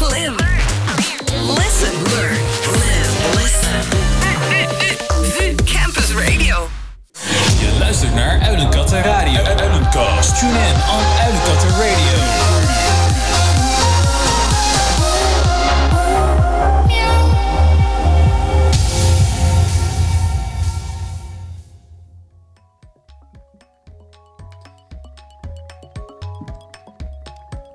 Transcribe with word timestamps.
Live. 0.00 0.32
Listen. 1.56 1.92
Learn. 2.08 2.36
Live. 2.72 3.12
Listen. 3.36 3.80
VU 5.22 5.54
Campus 5.64 6.12
Radio. 6.14 6.68
Je 7.58 7.76
luistert 7.78 8.14
naar 8.14 8.40
Uilenkatten 8.40 9.02
Radio. 9.02 9.42
Uilenkast. 9.42 10.38
Tune 10.38 10.58
in 10.58 10.74
on 10.74 11.04
Uilenkatten 11.20 11.70
Radio. 11.70 12.18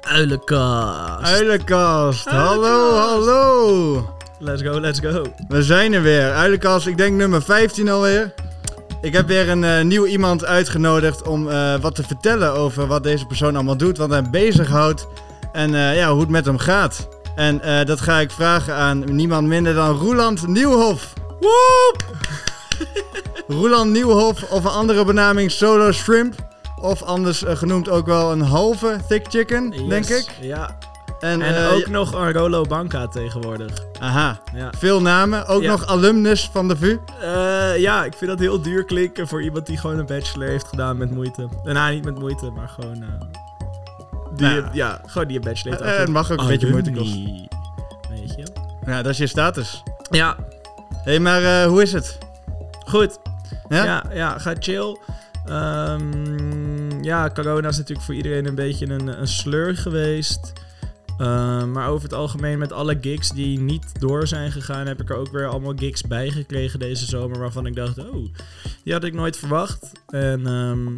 Uilenkast. 0.02 1.15
Uilenkast, 1.26 2.26
hallo, 2.26 2.94
hallo. 2.94 4.16
Let's 4.40 4.62
go, 4.62 4.80
let's 4.80 5.00
go. 5.00 5.26
We 5.48 5.64
zijn 5.64 5.94
er 5.94 6.02
weer. 6.02 6.34
Uilenkast, 6.34 6.88
ik 6.88 6.98
denk 6.98 7.16
nummer 7.16 7.42
15 7.42 7.90
alweer. 7.90 8.34
Ik 9.02 9.14
heb 9.14 9.28
weer 9.28 9.50
een 9.50 9.64
eh, 9.64 9.82
nieuw 9.82 10.06
iemand 10.06 10.46
uitgenodigd 10.46 11.28
om 11.28 11.50
eh, 11.50 11.76
wat 11.82 11.96
te 11.96 12.04
vertellen 12.04 12.54
over 12.54 12.88
wat 12.88 13.04
deze 13.04 13.26
persoon 13.26 13.56
allemaal 13.56 13.78
doet, 13.78 13.98
wat 13.98 14.10
hem 14.10 14.32
bezighoudt 14.32 15.08
en 15.52 15.76
eh, 15.76 15.96
ja, 15.96 16.12
hoe 16.12 16.20
het 16.20 16.30
met 16.30 16.46
hem 16.46 16.58
gaat. 16.58 17.08
En 17.36 17.86
dat 17.86 18.02
ga 18.02 18.20
ik 18.20 18.32
vragen 18.32 18.74
aan 18.74 19.16
niemand 19.16 19.48
minder 19.48 19.74
dan 19.74 19.98
Roeland 19.98 20.48
Nieuwhof. 20.48 21.14
Woep! 21.40 22.06
Roeland 23.58 23.92
Nieuwhof 23.92 24.44
of 24.44 24.64
een 24.64 24.72
andere 24.72 25.06
benaming 25.06 25.52
Solo 25.52 25.92
Shrimp. 25.92 26.34
Of 26.82 27.02
anders 27.02 27.44
genoemd 27.48 27.90
ook 27.90 28.06
wel 28.06 28.32
een 28.32 28.42
halve 28.42 28.98
thick 29.08 29.26
chicken, 29.30 29.90
denk 29.90 30.06
ik. 30.06 30.26
Ja. 30.42 30.78
En, 31.20 31.42
En 31.42 31.56
eh, 31.66 31.74
ook 31.74 31.88
nog 31.88 32.32
Rolo 32.32 32.62
Banca 32.64 33.08
tegenwoordig. 33.08 33.72
Aha, 34.00 34.40
Ja. 34.54 34.70
veel 34.78 35.02
namen. 35.02 35.46
Ook 35.48 35.62
Ja. 35.62 35.72
nog 35.72 35.86
alumnus 35.86 36.50
van 36.52 36.68
de 36.68 36.78
VU. 36.78 36.98
Eh, 37.22 37.78
ja, 37.78 38.06
ik 38.06 38.14
vind 38.14 38.30
dat 38.32 38.40
heel 38.40 38.62
duur 38.62 38.86
klinken 38.86 39.28
voor 39.28 39.44
iemand 39.44 39.66
die 39.66 39.78
gewoon 39.78 39.98
een 40.00 40.06
bachelor 40.06 40.48
heeft 40.48 40.68
gedaan 40.68 40.98
met 40.98 41.12
moeite. 41.12 41.48
Eh, 41.66 41.74
nou, 41.74 41.94
niet 41.94 42.06
met 42.06 42.20
moeite, 42.20 42.50
maar 42.52 42.70
gewoon... 42.70 43.04
die, 44.36 44.48
Nou 44.48 44.56
ja. 44.62 44.70
ja, 44.74 45.02
gewoon 45.06 45.28
die 45.28 45.38
een 45.38 45.44
bachelor 45.44 45.84
heeft. 45.84 45.98
Het 45.98 46.10
mag 46.10 46.32
ook 46.32 46.40
een 46.40 46.48
beetje 46.48 46.70
moeite 46.70 46.90
Alumni. 46.90 47.48
Weet 48.10 48.34
je? 48.38 48.46
Ja, 48.86 49.02
dat 49.02 49.12
is 49.12 49.18
je 49.18 49.28
status. 49.28 49.84
Ja, 50.10 50.36
Hé, 51.04 51.12
hey, 51.12 51.20
maar 51.20 51.66
hoe 51.66 51.82
is 51.82 51.94
het? 51.94 52.18
goed. 52.88 53.18
Ja? 53.70 53.84
Ja, 53.84 54.04
ja, 54.14 54.38
ga 54.38 54.54
chill. 54.60 54.98
Ehm, 55.46 57.04
ja, 57.04 57.30
corona 57.34 57.68
is 57.68 57.78
natuurlijk 57.78 58.06
voor 58.06 58.16
iedereen 58.16 58.46
een 58.46 58.56
beetje 58.56 58.90
een, 58.90 59.20
een 59.22 59.28
sleur 59.28 59.78
geweest. 59.78 60.54
Ehm, 61.18 61.72
maar 61.72 61.90
over 61.90 62.04
het 62.04 62.18
algemeen 62.18 62.58
met 62.58 62.72
alle 62.72 62.98
gigs 63.02 63.30
die 63.30 63.60
niet 63.60 64.00
door 64.00 64.28
zijn 64.28 64.52
gegaan, 64.52 64.88
heb 64.88 65.02
ik 65.02 65.10
er 65.10 65.16
ook 65.16 65.32
weer 65.32 65.48
allemaal 65.48 65.74
gigs 65.76 66.02
bij 66.02 66.30
gekregen 66.30 66.80
deze 66.80 67.06
zomer. 67.06 67.40
Waarvan 67.40 67.66
ik 67.66 67.76
dacht, 67.76 67.98
oh, 67.98 68.34
die 68.84 68.94
had 68.94 69.04
ik 69.04 69.14
nooit 69.14 69.38
verwacht. 69.38 69.92
En 70.08 70.48
ehm, 70.48 70.94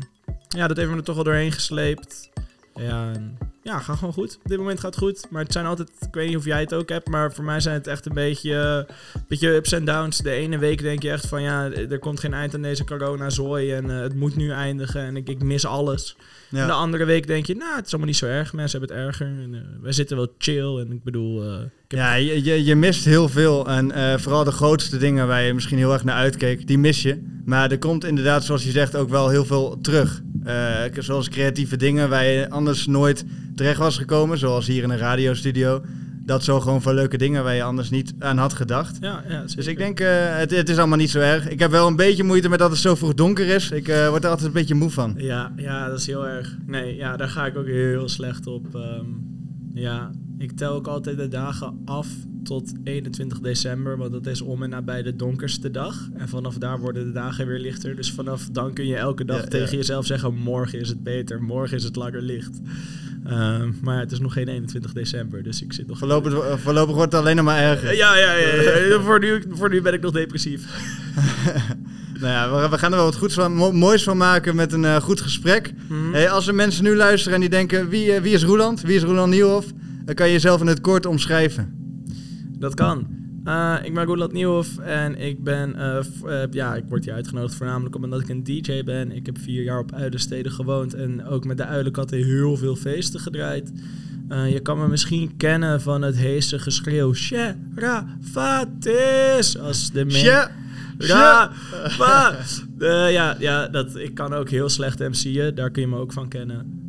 ja, 0.47 0.67
dat 0.67 0.77
heeft 0.77 0.89
me 0.89 0.97
er 0.97 1.03
toch 1.03 1.15
wel 1.15 1.23
doorheen 1.23 1.51
gesleept. 1.51 2.29
Ja, 2.75 3.11
en 3.11 3.37
ja, 3.67 3.79
gaat 3.79 3.97
gewoon 3.97 4.13
goed. 4.13 4.37
Op 4.43 4.49
dit 4.49 4.57
moment 4.57 4.79
gaat 4.79 4.95
het 4.95 5.03
goed. 5.03 5.25
Maar 5.29 5.43
het 5.43 5.51
zijn 5.51 5.65
altijd, 5.65 5.89
ik 6.01 6.13
weet 6.13 6.27
niet 6.27 6.37
of 6.37 6.45
jij 6.45 6.59
het 6.59 6.73
ook 6.73 6.89
hebt, 6.89 7.07
maar 7.07 7.33
voor 7.33 7.43
mij 7.43 7.59
zijn 7.59 7.75
het 7.75 7.87
echt 7.87 8.05
een 8.05 8.13
beetje, 8.13 8.85
eh, 8.87 8.95
beetje 9.27 9.53
ups 9.53 9.71
en 9.71 9.85
downs. 9.85 10.17
De 10.17 10.31
ene 10.31 10.57
week 10.57 10.81
denk 10.81 11.01
je 11.01 11.11
echt 11.11 11.27
van 11.27 11.41
ja, 11.41 11.71
er 11.71 11.99
komt 11.99 12.19
geen 12.19 12.33
eind 12.33 12.53
aan 12.53 12.61
deze 12.61 12.83
corona-zooi 12.83 13.73
en 13.73 13.91
eh, 13.91 13.99
het 13.99 14.15
moet 14.15 14.35
nu 14.35 14.51
eindigen 14.51 15.01
en 15.01 15.17
ik, 15.17 15.29
ik 15.29 15.43
mis 15.43 15.65
alles. 15.65 16.15
Ja. 16.49 16.61
En 16.61 16.67
de 16.67 16.73
andere 16.73 17.05
week 17.05 17.27
denk 17.27 17.45
je, 17.45 17.55
nou, 17.55 17.75
het 17.75 17.85
is 17.85 17.91
allemaal 17.91 18.09
niet 18.09 18.17
zo 18.17 18.25
erg. 18.25 18.53
Mensen 18.53 18.79
hebben 18.79 18.97
het 18.97 19.07
erger 19.07 19.27
en 19.27 19.53
eh, 19.53 19.81
wij 19.81 19.91
zitten 19.91 20.17
wel 20.17 20.33
chill. 20.37 20.77
En 20.79 20.91
ik 20.91 21.03
bedoel, 21.03 21.53
ik 21.61 21.69
Ja, 21.87 22.13
je, 22.13 22.43
je, 22.43 22.63
je 22.63 22.75
mist 22.75 23.05
heel 23.05 23.29
veel. 23.29 23.67
En 23.67 24.19
vooral 24.19 24.43
de 24.43 24.51
grootste 24.51 24.97
dingen 24.97 25.27
waar 25.27 25.41
je 25.41 25.53
misschien 25.53 25.77
heel 25.77 25.93
erg 25.93 26.03
naar 26.03 26.15
uitkeek, 26.15 26.67
die 26.67 26.77
mis 26.77 27.01
je. 27.01 27.41
Maar 27.45 27.71
er 27.71 27.79
komt 27.79 28.05
inderdaad, 28.05 28.43
zoals 28.43 28.63
je 28.63 28.71
zegt, 28.71 28.95
ook 28.95 29.09
wel 29.09 29.29
heel 29.29 29.45
veel 29.45 29.77
terug. 29.81 30.21
Eh, 30.43 30.81
zoals 30.99 31.29
creatieve 31.29 31.77
dingen 31.77 32.09
waar 32.09 32.25
je 32.25 32.49
anders 32.49 32.87
nooit 32.87 33.25
terecht 33.55 33.79
was 33.79 33.97
gekomen. 33.97 34.37
Zoals 34.37 34.67
hier 34.67 34.83
in 34.83 34.89
een 34.89 34.97
radiostudio. 34.97 35.81
Dat 36.25 36.43
zo 36.43 36.59
gewoon 36.59 36.81
voor 36.81 36.93
leuke 36.93 37.17
dingen 37.17 37.43
waar 37.43 37.53
je 37.55 37.63
anders 37.63 37.89
niet 37.89 38.13
aan 38.19 38.37
had 38.37 38.53
gedacht. 38.53 38.97
ja, 39.01 39.23
ja, 39.29 39.43
Dus 39.55 39.67
ik 39.67 39.77
denk, 39.77 39.99
eh, 39.99 40.37
het, 40.37 40.51
het 40.51 40.69
is 40.69 40.77
allemaal 40.77 40.97
niet 40.97 41.09
zo 41.09 41.19
erg. 41.19 41.49
Ik 41.49 41.59
heb 41.59 41.71
wel 41.71 41.87
een 41.87 41.95
beetje 41.95 42.23
moeite 42.23 42.49
met 42.49 42.59
dat 42.59 42.69
het 42.69 42.79
zo 42.79 42.95
vroeg 42.95 43.13
donker 43.13 43.47
is. 43.47 43.71
Ik 43.71 43.87
eh, 43.87 44.09
word 44.09 44.23
er 44.23 44.29
altijd 44.29 44.47
een 44.47 44.53
beetje 44.53 44.75
moe 44.75 44.89
van. 44.89 45.13
Ja, 45.17 45.51
ja, 45.55 45.89
dat 45.89 45.99
is 45.99 46.07
heel 46.07 46.27
erg. 46.27 46.57
Nee, 46.65 46.95
ja, 46.95 47.17
daar 47.17 47.29
ga 47.29 47.45
ik 47.45 47.57
ook 47.57 47.67
heel 47.67 48.09
slecht 48.09 48.47
op. 48.47 48.75
Ehm, 48.75 49.05
ja, 49.73 50.11
ik 50.37 50.51
tel 50.51 50.73
ook 50.73 50.87
altijd 50.87 51.17
de 51.17 51.27
dagen 51.27 51.81
af 51.85 52.07
tot 52.47 52.71
21 52.83 53.39
december, 53.39 53.97
want 53.97 54.11
dat 54.11 54.25
is 54.27 54.41
om 54.41 54.63
en 54.63 54.69
nabij 54.69 55.03
de 55.03 55.15
donkerste 55.15 55.71
dag. 55.71 56.09
En 56.17 56.29
vanaf 56.29 56.55
daar 56.57 56.79
worden 56.79 57.05
de 57.05 57.11
dagen 57.11 57.47
weer 57.47 57.59
lichter. 57.59 57.95
Dus 57.95 58.11
vanaf 58.11 58.47
dan 58.51 58.73
kun 58.73 58.87
je 58.87 58.95
elke 58.95 59.25
dag 59.25 59.37
Ja, 59.37 59.43
ja. 59.43 59.49
tegen 59.49 59.77
jezelf 59.77 60.05
zeggen: 60.05 60.35
morgen 60.35 60.79
is 60.79 60.89
het 60.89 61.03
beter, 61.03 61.41
morgen 61.43 61.77
is 61.77 61.83
het 61.83 61.95
langer 61.95 62.21
licht. 62.21 62.59
Ehm, 63.25 63.71
maar 63.81 63.99
het 63.99 64.11
is 64.11 64.19
nog 64.19 64.33
geen 64.33 64.47
21 64.47 64.93
december, 64.93 65.43
dus 65.43 65.61
ik 65.61 65.73
zit 65.73 65.87
nog. 65.87 65.97
Voorlopig, 65.97 66.59
voorlopig 66.59 66.95
wordt 66.95 67.11
het 67.11 67.21
alleen 67.21 67.35
nog 67.35 67.45
maar 67.45 67.59
erger. 67.61 67.95
Ja, 67.95 68.15
ja, 68.17 68.33
ja. 68.33 68.99
voor, 69.07 69.19
nu, 69.19 69.43
voor 69.49 69.69
nu 69.69 69.81
ben 69.81 69.93
ik 69.93 70.01
nog 70.01 70.11
depressief. 70.11 70.65
Nou 72.19 72.33
ja, 72.33 72.69
we, 72.69 72.77
gaan 72.77 72.91
er 72.91 72.97
wel 72.97 73.05
wat 73.05 73.15
goeds 73.17 73.33
van, 73.33 73.53
mo- 73.55 73.71
moois 73.71 74.03
van 74.03 74.17
maken 74.17 74.55
met 74.55 74.73
een 74.73 74.85
eh, 74.85 74.95
goed 74.95 75.21
gesprek. 75.21 75.73
Mhm. 75.87 76.13
Hey, 76.13 76.29
als 76.29 76.47
er 76.47 76.55
mensen 76.55 76.83
nu 76.83 76.95
luisteren 76.95 77.33
en 77.33 77.39
die 77.39 77.49
denken, 77.49 77.89
wie, 77.89 78.11
eh, 78.13 78.21
wie 78.21 78.33
is 78.33 78.43
Roeland? 78.43 78.81
Wie 78.81 78.95
is 78.95 79.03
Roeland 79.03 79.31
Nieuwhof? 79.31 79.65
Dan 80.05 80.15
kan 80.15 80.25
je 80.27 80.31
jezelf 80.33 80.61
in 80.61 80.67
het 80.67 80.81
kort 80.81 81.05
omschrijven. 81.05 81.86
Dat 82.59 82.73
kan. 82.73 83.07
Eh, 83.43 83.75
ik 83.83 83.93
ben 83.93 84.05
Roland 84.05 84.31
Nieuwhoff 84.31 84.77
en 84.77 85.15
ik 85.15 85.43
ben, 85.43 85.75
eh, 85.75 85.97
eh, 85.97 86.03
ja, 86.51 86.75
ik 86.75 86.83
word 86.89 87.05
hier 87.05 87.13
uitgenodigd 87.13 87.55
voornamelijk 87.55 87.95
omdat 87.95 88.21
ik 88.21 88.29
een 88.29 88.43
DJ 88.43 88.83
ben. 88.83 89.11
Ik 89.11 89.25
heb 89.25 89.37
vier 89.39 89.63
jaar 89.63 89.79
op 89.79 89.93
Uilensteden 89.93 90.51
gewoond 90.51 90.93
en 90.93 91.25
ook 91.25 91.45
met 91.45 91.57
de 91.57 91.65
Uilenkatten 91.65 92.17
heel 92.23 92.57
veel 92.57 92.75
feesten 92.75 93.19
gedraaid. 93.19 93.71
Je 94.49 94.59
kan 94.59 94.77
me 94.79 94.87
misschien 94.87 95.37
kennen 95.37 95.81
van 95.81 96.01
het 96.01 96.17
heese 96.17 96.59
geschreeuw 96.59 97.13
Sherafatis 97.13 99.57
als 99.59 99.91
de 99.91 100.05
men- 100.05 100.15
Ja, 100.97 101.51
ja, 103.09 103.35
ja 103.39 103.67
dat, 103.67 103.95
ik 103.95 104.13
kan 104.13 104.33
ook 104.33 104.49
heel 104.49 104.69
slecht 104.69 104.99
MC'en, 104.99 105.55
daar 105.55 105.71
kun 105.71 105.81
je 105.81 105.87
me 105.87 105.97
ook 105.97 106.13
van 106.13 106.27
kennen. 106.27 106.81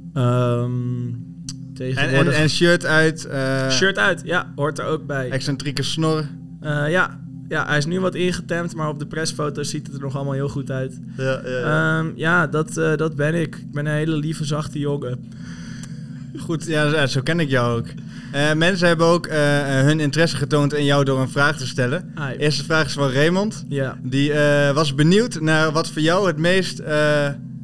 Ehm 1.81 1.99
En, 2.15 2.33
en, 2.33 2.49
shirt 2.51 2.87
uit, 2.87 3.25
eh, 3.25 3.71
Shirt 3.71 3.99
uit, 3.99 4.23
ja, 4.25 4.53
hoort 4.57 4.79
er 4.79 4.85
ook 4.85 5.07
bij. 5.07 5.31
excentrieke 5.31 5.83
snor. 5.83 6.25
Eh, 6.61 6.91
ja. 6.91 7.21
ja, 7.49 7.67
hij 7.67 7.79
is 7.79 7.87
nu 7.87 8.01
wat 8.01 8.15
ingetemd, 8.15 8.75
maar 8.75 8.89
op 8.89 8.99
de 8.99 9.07
persfoto's 9.07 9.71
ziet 9.71 9.87
het 9.87 9.97
er 9.97 10.01
nog 10.03 10.15
allemaal 10.17 10.33
heel 10.35 10.49
goed 10.49 10.71
uit. 10.71 11.01
Ja, 11.17 11.41
ja, 11.45 11.59
Ja, 11.59 12.05
ja 12.15 12.47
dat, 12.47 12.77
eh, 12.77 12.97
dat 12.97 13.17
ben 13.17 13.35
ik. 13.35 13.57
Ik 13.57 13.73
ben 13.73 13.87
een 13.87 13.95
hele 13.95 14.17
lieve, 14.17 14.45
zachte 14.45 14.79
jongen. 14.79 15.31
Goed, 16.39 16.67
ja, 16.67 17.07
zo- 17.07 17.21
ken 17.21 17.41
ik 17.41 17.49
jou 17.49 17.79
ook. 17.79 17.87
Mensen 18.57 18.87
hebben 18.87 19.07
ook 19.07 19.29
hun 19.85 20.01
interesse 20.01 20.37
getoond 20.37 20.75
in 20.75 20.85
jou 20.85 21.05
door 21.05 21.21
een 21.21 21.29
vraag 21.29 21.57
te 21.57 21.67
stellen. 21.67 22.13
Eerste 22.39 22.65
vraag 22.65 22.87
is 22.87 22.93
van 22.93 23.11
Raymond. 23.11 23.65
Ja. 23.69 23.99
Die 24.03 24.33
was 24.75 24.95
benieuwd 24.95 25.41
naar 25.41 25.73
wat 25.73 25.91
voor 25.91 26.03
jou 26.03 26.27
het 26.27 26.37
meest 26.39 26.83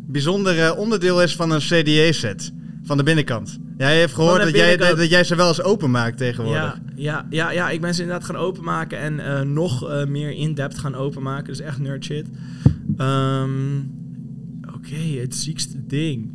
bijzondere 0.06 0.76
onderdeel 0.76 1.22
is 1.22 1.36
van 1.36 1.50
een 1.50 1.60
CDA-set. 1.60 2.52
Van 2.84 2.96
de 2.96 3.02
binnenkant. 3.02 3.58
Ja, 3.84 3.90
je 3.90 3.98
heeft 3.98 4.14
gehoord 4.14 4.42
dat 4.42 4.54
jij, 4.54 4.76
dat, 4.76 5.08
jij 5.08 5.24
ze 5.24 5.36
wel 5.36 5.48
eens 5.48 5.62
openmaakt 5.62 6.18
tegenwoordig. 6.18 6.62
Ja, 6.62 6.82
ja, 6.94 7.26
ja, 7.30 7.50
ja, 7.50 7.70
ik 7.70 7.80
ben 7.80 7.94
ze 7.94 8.02
inderdaad 8.02 8.26
gaan 8.26 8.36
openmaken 8.36 8.98
en 8.98 9.20
eh, 9.20 9.40
nog 9.40 9.88
eh, 9.88 10.06
meer 10.06 10.30
in-depth 10.30 10.78
gaan 10.78 10.94
openmaken. 10.94 11.44
Dus 11.44 11.60
echt 11.60 11.78
nerd 11.78 12.04
shit. 12.04 12.26
Ehm, 12.96 13.78
Oké, 14.74 15.20
het 15.20 15.34
ziekste 15.34 15.86
ding. 15.86 16.32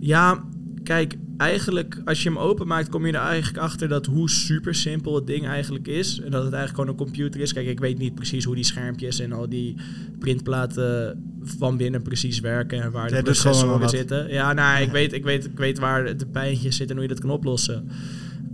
Ja, 0.00 0.44
kijk, 0.90 1.16
eigenlijk 1.36 2.00
als 2.04 2.22
je 2.22 2.28
hem 2.28 2.38
openmaakt 2.38 2.88
kom 2.88 3.06
je 3.06 3.12
er 3.12 3.18
eigenlijk 3.18 3.58
achter 3.58 3.88
dat 3.88 4.06
hoe 4.06 4.30
super 4.30 4.74
simpel 4.74 5.14
het 5.14 5.26
ding 5.26 5.46
eigenlijk 5.46 5.88
is. 5.88 6.20
En 6.20 6.30
dat 6.30 6.44
het 6.44 6.52
eigenlijk 6.52 6.74
gewoon 6.74 6.88
een 6.88 7.06
computer 7.06 7.40
is. 7.40 7.52
Kijk, 7.52 7.66
ik 7.66 7.80
weet 7.80 7.98
niet 7.98 8.14
precies 8.14 8.44
hoe 8.44 8.54
die 8.54 8.64
schermpjes 8.64 9.18
en 9.18 9.32
al 9.32 9.48
die 9.48 9.76
printplaten 10.18 11.22
van 11.42 11.76
binnen 11.76 12.02
precies 12.02 12.40
werken 12.40 12.82
en 12.82 12.90
waar 12.90 13.10
de 13.10 13.22
processoren 13.22 13.88
zitten. 13.88 14.32
Ja, 14.32 14.52
nou, 14.52 14.82
ik 14.82 14.90
weet, 14.90 15.12
ik, 15.12 15.24
weet, 15.24 15.44
ik 15.44 15.58
weet 15.58 15.78
waar 15.78 16.16
de 16.16 16.26
pijntjes 16.26 16.76
zitten 16.76 16.96
en 16.96 17.02
hoe 17.02 17.08
je 17.10 17.14
dat 17.14 17.24
kan 17.24 17.36
oplossen. 17.36 17.88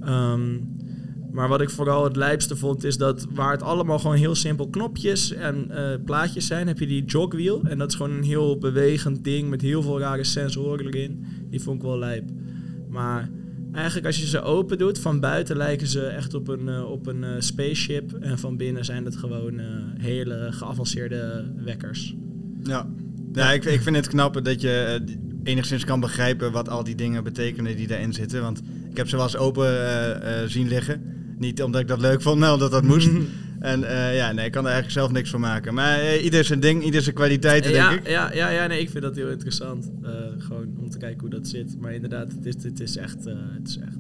Ehm, 0.01 0.55
maar 1.37 1.49
wat 1.49 1.61
ik 1.61 1.71
vooral 1.71 2.05
het 2.05 2.17
lijpste 2.17 2.57
vond, 2.57 2.85
is 2.85 2.97
dat 2.97 3.27
waar 3.31 3.53
het 3.53 3.63
allemaal 3.63 3.99
gewoon 3.99 4.17
heel 4.17 4.35
simpel 4.35 4.69
knopjes 4.69 5.33
en 5.33 5.71
eh, 5.71 6.05
plaatjes 6.05 6.47
zijn, 6.47 6.67
heb 6.67 6.79
je 6.79 6.87
die 6.87 7.05
jogwheel. 7.05 7.63
En 7.65 7.79
dat 7.79 7.89
is 7.89 7.95
gewoon 7.95 8.13
een 8.13 8.23
heel 8.23 8.59
bewegend 8.59 9.25
ding 9.25 9.49
met 9.49 9.63
heel 9.63 9.83
veel 9.83 9.99
rare 9.99 10.25
sensoren 10.25 10.87
erin. 10.87 11.25
Die 11.51 11.63
vond 11.63 11.77
ik 11.77 11.83
wel 11.83 11.99
lijp. 11.99 12.25
Maar 12.89 13.31
eigenlijk 13.73 14.07
als 14.07 14.19
je 14.19 14.27
ze 14.27 14.43
open 14.43 14.79
doet, 14.79 14.99
van 14.99 15.21
buiten 15.21 15.57
lijken 15.57 15.87
ze 15.87 16.07
echt 16.07 16.35
op 16.35 16.49
een, 16.49 16.69
eh, 16.69 16.91
op 16.91 17.07
een 17.07 17.25
eh, 17.25 17.31
spaceship. 17.39 18.13
En 18.13 18.39
van 18.39 18.57
binnen 18.57 18.85
zijn 18.85 19.05
het 19.05 19.17
gewoon 19.17 19.61
hele 19.99 20.49
geavanceerde 20.51 21.53
wekkers. 21.65 22.15
Ja, 22.63 22.89
ja 23.33 23.53
ik, 23.53 23.65
ik 23.65 23.81
vind 23.81 23.97
het 23.97 24.09
knap 24.09 24.45
dat 24.45 24.61
je... 24.61 25.05
enigszins 25.45 25.85
kan 25.85 26.01
begrijpen 26.01 26.53
wat 26.53 26.69
al 26.69 26.85
die 26.85 26.95
dingen 26.95 27.25
betekenen 27.25 27.77
die 27.77 27.87
daarin 27.87 28.13
zitten. 28.13 28.43
Want 28.43 28.63
ik 28.91 28.97
heb 28.97 29.09
ze 29.09 29.17
wel 29.17 29.25
eens 29.25 29.37
open 29.37 29.71
zien 30.51 30.69
liggen. 30.69 31.16
Niet 31.39 31.63
omdat 31.63 31.81
ik 31.81 31.89
dat 31.89 32.01
leuk 32.01 32.23
vond, 32.23 32.39
maar 32.39 32.53
omdat 32.53 32.71
dat 32.71 32.83
moest. 32.93 33.11
En 33.61 33.85
eh, 33.85 34.17
ja, 34.17 34.33
nee, 34.33 34.47
ik 34.47 34.53
kan 34.53 34.65
er 34.65 34.71
eigenlijk 34.71 34.99
zelf 34.99 35.13
niks 35.13 35.31
van 35.31 35.41
maken. 35.41 35.75
Maar 35.75 35.99
eh, 35.99 36.25
ieder 36.25 36.45
zijn 36.45 36.61
ding, 36.61 36.85
ieder 36.85 37.03
zijn 37.03 37.15
kwaliteiten, 37.15 37.71
ja, 37.73 37.89
denk 37.89 38.01
ik. 38.01 38.09
Ja, 38.09 38.33
ja, 38.33 38.49
ja, 38.49 38.67
nee, 38.67 38.81
ik 38.81 38.91
vind 38.91 39.03
dat 39.03 39.17
heel 39.17 39.29
interessant. 39.29 39.91
Eh, 40.03 40.11
gewoon 40.39 40.67
om 40.79 40.91
te 40.91 40.99
kijken 40.99 41.21
hoe 41.21 41.31
dat 41.31 41.49
zit. 41.49 41.81
Maar 41.81 41.95
inderdaad, 41.95 42.33
het 42.33 42.47
is, 42.47 42.63
het 42.63 42.81
is, 42.81 42.97
echt, 42.97 43.25
het 43.25 43.69
is 43.69 43.79
echt... 43.79 43.97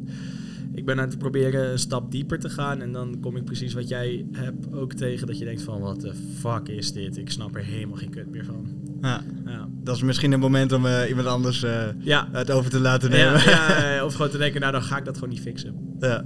Ik 0.75 0.85
ben 0.85 1.00
aan 1.00 1.09
het 1.09 1.19
proberen 1.19 1.71
een 1.71 1.79
stap 1.79 2.11
dieper 2.11 2.38
te 2.38 2.49
gaan. 2.49 2.83
En 2.83 2.93
dan 2.93 3.19
kom 3.21 3.37
ik 3.37 3.44
precies 3.44 3.75
wat 3.75 3.88
jij 3.88 4.27
hebt 4.33 4.73
ook 4.73 4.93
tegen. 4.93 5.27
Dat 5.27 5.38
je 5.38 5.44
denkt 5.44 5.62
van, 5.62 5.81
wat 5.81 6.00
de 6.00 6.12
fuck 6.38 6.69
is 6.69 6.93
dit? 6.93 7.17
Ik 7.17 7.31
snap 7.31 7.56
er 7.56 7.65
helemaal 7.65 7.97
geen 7.97 8.11
kut 8.11 8.31
meer 8.31 8.44
van. 8.44 8.67
Ja, 9.03 9.23
Ja, 9.44 9.69
dat 9.83 9.97
is 9.97 10.03
misschien 10.03 10.33
een 10.33 10.41
moment 10.41 10.73
om 10.73 10.87
iemand 11.09 11.27
anders 11.27 11.65
ja. 11.99 12.29
het 12.33 12.50
over 12.50 12.71
te 12.71 12.81
laten 12.81 13.11
nemen. 13.11 13.41
Ja, 13.44 14.05
of 14.05 14.15
gewoon 14.15 14.31
te 14.31 14.38
denken, 14.38 14.61
nou 14.61 14.73
dan 14.73 14.83
ga 14.83 14.99
ik 14.99 15.05
dat 15.05 15.15
gewoon 15.15 15.31
niet 15.31 15.41
fixen. 15.41 15.75
Ja. 16.00 16.25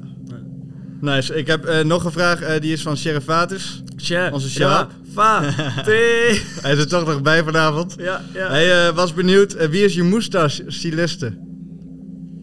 Nice. 1.00 1.34
Ik 1.34 1.46
heb 1.46 1.64
eh, 1.64 1.84
nog 1.84 2.04
een 2.04 2.12
vraag, 2.12 2.40
eh, 2.40 2.60
die 2.60 2.72
is 2.72 2.82
van 2.82 2.96
Sheriff 2.96 3.24
Vatus. 3.24 3.82
Tja, 3.96 4.30
Onze 4.32 4.48
te. 5.84 6.40
Hij 6.62 6.72
is 6.72 6.78
er 6.78 6.88
toch 6.88 7.06
nog 7.06 7.22
bij 7.22 7.42
vanavond. 7.44 7.94
Ja, 7.98 8.20
ja. 8.34 8.48
Hij 8.48 8.86
eh, 8.86 8.94
was 8.94 9.14
benieuwd, 9.14 9.68
wie 9.70 9.84
is 9.84 9.94
je 9.94 10.02
moustache-styliste? 10.02 11.38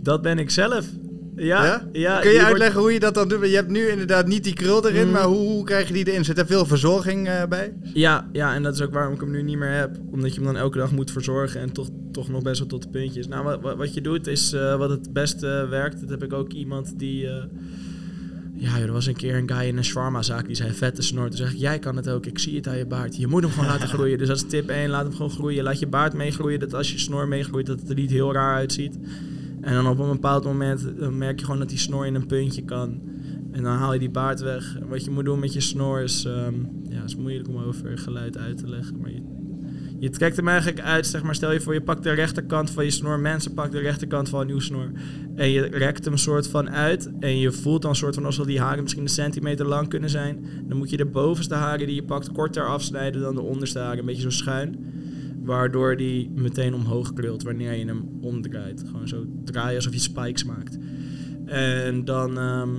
Dat 0.01 0.21
ben 0.21 0.39
ik 0.39 0.50
zelf. 0.50 0.86
Ja, 1.36 1.88
ja. 1.92 2.19
Kun 2.19 2.30
je 2.30 2.36
wordt- 2.36 2.50
uitleggen 2.51 2.80
hoe 2.81 2.94
je 2.94 3.00
dat 3.00 3.13
dan 3.13 3.27
doet? 3.27 3.39
Je 3.50 3.56
hebt 3.56 3.69
nu 3.69 3.88
inderdaad 3.88 4.27
niet 4.27 4.44
die 4.44 4.54
krul 4.54 4.88
erin, 4.88 5.06
Mm. 5.06 5.12
maar 5.12 5.24
hoe, 5.24 5.38
hoe 5.38 5.63
krijg 5.63 5.88
je 5.88 5.94
die 5.94 6.07
erin? 6.12 6.25
Zit 6.25 6.38
er 6.38 6.45
veel 6.45 6.65
verzorging 6.65 7.30
bij? 7.50 7.74
Ja, 7.94 8.27
ja, 8.31 8.54
en 8.54 8.63
dat 8.63 8.74
is 8.74 8.81
ook 8.81 8.94
waarom 8.94 9.13
ik 9.13 9.19
hem 9.21 9.31
nu 9.31 9.42
niet 9.44 9.57
meer 9.57 9.71
heb. 9.71 9.98
Omdat 10.12 10.30
je 10.30 10.36
hem 10.42 10.45
dan 10.54 10.57
elke 10.62 10.77
dag 10.77 10.92
moet 10.92 11.12
verzorgen 11.12 11.62
en 11.62 11.71
toch, 11.71 11.88
toch 12.12 12.30
nog 12.30 12.42
best 12.42 12.59
wel 12.59 12.68
tot 12.68 12.81
de 12.83 12.89
puntjes. 12.89 13.27
Nou, 13.27 13.44
wat, 13.44 13.62
wat, 13.62 13.77
wat 13.77 13.94
je 13.94 14.01
doet 14.01 14.27
is 14.27 14.51
wat 14.77 14.89
het 14.89 15.13
beste 15.13 15.68
werkt. 15.69 16.00
Dat 16.01 16.09
heb 16.09 16.24
ik 16.24 16.33
ook 16.33 16.51
iemand 16.54 17.00
die... 17.00 17.27
ja, 18.57 18.80
er 18.80 18.92
was 18.92 19.06
een 19.06 19.15
keer 19.15 19.36
een 19.36 19.50
guy 19.50 19.68
in 19.68 19.77
een 19.77 19.83
shawarma-zaak 19.83 20.45
die 20.45 20.56
zei 20.56 20.74
vette 20.74 21.01
snor. 21.01 21.27
Toen 21.27 21.38
zeg 21.38 21.51
ik, 21.51 21.57
jij 21.57 21.80
kan 21.80 21.95
het 21.95 22.09
ook. 22.09 22.25
Ik 22.25 22.39
zie 22.39 22.56
het 22.56 22.68
aan 22.68 22.77
je 22.77 22.86
baard. 22.86 23.18
Je 23.18 23.27
moet 23.27 23.42
hem 23.42 23.51
gewoon 23.51 23.69
laten 23.69 23.88
groeien. 23.95 24.18
Dus 24.18 24.27
dat 24.27 24.38
is 24.38 24.44
tip 24.48 24.69
1. 24.69 24.89
Laat 24.89 25.04
hem 25.04 25.15
gewoon 25.15 25.31
groeien. 25.31 25.63
Laat 25.63 25.80
je 25.80 25.88
baard 25.88 26.13
meegroeien. 26.13 26.59
Dat 26.59 26.74
als 26.74 26.92
je 26.92 27.00
snor 27.00 27.27
meegroeit, 27.27 27.65
dat 27.65 27.80
het 27.80 27.89
er 27.89 27.95
niet 27.95 28.12
heel 28.12 28.33
raar 28.33 28.56
uitziet. 28.56 29.00
En 29.62 29.74
dan 29.74 29.88
op 29.88 30.00
een 30.00 30.12
bepaald 30.12 30.44
moment 30.44 31.12
merk 31.12 31.39
je 31.39 31.45
gewoon 31.45 31.59
dat 31.59 31.69
die 31.69 31.77
snor 31.77 32.06
in 32.06 32.15
een 32.15 32.25
puntje 32.25 32.63
kan. 32.63 33.01
En 33.51 33.63
dan 33.63 33.75
haal 33.77 33.94
je 33.94 34.00
die 34.00 34.09
baard 34.09 34.39
weg. 34.39 34.77
En 34.80 34.88
wat 34.88 35.06
je 35.06 35.12
moet 35.12 35.25
doen 35.25 35.39
met 35.39 35.54
je 35.54 35.62
snor 35.62 36.01
is... 36.01 36.25
ehm, 36.25 36.54
ja, 36.89 37.04
is 37.04 37.15
moeilijk 37.15 37.48
om 37.48 37.57
over 37.57 37.98
geluid 37.98 38.38
uit 38.38 38.57
te 38.57 38.69
leggen. 38.69 38.98
Maar 39.00 39.12
je, 39.12 39.21
je 39.99 40.09
trekt 40.09 40.35
hem 40.35 40.47
eigenlijk 40.47 40.79
uit, 40.81 41.07
zeg 41.07 41.23
maar. 41.23 41.35
Stel 41.35 41.51
je 41.51 41.61
voor, 41.61 41.73
je 41.73 41.81
pakt 41.81 42.03
de 42.03 42.11
rechterkant 42.11 42.69
van 42.69 42.83
je 42.83 42.91
snor. 42.91 43.19
Mensen 43.19 43.53
pakken 43.53 43.73
de 43.73 43.85
rechterkant 43.85 44.29
van 44.29 44.49
uw 44.49 44.59
snor. 44.59 44.91
En 45.35 45.49
je 45.49 45.61
rekt 45.61 46.05
hem 46.05 46.17
soort 46.17 46.47
van 46.47 46.69
uit. 46.69 47.09
En 47.19 47.39
je 47.39 47.51
voelt 47.51 47.81
dan 47.81 47.95
soort 47.95 48.15
van 48.15 48.25
alsof 48.25 48.45
die 48.45 48.59
haren 48.59 48.83
misschien 48.83 49.03
een 49.03 49.09
centimeter 49.09 49.65
lang 49.65 49.88
kunnen 49.88 50.09
zijn. 50.09 50.45
Dan 50.63 50.77
moet 50.77 50.89
je 50.89 50.97
de 50.97 51.05
bovenste 51.05 51.55
haren 51.55 51.85
die 51.85 51.95
je 51.95 52.03
pakt 52.03 52.31
korter 52.31 52.67
afsnijden 52.67 53.21
dan 53.21 53.35
de 53.35 53.41
onderste 53.41 53.79
haren. 53.79 53.99
Een 53.99 54.05
beetje 54.05 54.21
zo 54.21 54.29
schuin. 54.29 54.75
Waardoor 55.44 55.97
die 55.97 56.31
meteen 56.35 56.73
omhoog 56.73 57.13
krult 57.13 57.44
wanneer 57.44 57.73
je 57.73 57.85
hem 57.85 58.09
omdraait. 58.21 58.83
Gewoon 58.85 59.07
zo 59.07 59.25
draaien 59.44 59.75
alsof 59.75 59.94
je 59.94 59.99
spikes 59.99 60.44
maakt. 60.44 60.77
En 61.45 62.05
dan... 62.05 62.38
ehm, 62.38 62.69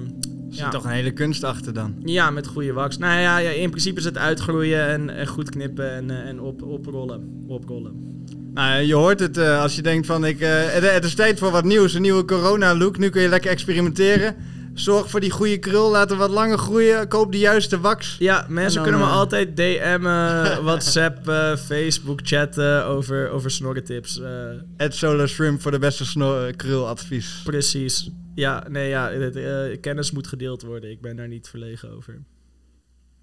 Er 0.51 0.55
zit 0.55 0.71
toch 0.71 0.85
een 0.85 0.91
hele 0.91 1.11
kunst 1.11 1.45
achter 1.45 1.75
dan. 1.75 1.95
ja, 2.05 2.31
met 2.31 2.47
goede 2.47 2.73
wax. 2.73 2.99
Nou 2.99 3.21
ja, 3.21 3.39
ja, 3.39 3.51
in 3.51 3.71
principe 3.71 3.99
is 3.99 4.05
het 4.05 4.19
uitgroeien 4.19 4.87
en, 4.89 5.11
en 5.11 5.27
goed 5.27 5.51
knippen 5.51 5.93
en, 5.93 6.11
eh, 6.11 6.29
en 6.29 6.41
op, 6.41 6.63
oprollen. 6.63 7.45
oprollen. 7.47 8.09
Nou, 8.55 8.81
je 8.81 8.95
hoort 8.95 9.21
het 9.21 9.37
eh, 9.37 9.63
als 9.63 9.77
je 9.77 9.83
denkt 9.83 10.07
van, 10.07 10.25
ik, 10.25 10.41
eh, 10.41 10.49
het, 10.51 10.93
het 10.93 11.05
is 11.05 11.15
tijd 11.15 11.39
voor 11.39 11.51
wat 11.51 11.65
nieuws. 11.65 11.95
Een 11.95 12.03
nieuwe 12.03 12.25
corona-look. 12.25 12.99
Nu 12.99 13.09
kun 13.09 13.23
je 13.23 13.29
lekker 13.29 13.51
experimenteren. 13.51 14.37
Zorg 14.79 15.11
voor 15.11 15.21
die 15.21 15.31
goede 15.31 15.59
krul. 15.59 15.91
Laat 15.91 16.09
hem 16.09 16.19
wat 16.19 16.31
langer 16.31 16.59
groeien. 16.59 17.09
Koop 17.09 17.33
de 17.33 17.39
juiste 17.39 17.81
wax. 17.81 18.17
Ja, 18.19 18.47
mensen 18.49 18.83
kunnen 18.83 19.01
me 19.01 19.07
eh, 19.07 19.13
altijd 19.13 19.57
DM'en, 19.57 20.63
WhatsApp, 20.69 21.29
eh, 21.29 21.57
Facebook 21.57 22.21
chatten 22.23 22.85
over, 22.85 23.29
over 23.31 23.51
snorretips. 23.51 24.21
eh 24.21 24.51
Ed 24.77 24.95
Solar 24.95 25.29
Shrimp 25.29 25.61
voor 25.61 25.71
de 25.71 25.79
beste 25.79 26.05
snor- 26.07 26.47
eh, 26.47 26.57
kruladvies. 26.57 27.41
precies. 27.45 28.11
Ja, 28.35 28.65
nee, 28.69 28.89
ja, 28.89 29.11
eh, 29.11 29.81
kennis 29.81 30.11
moet 30.11 30.27
gedeeld 30.27 30.63
worden. 30.63 30.91
Ik 30.91 31.01
ben 31.01 31.17
daar 31.17 31.29
niet 31.29 31.49
verlegen 31.49 31.91
over. 31.97 32.23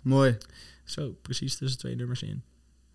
Mooi. 0.04 0.38
Zo, 0.84 1.18
precies 1.22 1.56
tussen 1.57 1.80
twee 1.80 1.96
nummers 1.96 2.22
in. 2.24 2.44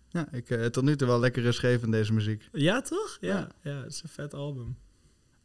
Ja, 0.09 0.27
ik 0.31 0.49
eh, 0.49 0.65
tot 0.65 0.83
nu 0.83 0.95
toe 0.95 1.07
wel 1.07 1.19
lekker 1.19 1.41
rustgevend 1.43 1.91
deze 1.91 2.13
muziek. 2.13 2.47
Ja, 2.51 2.81
toch? 2.81 3.17
Ja, 3.21 3.27
Ja. 3.63 3.71
ja. 3.71 3.81
het 3.83 3.91
is 3.91 4.01
een 4.03 4.09
vet 4.09 4.33
album. 4.33 4.77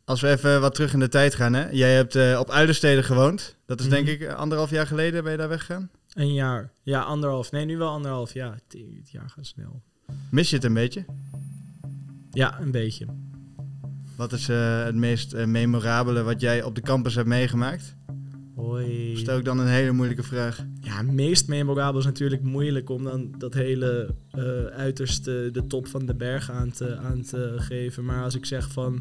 Als 0.07 0.21
we 0.21 0.29
even 0.29 0.61
wat 0.61 0.75
terug 0.75 0.93
in 0.93 0.99
de 0.99 1.09
tijd 1.09 1.35
gaan, 1.35 1.53
hè. 1.53 1.69
Jij 1.71 1.95
hebt 1.95 2.15
eh, 2.15 2.39
op 2.41 2.51
Uilensteden 2.51 3.05
gewoond. 3.05 3.57
Dat 3.67 3.81
is 3.81 3.89
denk 3.89 4.05
Mhm. 4.05 4.13
ik 4.15 4.21
eh, 4.21 4.35
anderhalf 4.35 4.71
jaar 4.71 4.87
geleden 4.87 5.23
ben 5.23 5.33
je 5.33 5.39
daar 5.39 5.49
weggegaan. 5.49 5.91
Een 6.15 6.33
jaar. 6.33 6.71
Ja, 6.83 7.01
anderhalf. 7.01 7.51
Nee, 7.51 7.65
nu 7.65 7.77
wel 7.77 7.91
anderhalf. 7.91 8.33
Ja, 8.35 8.53
het 8.69 9.11
jaar 9.11 9.29
gaat 9.31 9.47
snel. 9.47 9.83
Mis 10.31 10.51
je 10.51 10.57
het 10.57 10.65
een 10.65 10.75
beetje? 10.75 11.05
Ja, 12.31 12.61
een 12.61 12.71
beetje. 12.71 13.07
Wat 14.17 14.33
is 14.33 14.49
eh, 14.49 14.85
het 14.85 14.95
meest 14.95 15.35
memorabele 15.37 16.23
wat 16.23 16.41
jij 16.41 16.63
op 16.63 16.75
de 16.75 16.81
campus 16.81 17.15
hebt 17.15 17.29
meegemaakt? 17.29 17.95
Hoi. 18.57 19.17
Stel 19.17 19.39
ik 19.39 19.45
dan 19.45 19.59
een 19.59 19.67
hele 19.67 19.93
moeilijke 19.93 20.23
vraag. 20.23 20.65
Ja, 20.81 21.03
meest 21.03 21.49
memorabel 21.49 22.01
is 22.01 22.07
natuurlijk 22.07 22.43
moeilijk 22.43 22.91
om 22.91 23.05
dan 23.05 23.35
dat 23.39 23.55
hele 23.55 24.15
eh, 24.31 24.65
uiterste, 24.65 25.49
de 25.53 25.67
top 25.67 25.87
van 25.87 26.07
de 26.07 26.15
berg 26.15 26.51
aan 26.51 26.71
te, 26.71 26.97
aan 26.97 27.23
te 27.23 27.55
geven. 27.57 28.05
Maar 28.05 28.23
als 28.23 28.35
ik 28.35 28.47
zeg 28.47 28.71
van 28.71 29.01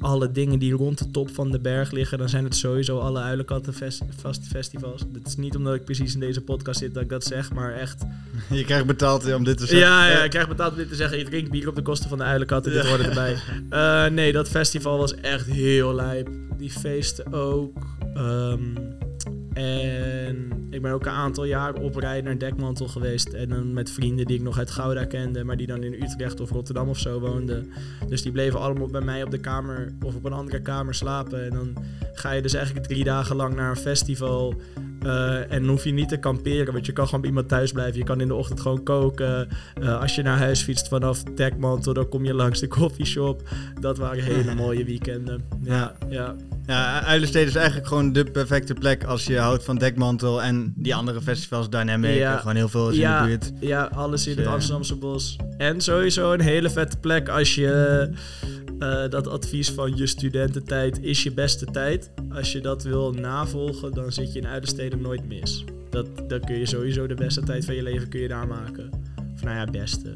alle 0.00 0.32
dingen 0.32 0.58
die 0.58 0.72
rond 0.72 0.98
de 0.98 1.10
top 1.10 1.34
van 1.34 1.50
de 1.50 1.60
berg 1.60 1.90
liggen, 1.90 2.18
dan 2.18 2.28
zijn 2.28 2.44
het 2.44 2.56
sowieso 2.56 2.98
alle 2.98 3.20
Uilenkatten 3.20 3.74
fest, 3.74 4.02
vast 4.20 4.46
festivals. 4.46 5.04
Het 5.12 5.26
is 5.26 5.36
niet 5.36 5.56
omdat 5.56 5.74
ik 5.74 5.84
precies 5.84 6.14
in 6.14 6.20
deze 6.20 6.40
podcast 6.40 6.78
zit 6.78 6.94
dat 6.94 7.02
ik 7.02 7.08
dat 7.08 7.24
zeg, 7.24 7.52
maar 7.52 7.74
echt. 7.74 8.02
Je 8.50 8.64
krijgt 8.64 8.86
betaald 8.86 9.26
eh, 9.26 9.34
om 9.34 9.44
dit 9.44 9.58
te 9.58 9.66
zeggen. 9.66 9.88
Ja, 9.88 10.10
ja, 10.10 10.24
ik 10.24 10.30
krijg 10.30 10.48
betaald 10.48 10.72
om 10.72 10.78
dit 10.78 10.88
te 10.88 10.94
zeggen. 10.94 11.18
Je 11.18 11.24
drinkt 11.24 11.50
bier 11.50 11.68
op 11.68 11.76
de 11.76 11.82
kosten 11.82 12.08
van 12.08 12.18
de 12.18 12.24
Uilenkatten, 12.24 12.72
dit 12.72 12.86
hoort 12.86 13.00
erbij. 13.00 13.36
Eh, 13.68 14.06
nee, 14.06 14.32
dat 14.32 14.48
festival 14.48 14.98
was 14.98 15.14
echt 15.14 15.46
heel 15.46 15.94
lijp. 15.94 16.28
Die 16.56 16.70
feesten 16.70 17.32
ook. 17.32 17.97
Ehm, 18.14 18.76
en 19.52 20.52
ik 20.70 20.82
ben 20.82 20.92
ook 20.92 21.06
een 21.06 21.12
aantal 21.12 21.44
jaar 21.44 21.74
op 21.74 21.96
rij 21.96 22.20
naar 22.20 22.38
Dekmantel 22.38 22.88
geweest. 22.88 23.28
En 23.28 23.48
dan 23.48 23.72
met 23.72 23.90
vrienden 23.90 24.26
die 24.26 24.36
ik 24.36 24.42
nog 24.42 24.58
uit 24.58 24.70
Gouda 24.70 25.04
kende, 25.04 25.44
maar 25.44 25.56
die 25.56 25.66
dan 25.66 25.82
in 25.82 26.02
Utrecht 26.02 26.40
of 26.40 26.50
Rotterdam 26.50 26.88
of 26.88 26.98
zo 26.98 27.20
woonden. 27.20 27.72
Dus 28.08 28.22
die 28.22 28.32
bleven 28.32 28.60
allemaal 28.60 28.86
bij 28.86 29.00
mij 29.00 29.22
op 29.22 29.30
de 29.30 29.38
kamer 29.38 29.92
of 30.04 30.14
op 30.14 30.24
een 30.24 30.32
andere 30.32 30.62
kamer 30.62 30.94
slapen. 30.94 31.44
En 31.44 31.50
dan 31.50 31.74
ga 32.12 32.32
je 32.32 32.42
dus 32.42 32.54
eigenlijk 32.54 32.86
drie 32.86 33.04
dagen 33.04 33.36
lang 33.36 33.54
naar 33.54 33.70
een 33.70 33.76
festival. 33.76 34.54
Eh, 35.02 35.52
en 35.52 35.66
hoef 35.66 35.84
je 35.84 35.92
niet 35.92 36.08
te 36.08 36.18
kamperen, 36.18 36.72
want 36.72 36.86
je 36.86 36.92
kan 36.92 37.04
gewoon 37.04 37.20
bij 37.20 37.30
iemand 37.30 37.48
thuis 37.48 37.72
blijven. 37.72 37.98
Je 37.98 38.04
kan 38.04 38.20
in 38.20 38.28
de 38.28 38.34
ochtend 38.34 38.60
gewoon 38.60 38.82
koken. 38.82 39.48
Eh, 39.80 40.00
als 40.00 40.14
je 40.14 40.22
naar 40.22 40.38
huis 40.38 40.62
fietst 40.62 40.88
vanaf 40.88 41.22
Dekmantel, 41.22 41.92
dan 41.92 42.08
kom 42.08 42.24
je 42.24 42.34
langs 42.34 42.60
de 42.60 42.68
koffieshop. 42.68 43.42
Dat 43.80 43.98
waren 43.98 44.22
hele 44.22 44.54
mooie 44.64 44.84
weekenden. 44.84 45.44
Ja, 45.62 45.96
ja. 46.08 46.36
Ja, 46.68 47.04
Uilensteden 47.04 47.48
is 47.48 47.54
eigenlijk 47.54 47.86
gewoon 47.86 48.12
de 48.12 48.24
perfecte 48.24 48.74
plek 48.74 49.04
als 49.04 49.24
je 49.24 49.38
houdt 49.38 49.64
van 49.64 49.78
Dekmantel 49.78 50.42
en 50.42 50.72
die 50.76 50.94
andere 50.94 51.20
festivals, 51.20 51.70
Dynamic. 51.70 52.14
Ja. 52.14 52.36
Gewoon 52.36 52.56
heel 52.56 52.68
veel 52.68 52.90
is 52.90 52.96
ja, 52.96 53.18
in 53.18 53.22
de 53.22 53.28
buurt. 53.38 53.52
ja, 53.60 53.84
alles 53.84 54.26
in 54.26 54.36
het 54.36 54.44
Ja. 54.44 54.52
Amsterdamse 54.52 54.96
bos. 54.96 55.36
En 55.56 55.80
sowieso 55.80 56.32
een 56.32 56.40
hele 56.40 56.70
vette 56.70 56.98
plek 56.98 57.28
als 57.28 57.54
je 57.54 58.08
eh, 58.78 59.08
dat 59.08 59.26
advies 59.28 59.70
van 59.70 59.96
je 59.96 60.06
studententijd 60.06 61.02
is 61.02 61.22
je 61.22 61.32
beste 61.32 61.64
tijd. 61.64 62.10
Als 62.32 62.52
je 62.52 62.60
dat 62.60 62.82
wil 62.82 63.12
navolgen, 63.12 63.92
dan 63.92 64.12
zit 64.12 64.32
je 64.32 64.38
in 64.38 64.46
Uilensteden 64.46 65.00
nooit 65.00 65.28
mis. 65.28 65.64
Dat, 65.90 66.06
dan 66.28 66.40
kun 66.40 66.58
je 66.58 66.66
sowieso 66.66 67.06
de 67.06 67.14
beste 67.14 67.40
tijd 67.42 67.64
van 67.64 67.74
je 67.74 67.82
leven 67.82 68.08
kun 68.08 68.20
je 68.20 68.28
daar 68.28 68.46
maken. 68.46 68.90
Of 69.34 69.42
nou 69.42 69.56
ja, 69.56 69.64
beste. 69.64 70.14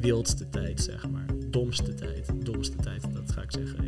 Wildste 0.00 0.48
tijd, 0.48 0.80
zeg 0.80 1.08
maar. 1.10 1.26
Domste 1.50 1.94
tijd. 1.94 2.30
Domste 2.42 2.76
tijd, 2.76 3.02
dat 3.14 3.32
ga 3.32 3.42
ik 3.42 3.50
zeggen, 3.52 3.83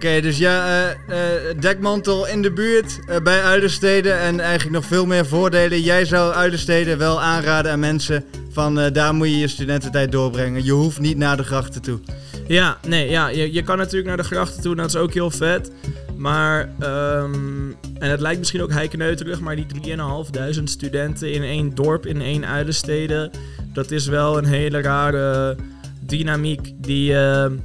Oké, 0.00 0.20
dus 0.20 0.38
ja, 0.38 0.66
eh, 0.66 0.90
eh, 0.90 1.56
Dekmantel 1.58 2.26
in 2.26 2.42
de 2.42 2.52
buurt 2.52 3.00
eh, 3.06 3.16
bij 3.22 3.42
Uilensteden 3.42 4.18
en 4.18 4.40
eigenlijk 4.40 4.70
nog 4.70 4.84
veel 4.84 5.06
meer 5.06 5.26
voordelen. 5.26 5.80
Jij 5.80 6.04
zou 6.04 6.32
Uilensteden 6.32 6.98
wel 6.98 7.22
aanraden 7.22 7.72
aan 7.72 7.80
mensen 7.80 8.24
van 8.50 8.92
daar 8.92 9.14
moet 9.14 9.28
je 9.28 9.38
je 9.38 9.48
studententijd 9.48 10.12
doorbrengen. 10.12 10.64
Je 10.64 10.72
hoeft 10.72 11.00
niet 11.00 11.16
naar 11.16 11.36
de 11.36 11.42
grachten 11.42 11.82
toe. 11.82 11.98
Ja, 12.46 12.78
nee, 12.86 13.10
ja, 13.10 13.28
je, 13.28 13.52
je 13.52 13.62
kan 13.62 13.76
natuurlijk 13.78 14.06
naar 14.06 14.16
de 14.16 14.22
grachten 14.22 14.62
toe, 14.62 14.74
dat 14.74 14.88
is 14.88 14.96
ook 14.96 15.14
heel 15.14 15.30
vet. 15.30 15.70
Maar, 16.16 16.68
ehm, 16.78 17.70
en 17.98 18.10
het 18.10 18.20
lijkt 18.20 18.38
misschien 18.38 18.62
ook 18.62 18.72
heikenneuterig, 18.72 19.40
maar 19.40 19.56
die 19.56 19.66
3.500 19.66 20.70
studenten 20.70 21.32
in 21.32 21.42
één 21.42 21.74
dorp, 21.74 22.06
in 22.06 22.20
één 22.20 22.46
uilensteden, 22.46 23.30
dat 23.72 23.90
is 23.90 24.06
wel 24.06 24.38
een 24.38 24.44
hele 24.44 24.80
rare 24.80 25.56
dynamiek 26.00 26.72
die 26.76 27.04
je 27.04 27.56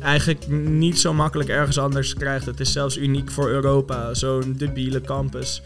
eigenlijk 0.00 0.48
niet 0.48 0.98
zo 0.98 1.14
makkelijk 1.14 1.48
ergens 1.48 1.78
anders 1.78 2.14
krijgt. 2.14 2.46
Het 2.46 2.60
is 2.60 2.72
zelfs 2.72 2.96
uniek 2.96 3.30
voor 3.30 3.48
Europa, 3.48 4.14
zo'n 4.14 4.54
debiele 4.58 5.00
campus. 5.00 5.62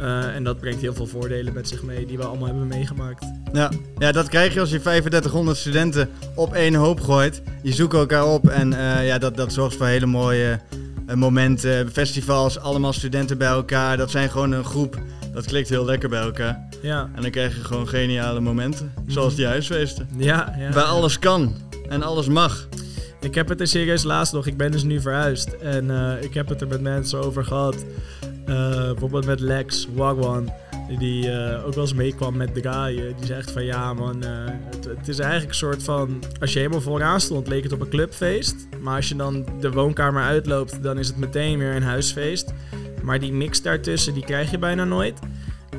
Eh, 0.00 0.34
en 0.34 0.44
dat 0.44 0.60
brengt 0.60 0.80
heel 0.80 0.94
veel 0.94 1.06
voordelen 1.06 1.52
met 1.52 1.68
zich 1.68 1.82
mee 1.82 2.06
die 2.06 2.16
we 2.16 2.24
allemaal 2.24 2.46
hebben 2.46 2.66
meegemaakt. 2.66 3.24
Ja. 3.52 3.70
ja, 3.98 4.12
dat 4.12 4.28
krijg 4.28 4.54
je 4.54 4.60
als 4.60 4.70
je 4.70 4.80
3500 4.80 5.56
studenten 5.56 6.08
op 6.34 6.54
één 6.54 6.74
hoop 6.74 7.00
gooit. 7.00 7.42
Je 7.62 7.72
zoekt 7.72 7.94
elkaar 7.94 8.26
op 8.26 8.48
en 8.48 8.72
eh, 8.72 9.06
ja, 9.06 9.18
dat, 9.18 9.36
dat 9.36 9.52
zorgt 9.52 9.76
voor 9.76 9.86
hele 9.86 10.06
mooie 10.06 10.60
eh, 11.06 11.14
momenten. 11.14 11.90
Festivals, 11.92 12.58
allemaal 12.58 12.92
studenten 12.92 13.38
bij 13.38 13.48
elkaar. 13.48 13.96
Dat 13.96 14.10
zijn 14.10 14.30
gewoon 14.30 14.52
een 14.52 14.64
groep. 14.64 14.98
Dat 15.32 15.46
klikt 15.46 15.68
heel 15.68 15.84
lekker 15.84 16.08
bij 16.08 16.22
elkaar. 16.22 16.68
Ja, 16.82 17.10
En 17.14 17.22
dan 17.22 17.30
krijg 17.30 17.56
je 17.56 17.64
gewoon 17.64 17.88
geniale 17.88 18.40
momenten. 18.40 18.92
Zoals 19.06 19.34
die 19.34 19.46
huisfeesten. 19.46 20.08
ja, 20.16 20.54
ja. 20.58 20.72
Waar 20.72 20.84
alles 20.84 21.18
kan 21.18 21.54
en 21.88 22.02
alles 22.02 22.26
mag. 22.26 22.68
Ik 23.20 23.34
heb 23.34 23.48
het 23.48 23.60
er 23.60 23.66
serieus 23.66 24.02
laatst 24.02 24.32
nog. 24.32 24.46
Ik 24.46 24.56
ben 24.56 24.70
dus 24.70 24.82
nu 24.82 25.00
verhuisd. 25.00 25.52
En 25.52 25.90
eh, 25.90 26.22
ik 26.22 26.34
heb 26.34 26.48
het 26.48 26.60
er 26.60 26.68
met 26.68 26.80
mensen 26.80 27.24
over 27.24 27.44
gehad. 27.44 27.84
Eh, 28.46 28.84
bijvoorbeeld 28.86 29.26
met 29.26 29.40
Lex 29.40 29.88
Wagwan. 29.94 30.52
Die 30.98 31.30
eh, 31.30 31.66
ook 31.66 31.74
wel 31.74 31.84
eens 31.84 31.94
meekwam 31.94 32.36
met 32.36 32.54
draaien. 32.54 33.16
Die 33.16 33.26
zegt 33.26 33.50
van 33.50 33.64
ja 33.64 33.94
man, 33.94 34.24
het, 34.24 34.84
het 34.84 35.08
is 35.08 35.18
eigenlijk 35.18 35.50
een 35.50 35.56
soort 35.56 35.82
van... 35.82 36.22
Als 36.40 36.52
je 36.52 36.58
helemaal 36.58 36.80
vooraan 36.80 37.20
stond, 37.20 37.48
leek 37.48 37.62
het 37.62 37.72
op 37.72 37.80
een 37.80 37.88
clubfeest. 37.88 38.56
Maar 38.80 38.96
als 38.96 39.08
je 39.08 39.16
dan 39.16 39.46
de 39.60 39.70
woonkamer 39.70 40.22
uitloopt, 40.22 40.82
dan 40.82 40.98
is 40.98 41.06
het 41.06 41.16
meteen 41.16 41.58
weer 41.58 41.76
een 41.76 41.82
huisfeest. 41.82 42.52
Maar 43.02 43.18
die 43.18 43.32
mix 43.32 43.62
daartussen, 43.62 44.14
die 44.14 44.24
krijg 44.24 44.50
je 44.50 44.58
bijna 44.58 44.84
nooit. 44.84 45.18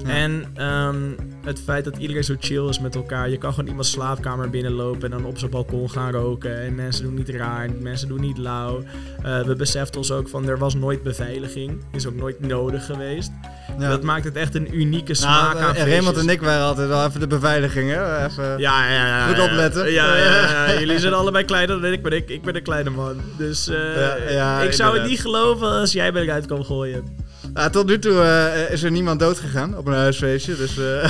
Ja. 0.05 0.09
En 0.09 0.45
ehm, 0.55 0.97
het 1.45 1.61
feit 1.61 1.83
dat 1.83 1.97
iedereen 1.97 2.23
zo 2.23 2.35
chill 2.39 2.67
is 2.67 2.79
met 2.79 2.95
elkaar. 2.95 3.29
Je 3.29 3.37
kan 3.37 3.53
gewoon 3.53 3.69
iemands 3.69 3.91
slaapkamer 3.91 4.49
binnenlopen 4.49 5.01
en 5.01 5.09
dan 5.09 5.25
op 5.25 5.37
zijn 5.37 5.51
balkon 5.51 5.89
gaan 5.89 6.11
roken. 6.11 6.61
En 6.61 6.75
mensen 6.75 7.03
doen 7.03 7.13
niet 7.13 7.29
raar, 7.29 7.69
mensen 7.79 8.07
doen 8.07 8.21
niet 8.21 8.37
lauw. 8.37 8.83
Eh, 9.23 9.41
we 9.41 9.55
beseften 9.55 9.97
ons 9.97 10.11
ook 10.11 10.29
van 10.29 10.47
er 10.47 10.57
was 10.57 10.73
nooit 10.73 11.03
beveiliging. 11.03 11.83
Is 11.91 12.07
ook 12.07 12.15
nooit 12.15 12.39
nodig 12.39 12.85
geweest. 12.85 13.31
Ja. 13.79 13.89
Dat 13.89 14.03
maakt 14.03 14.23
het 14.23 14.35
echt 14.35 14.55
een 14.55 14.77
unieke 14.79 15.13
smaak 15.13 15.53
Nou, 15.53 15.65
aan 15.65 15.75
eh, 15.75 15.87
Raymond 15.87 16.17
en 16.17 16.29
ik 16.29 16.41
waren 16.41 16.65
altijd 16.65 16.87
wel 16.87 17.05
even 17.05 17.19
de 17.19 17.27
beveiliging, 17.27 17.91
hè? 17.91 18.25
Even... 18.25 18.57
Ja, 18.57 18.91
ja, 18.91 19.07
ja. 19.07 19.27
Goed 19.27 19.39
opletten. 19.39 19.91
Ja, 19.91 20.17
ja, 20.17 20.25
ja. 20.25 20.73
jullie 20.79 20.99
zijn 20.99 21.13
allebei 21.13 21.45
kleiner 21.45 21.81
dan 21.81 21.91
ik 21.91 22.03
ben. 22.03 22.11
Ik, 22.11 22.29
ik 22.29 22.41
ben 22.41 22.55
een 22.55 22.63
kleine 22.63 22.89
man. 22.89 23.21
Dus 23.37 23.67
eh, 23.67 24.63
ik 24.63 24.73
zou 24.73 24.99
het 24.99 25.07
niet 25.07 25.21
geloven 25.21 25.67
als 25.67 25.91
jij 25.91 26.11
me 26.11 26.21
eruit 26.21 26.45
kan 26.45 26.65
gooien. 26.65 27.18
Ah, 27.53 27.65
tot 27.71 27.85
nu 27.87 27.99
toe 27.99 28.21
eh, 28.21 28.71
is 28.73 28.83
er 28.83 28.91
niemand 28.91 29.19
dood 29.19 29.39
gegaan 29.39 29.77
op 29.77 29.87
een 29.87 29.93
huisfeestje, 29.93 30.55
dus 30.55 30.77
eh, 30.77 30.83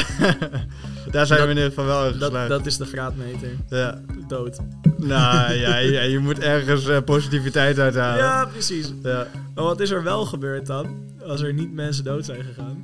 daar 1.11 1.25
zijn 1.25 1.39
Dat- 1.39 1.47
we 1.47 1.53
in 1.53 1.55
ieder 1.55 1.63
geval 1.69 1.85
wel 1.85 2.05
in 2.07 2.13
geslaagd. 2.13 2.49
dat 2.49 2.65
is 2.65 2.77
de 2.77 2.85
graadmeter. 2.85 3.49
Ja. 3.69 3.99
Dood. 4.27 4.57
Nou 4.97 5.53
ja, 5.65 5.77
ja, 5.77 6.01
je 6.01 6.19
moet 6.19 6.39
ergens 6.39 6.87
eh, 6.87 6.97
positiviteit 7.05 7.79
uithalen. 7.79 8.17
Ja, 8.23 8.45
precies. 8.45 8.93
Ja. 9.03 9.27
Maar 9.55 9.63
wat 9.63 9.79
is 9.79 9.89
er 9.91 10.03
wel 10.03 10.25
gebeurd 10.25 10.65
dan? 10.65 10.87
Als 11.27 11.41
er 11.41 11.53
niet 11.53 11.73
mensen 11.73 12.03
dood 12.03 12.25
zijn 12.25 12.43
gegaan? 12.43 12.81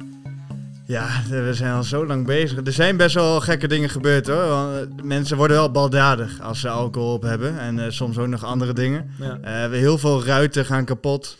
Ja, 0.88 1.08
we 1.30 1.54
zijn 1.54 1.74
al 1.74 1.84
zo 1.84 2.06
lang 2.06 2.26
bezig. 2.26 2.58
Er 2.66 2.72
zijn 2.74 2.98
best 2.98 3.16
wel 3.16 3.42
gekke 3.42 3.68
dingen 3.68 3.90
gebeurd 3.90 4.28
hoor. 4.28 4.48
Want, 4.48 4.76
eh, 4.76 5.04
mensen 5.04 5.38
worden 5.38 5.58
wel 5.58 5.72
baldadig 5.72 6.42
als 6.42 6.60
ze 6.60 6.70
alcohol 6.70 7.14
op 7.14 7.22
hebben. 7.22 7.60
En 7.60 7.80
eh, 7.80 7.86
soms 7.90 8.18
ook 8.18 8.28
nog 8.28 8.44
andere 8.44 8.74
dingen. 8.74 9.10
Ja. 9.20 9.38
Eh, 9.64 9.70
we- 9.70 9.78
heel 9.78 9.98
veel 9.98 10.26
ruiten 10.26 10.66
gaan 10.66 10.86
kapot. 10.86 11.38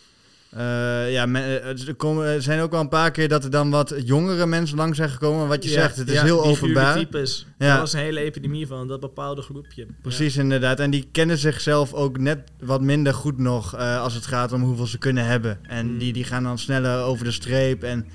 Eh, 0.50 1.12
ja, 1.12 1.26
eh, 1.32 1.88
er, 1.88 1.94
komen, 1.96 2.26
er 2.26 2.42
zijn 2.42 2.60
ook 2.60 2.70
wel 2.70 2.80
een 2.80 2.88
paar 2.88 3.10
keer 3.10 3.28
dat 3.28 3.44
er 3.44 3.50
dan 3.50 3.70
wat 3.70 3.94
jongere 4.04 4.46
mensen 4.46 4.76
langs 4.76 4.96
zijn 4.96 5.08
gekomen. 5.10 5.48
Wat 5.48 5.64
je 5.64 5.70
Ja, 5.70 5.80
zegt, 5.80 5.96
het 5.96 6.08
is 6.08 6.14
ja, 6.14 6.22
heel 6.24 6.44
openbaar. 6.44 6.92
vuurtypes. 6.92 7.46
Ja. 7.58 7.74
Er 7.74 7.80
was 7.80 7.92
een 7.92 8.00
hele 8.00 8.20
epidemie 8.20 8.66
van, 8.66 8.88
dat 8.88 9.00
bepaalde 9.00 9.42
groepje. 9.42 9.86
Precies, 10.02 10.36
inderdaad. 10.36 10.80
En 10.80 10.90
die 10.90 11.08
kennen 11.12 11.38
zichzelf 11.38 11.92
ook 11.92 12.18
net 12.18 12.38
wat 12.60 12.80
minder 12.80 13.14
goed 13.14 13.38
nog 13.38 13.74
eh, 13.74 14.00
als 14.00 14.14
het 14.14 14.26
gaat 14.26 14.52
om 14.52 14.62
hoeveel 14.62 14.86
ze 14.86 14.98
kunnen 14.98 15.26
hebben. 15.26 15.58
En 15.62 15.86
Mm. 15.92 15.98
die, 15.98 16.12
die 16.12 16.24
gaan 16.24 16.42
dan 16.42 16.58
sneller 16.58 17.02
over 17.04 17.24
de 17.24 17.30
streep. 17.32 17.82
En 17.82 18.06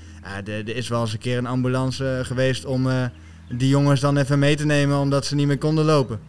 er 0.44 0.68
is 0.76 0.88
wel 0.88 1.00
eens 1.00 1.12
een 1.12 1.18
keer 1.18 1.38
een 1.38 1.46
ambulance 1.46 2.20
geweest 2.22 2.64
om 2.64 2.88
die 3.54 3.68
jongens 3.68 4.00
dan 4.00 4.16
even 4.16 4.38
mee 4.38 4.56
te 4.56 4.66
nemen 4.66 4.98
omdat 4.98 5.26
ze 5.26 5.34
niet 5.34 5.46
meer 5.46 5.58
konden 5.58 5.84
lopen. 5.84 6.20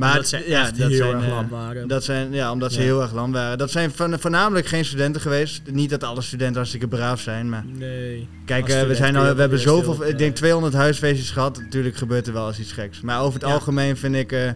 Maar 0.00 0.42
ja, 0.46 0.64
dat 0.64 0.76
heel 0.76 0.90
zijn, 0.96 1.14
erg 1.14 1.24
eh, 1.24 1.30
lam 1.30 1.48
waren. 1.48 1.88
Dat 1.88 2.04
zijn, 2.04 2.32
ja, 2.32 2.52
omdat 2.52 2.72
ze 2.72 2.78
Ja. 2.78 2.84
heel 2.84 3.02
erg 3.02 3.12
lam 3.12 3.32
waren. 3.32 3.58
Dat 3.58 3.70
zijn 3.70 3.90
voornamelijk 3.94 4.66
geen 4.66 4.84
studenten 4.84 5.20
geweest. 5.20 5.62
Niet 5.70 5.90
dat 5.90 6.04
alle 6.04 6.22
studenten 6.22 6.54
hartstikke 6.56 6.88
braaf 6.88 7.20
zijn, 7.20 7.48
maar 7.48 7.64
nee. 7.78 8.28
kijk, 8.44 8.68
eh, 8.68 8.82
we, 8.82 8.94
zijn 8.94 9.16
al, 9.16 9.34
we 9.34 9.40
hebben 9.40 9.58
zoveel, 9.58 10.06
ik 10.06 10.18
denk 10.18 10.30
eh. 10.30 10.36
200 10.36 10.74
huisfeestjes 10.74 11.30
gehad. 11.30 11.58
Natuurlijk 11.58 11.96
gebeurt 11.96 12.26
er 12.26 12.32
wel 12.32 12.48
eens 12.48 12.58
iets 12.58 12.72
geks. 12.72 13.00
Maar 13.00 13.20
over 13.20 13.40
het 13.40 13.48
Ja. 13.48 13.54
algemeen 13.54 13.96
vind 13.96 14.14
ik, 14.14 14.32
eh, 14.32 14.50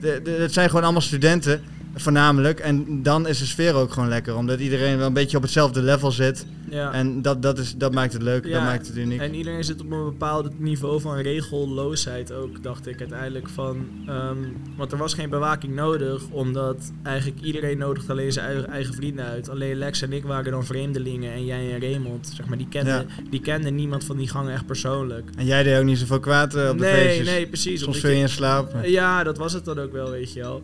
de, 0.00 0.20
de, 0.24 0.30
het 0.30 0.52
zijn 0.52 0.68
gewoon 0.68 0.84
allemaal 0.84 1.00
studenten, 1.02 1.62
voornamelijk. 1.94 2.60
En 2.60 3.02
dan 3.02 3.28
is 3.28 3.38
de 3.38 3.44
sfeer 3.46 3.74
ook 3.74 3.92
gewoon 3.92 4.08
lekker, 4.08 4.36
omdat 4.36 4.60
iedereen 4.60 4.98
wel 4.98 5.06
een 5.06 5.12
beetje 5.12 5.36
op 5.36 5.42
hetzelfde 5.42 5.82
level 5.82 6.10
zit. 6.10 6.46
Ja. 6.70 6.92
En 6.92 7.22
dat, 7.22 7.42
dat, 7.42 7.58
is, 7.58 7.74
dat 7.76 7.92
maakt 7.92 8.12
het 8.12 8.22
leuk, 8.22 8.44
Ja, 8.44 8.52
dat 8.52 8.62
maakt 8.62 8.86
het 8.86 8.96
uniek. 8.96 9.20
En 9.20 9.34
iedereen 9.34 9.64
zit 9.64 9.80
op 9.80 9.90
een 9.90 10.04
bepaald 10.04 10.60
niveau 10.60 11.00
van 11.00 11.16
regelloosheid 11.16 12.32
ook, 12.32 12.62
dacht 12.62 12.86
ik 12.86 12.98
uiteindelijk 13.00 13.48
van. 13.48 13.86
ehm, 14.06 14.36
want 14.76 14.92
er 14.92 14.98
was 14.98 15.14
geen 15.14 15.30
bewaking 15.30 15.74
nodig, 15.74 16.22
omdat 16.30 16.92
eigenlijk 17.02 17.40
iedereen 17.42 17.78
nodigt 17.78 18.10
alleen 18.10 18.32
zijn 18.32 18.66
eigen, 18.66 18.94
vrienden 18.94 19.24
uit. 19.24 19.48
Alleen 19.48 19.76
Lex 19.76 20.02
en 20.02 20.12
ik 20.12 20.24
waren 20.24 20.50
dan 20.52 20.64
vreemdelingen 20.64 21.32
en 21.32 21.44
jij 21.44 21.72
en 21.72 21.80
Raymond, 21.80 22.32
zeg 22.36 22.46
maar, 22.46 22.58
die 22.58 22.68
kenden, 22.68 23.06
die 23.30 23.40
kenden 23.40 23.74
niemand 23.74 24.04
van 24.04 24.16
die 24.16 24.28
gangen 24.28 24.52
echt 24.52 24.66
persoonlijk. 24.66 25.30
En 25.36 25.44
jij 25.46 25.62
deed 25.62 25.78
ook 25.78 25.84
niet 25.84 25.98
zoveel 25.98 26.20
kwaad 26.20 26.54
eh, 26.54 26.68
op 26.70 26.78
de 26.78 26.84
nee, 26.84 26.94
feestjes. 26.94 27.26
nee, 27.26 27.46
precies. 27.46 27.80
Soms 27.82 27.98
viel 27.98 28.10
je 28.10 28.16
je- 28.16 28.22
in 28.22 28.28
slaap. 28.28 28.74
Ja, 28.84 29.22
dat 29.24 29.38
was 29.38 29.52
het 29.52 29.64
dan 29.64 29.78
ook 29.78 29.92
wel, 29.92 30.10
weet 30.10 30.32
je 30.32 30.40
wel. 30.40 30.62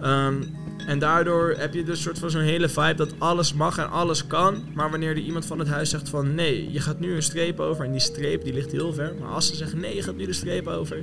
Ehm, 0.00 0.42
en 0.86 0.98
daardoor 0.98 1.54
heb 1.58 1.74
je 1.74 1.84
dus 1.84 2.02
soort 2.02 2.18
van 2.18 2.30
zo'n 2.30 2.40
hele 2.40 2.68
vibe 2.68 2.94
dat 2.94 3.14
alles 3.18 3.54
mag 3.54 3.78
en 3.78 3.90
alles 3.90 4.26
kan. 4.26 4.64
Maar 4.74 4.90
wanneer 4.90 5.10
er 5.10 5.18
iemand 5.18 5.46
van 5.46 5.58
het 5.58 5.68
huis 5.68 5.90
zegt 5.90 6.08
van 6.08 6.34
nee, 6.34 6.72
je 6.72 6.80
gaat 6.80 7.00
nu 7.00 7.14
een 7.14 7.22
streep 7.22 7.60
over. 7.60 7.84
En 7.84 7.90
die 7.90 8.00
streep 8.00 8.44
die 8.44 8.52
ligt 8.52 8.72
heel 8.72 8.92
ver. 8.92 9.14
Maar 9.20 9.28
als 9.28 9.46
ze 9.46 9.56
zeggen 9.56 9.80
nee, 9.80 9.94
je 9.94 10.02
gaat 10.02 10.16
nu 10.16 10.26
de 10.26 10.32
streep 10.32 10.66
over. 10.66 11.02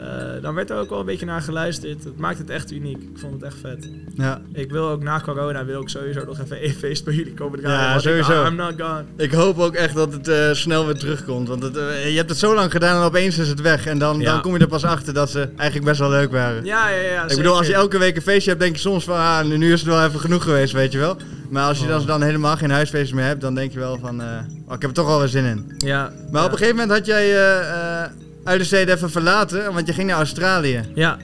Eh, 0.00 0.42
dan 0.42 0.54
werd 0.54 0.70
er 0.70 0.76
ook 0.76 0.90
wel 0.90 1.00
een 1.00 1.06
beetje 1.06 1.26
naar 1.26 1.40
geluisterd. 1.42 2.04
Het 2.04 2.18
maakt 2.18 2.38
het 2.38 2.50
echt 2.50 2.72
uniek. 2.72 2.96
Ik 3.02 3.18
vond 3.18 3.32
het 3.32 3.42
echt 3.42 3.56
vet. 3.60 3.90
Ja. 4.14 4.40
Ik 4.52 4.70
wil 4.70 4.88
ook 4.88 5.02
na 5.02 5.20
corona 5.20 5.64
wil 5.64 5.80
ik 5.80 5.88
sowieso 5.88 6.24
nog 6.24 6.40
even 6.40 6.60
één 6.60 6.72
feest 6.74 7.04
bij 7.04 7.14
jullie 7.14 7.34
komen 7.34 7.60
draaien. 7.60 7.80
Ja, 7.80 7.88
want 7.92 8.04
ik- 8.04 8.10
sowieso. 8.10 8.44
I'm 8.46 8.54
not 8.54 8.72
gone. 8.78 9.04
Ik 9.16 9.32
hoop 9.32 9.58
ook 9.58 9.74
echt 9.74 9.94
dat 9.94 10.12
het 10.12 10.28
eh, 10.28 10.52
snel 10.52 10.86
weer 10.86 10.94
terugkomt. 10.98 11.48
Want 11.48 11.62
het, 11.62 11.76
eh, 11.76 12.10
je 12.10 12.16
hebt 12.16 12.28
het 12.30 12.38
zo 12.38 12.54
lang 12.54 12.70
gedaan 12.70 12.96
en 13.00 13.02
opeens 13.06 13.38
is 13.38 13.48
het 13.48 13.60
weg. 13.60 13.86
En 13.86 13.98
dan, 13.98 14.20
Ja. 14.20 14.32
dan 14.32 14.40
kom 14.40 14.52
je 14.54 14.58
er 14.60 14.66
pas 14.68 14.84
achter 14.84 15.14
dat 15.14 15.30
ze 15.30 15.48
eigenlijk 15.56 15.84
best 15.88 16.00
wel 16.00 16.10
leuk 16.10 16.30
waren. 16.30 16.64
Ja, 16.64 16.88
ja, 16.88 17.00
ja. 17.00 17.28
ik 17.28 17.36
bedoel, 17.36 17.56
als 17.56 17.66
je 17.66 17.74
elke 17.74 17.98
week 17.98 18.16
een 18.16 18.22
feestje 18.22 18.50
hebt, 18.50 18.62
denk 18.62 18.74
je 18.74 18.80
soms 18.80 19.04
van... 19.04 19.16
Ah, 19.16 19.44
nu- 19.44 19.72
is 19.72 19.80
het 19.80 19.88
wel 19.88 20.04
even 20.04 20.20
genoeg 20.20 20.42
geweest, 20.42 20.72
weet 20.72 20.92
je 20.92 20.98
wel. 20.98 21.16
Maar 21.50 21.66
als 21.66 21.80
je 21.80 21.86
dan, 21.86 22.00
Oh. 22.00 22.06
dan 22.06 22.22
helemaal 22.22 22.56
geen 22.56 22.70
huisfeestjes 22.70 23.12
meer 23.12 23.24
hebt, 23.24 23.40
dan 23.40 23.54
denk 23.54 23.72
je 23.72 23.78
wel 23.78 23.98
van... 23.98 24.20
oh, 24.20 24.74
ik 24.74 24.80
heb 24.80 24.82
er 24.82 24.92
toch 24.92 25.06
wel 25.06 25.18
weer 25.18 25.28
zin 25.28 25.44
in. 25.44 25.72
Ja. 25.78 26.12
Maar 26.30 26.44
op 26.44 26.50
een 26.52 26.56
gegeven 26.58 26.76
moment 26.76 26.96
had 26.98 27.06
jij 27.06 27.28
uh, 28.40 28.46
Uiderstede 28.48 28.92
even 28.92 29.10
verlaten, 29.10 29.72
want 29.72 29.86
je 29.86 29.92
ging 29.92 30.08
naar 30.08 30.16
Australië. 30.16 30.80
Ja. 30.94 31.18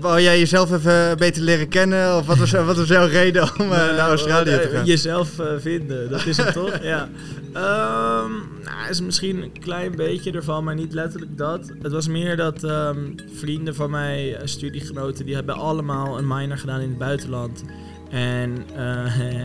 Wou 0.00 0.20
jij 0.20 0.38
jezelf 0.38 0.72
even 0.72 1.18
beter 1.18 1.42
leren 1.42 1.68
kennen? 1.68 2.16
Of 2.16 2.26
wat 2.26 2.38
was, 2.38 2.50
wat 2.50 2.76
was 2.76 2.88
jouw 2.88 3.06
reden 3.06 3.42
om 3.42 3.72
eh, 3.72 3.96
naar 3.96 4.08
Australië 4.08 4.50
eh, 4.50 4.60
te 4.60 4.68
gaan? 4.68 4.84
Jezelf 4.84 5.38
eh, 5.38 5.46
vinden, 5.58 6.10
dat 6.10 6.26
is 6.26 6.36
het 6.36 6.52
toch? 6.52 6.82
Ja. 6.82 7.08
Ehm, 7.52 8.30
nou, 8.64 8.90
is 8.90 9.00
misschien 9.00 9.42
een 9.42 9.58
klein 9.60 9.96
beetje 9.96 10.32
ervan, 10.32 10.64
maar 10.64 10.74
niet 10.74 10.92
letterlijk 10.92 11.38
dat. 11.38 11.72
Het 11.82 11.92
was 11.92 12.08
meer 12.08 12.36
dat 12.36 12.64
ehm, 12.64 12.98
vrienden 13.32 13.74
van 13.74 13.90
mij, 13.90 14.34
eh, 14.34 14.46
studiegenoten, 14.46 15.24
die 15.24 15.34
hebben 15.34 15.54
allemaal 15.54 16.18
een 16.18 16.26
minor 16.26 16.58
gedaan 16.58 16.80
in 16.80 16.88
het 16.88 16.98
buitenland. 16.98 17.64
En 18.10 18.64
eh, 18.76 19.42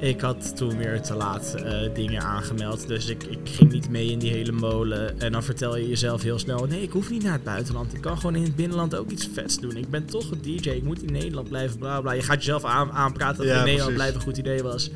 ik 0.10 0.20
had 0.20 0.56
toen 0.56 0.76
weer 0.76 1.00
te 1.00 1.14
laat 1.14 1.54
eh, 1.54 1.94
dingen 1.94 2.22
aangemeld. 2.22 2.86
Dus 2.88 3.08
ik, 3.08 3.22
ik 3.22 3.38
ging 3.44 3.72
niet 3.72 3.88
mee 3.88 4.10
in 4.10 4.18
die 4.18 4.30
hele 4.30 4.52
molen. 4.52 5.20
En 5.20 5.32
dan 5.32 5.42
vertel 5.42 5.76
je 5.76 5.88
jezelf 5.88 6.22
heel 6.22 6.38
snel: 6.38 6.66
nee, 6.66 6.82
ik 6.82 6.90
hoef 6.90 7.10
niet 7.10 7.22
naar 7.22 7.32
het 7.32 7.44
buitenland. 7.44 7.94
Ik 7.94 8.00
kan 8.00 8.16
gewoon 8.16 8.36
in 8.36 8.42
het 8.42 8.56
binnenland 8.56 8.96
ook 8.96 9.10
iets 9.10 9.28
vets 9.32 9.60
doen. 9.60 9.76
Ik 9.76 9.90
ben 9.90 10.04
toch 10.04 10.30
een 10.30 10.42
DJ. 10.42 10.68
Ik 10.70 10.82
moet 10.82 11.02
in 11.02 11.12
Nederland 11.12 11.48
blijven. 11.48 11.78
Bla 11.78 12.00
bla. 12.00 12.12
Je 12.12 12.22
gaat 12.22 12.38
jezelf 12.38 12.64
aan, 12.64 12.92
aanpraten 12.92 13.36
dat 13.36 13.46
Ja, 13.46 13.58
in 13.58 13.64
Nederland 13.64 13.94
blijven 13.94 14.16
een 14.16 14.22
goed 14.22 14.38
idee 14.38 14.62
was. 14.62 14.90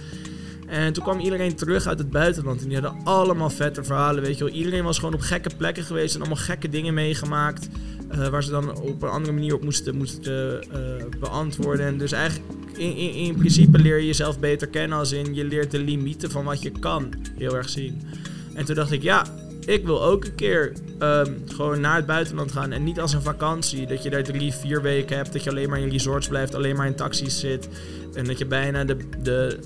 En 0.66 0.92
toen 0.92 1.02
kwam 1.02 1.21
iedereen 1.21 1.54
terug 1.54 1.87
uit 1.87 1.99
het 1.99 2.11
buitenland. 2.11 2.62
En 2.62 2.68
die 2.68 2.80
hadden 2.80 3.04
allemaal 3.04 3.50
vette 3.50 3.85
verhalen. 3.85 4.23
Weet 4.23 4.38
je 4.38 4.44
wel. 4.44 4.52
Iedereen 4.52 4.85
was 4.85 4.99
gewoon 4.99 5.14
op 5.14 5.21
gekke 5.21 5.50
plekken 5.56 5.85
geweest. 5.85 6.14
En 6.14 6.21
allemaal 6.21 6.38
gekke 6.38 6.68
dingen 6.68 6.94
meegemaakt. 6.94 7.68
Eh, 8.08 8.28
waar 8.28 8.42
ze 8.42 8.50
dan 8.50 8.80
op 8.80 9.02
een 9.02 9.08
andere 9.08 9.32
manier 9.32 9.54
op 9.54 9.64
moesten, 9.64 9.96
moesten 9.96 10.62
eh, 10.62 11.04
beantwoorden. 11.20 11.87
En 11.87 11.99
dus 11.99 12.12
eigenlijk 12.12 12.50
in, 12.76 12.96
in, 12.96 13.12
in 13.12 13.34
principe 13.34 13.78
leer 13.78 13.99
je 13.99 14.06
jezelf 14.06 14.38
beter 14.38 14.68
kennen. 14.68 14.99
Als 14.99 15.12
in 15.12 15.34
je 15.34 15.44
leert 15.44 15.70
de 15.70 15.78
limieten 15.78 16.30
van 16.30 16.44
wat 16.44 16.62
je 16.62 16.70
kan 16.70 17.12
heel 17.38 17.56
erg 17.56 17.68
zien. 17.68 18.00
En 18.54 18.64
toen 18.64 18.75
dacht 18.75 18.92
ik, 18.92 19.02
ja, 19.02 19.26
ik 19.66 19.85
wil 19.85 20.02
ook 20.02 20.25
een 20.25 20.35
keer 20.35 20.73
ehm, 20.99 21.33
gewoon 21.47 21.80
naar 21.80 21.97
het 21.97 22.06
buitenland 22.06 22.52
gaan. 22.52 22.73
En 22.73 22.85
niet 22.85 23.00
als 23.00 23.12
een 23.12 23.23
vakantie. 23.23 23.87
Dat 23.87 24.02
je 24.02 24.11
daar 24.11 24.23
drie, 24.23 24.52
vier 24.52 24.83
weken 24.83 25.16
hebt. 25.16 25.33
Dat 25.33 25.44
je 25.44 25.50
alleen 25.50 25.68
maar 25.68 25.78
in 25.78 25.88
resorts 25.88 26.28
blijft. 26.28 26.54
Alleen 26.54 26.76
maar 26.76 26.87
in 26.87 26.94
taxis 26.94 27.40
zit. 27.40 27.68
En 28.14 28.25
dat 28.25 28.38
je 28.38 28.47
bijna 28.47 28.85
de, 28.85 28.97
de 29.23 29.59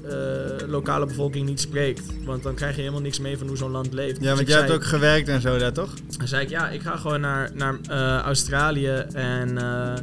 eh, 0.60 0.68
lokale 0.68 1.06
bevolking 1.06 1.46
niet 1.46 1.60
spreekt. 1.60 2.02
Want 2.24 2.42
dan 2.42 2.54
krijg 2.54 2.74
je 2.74 2.80
helemaal 2.80 3.00
niks 3.00 3.18
mee 3.20 3.38
van 3.38 3.46
hoe 3.46 3.56
zo'n 3.56 3.70
land 3.70 3.92
leeft. 3.92 4.16
Ja, 4.16 4.20
Dus 4.20 4.34
want 4.34 4.48
jij 4.48 4.58
hebt 4.58 4.70
ook 4.70 4.84
gewerkt 4.84 5.28
en 5.28 5.40
zo 5.40 5.58
daar, 5.58 5.72
toch? 5.72 5.90
dan 6.18 6.28
zei 6.28 6.42
ik, 6.42 6.48
ja, 6.48 6.68
ik 6.68 6.80
ga 6.80 6.96
gewoon 6.96 7.20
naar, 7.20 7.50
naar 7.54 7.78
eh, 7.88 8.18
Australië 8.18 9.04
en 9.12 9.58
eh, 9.58 9.94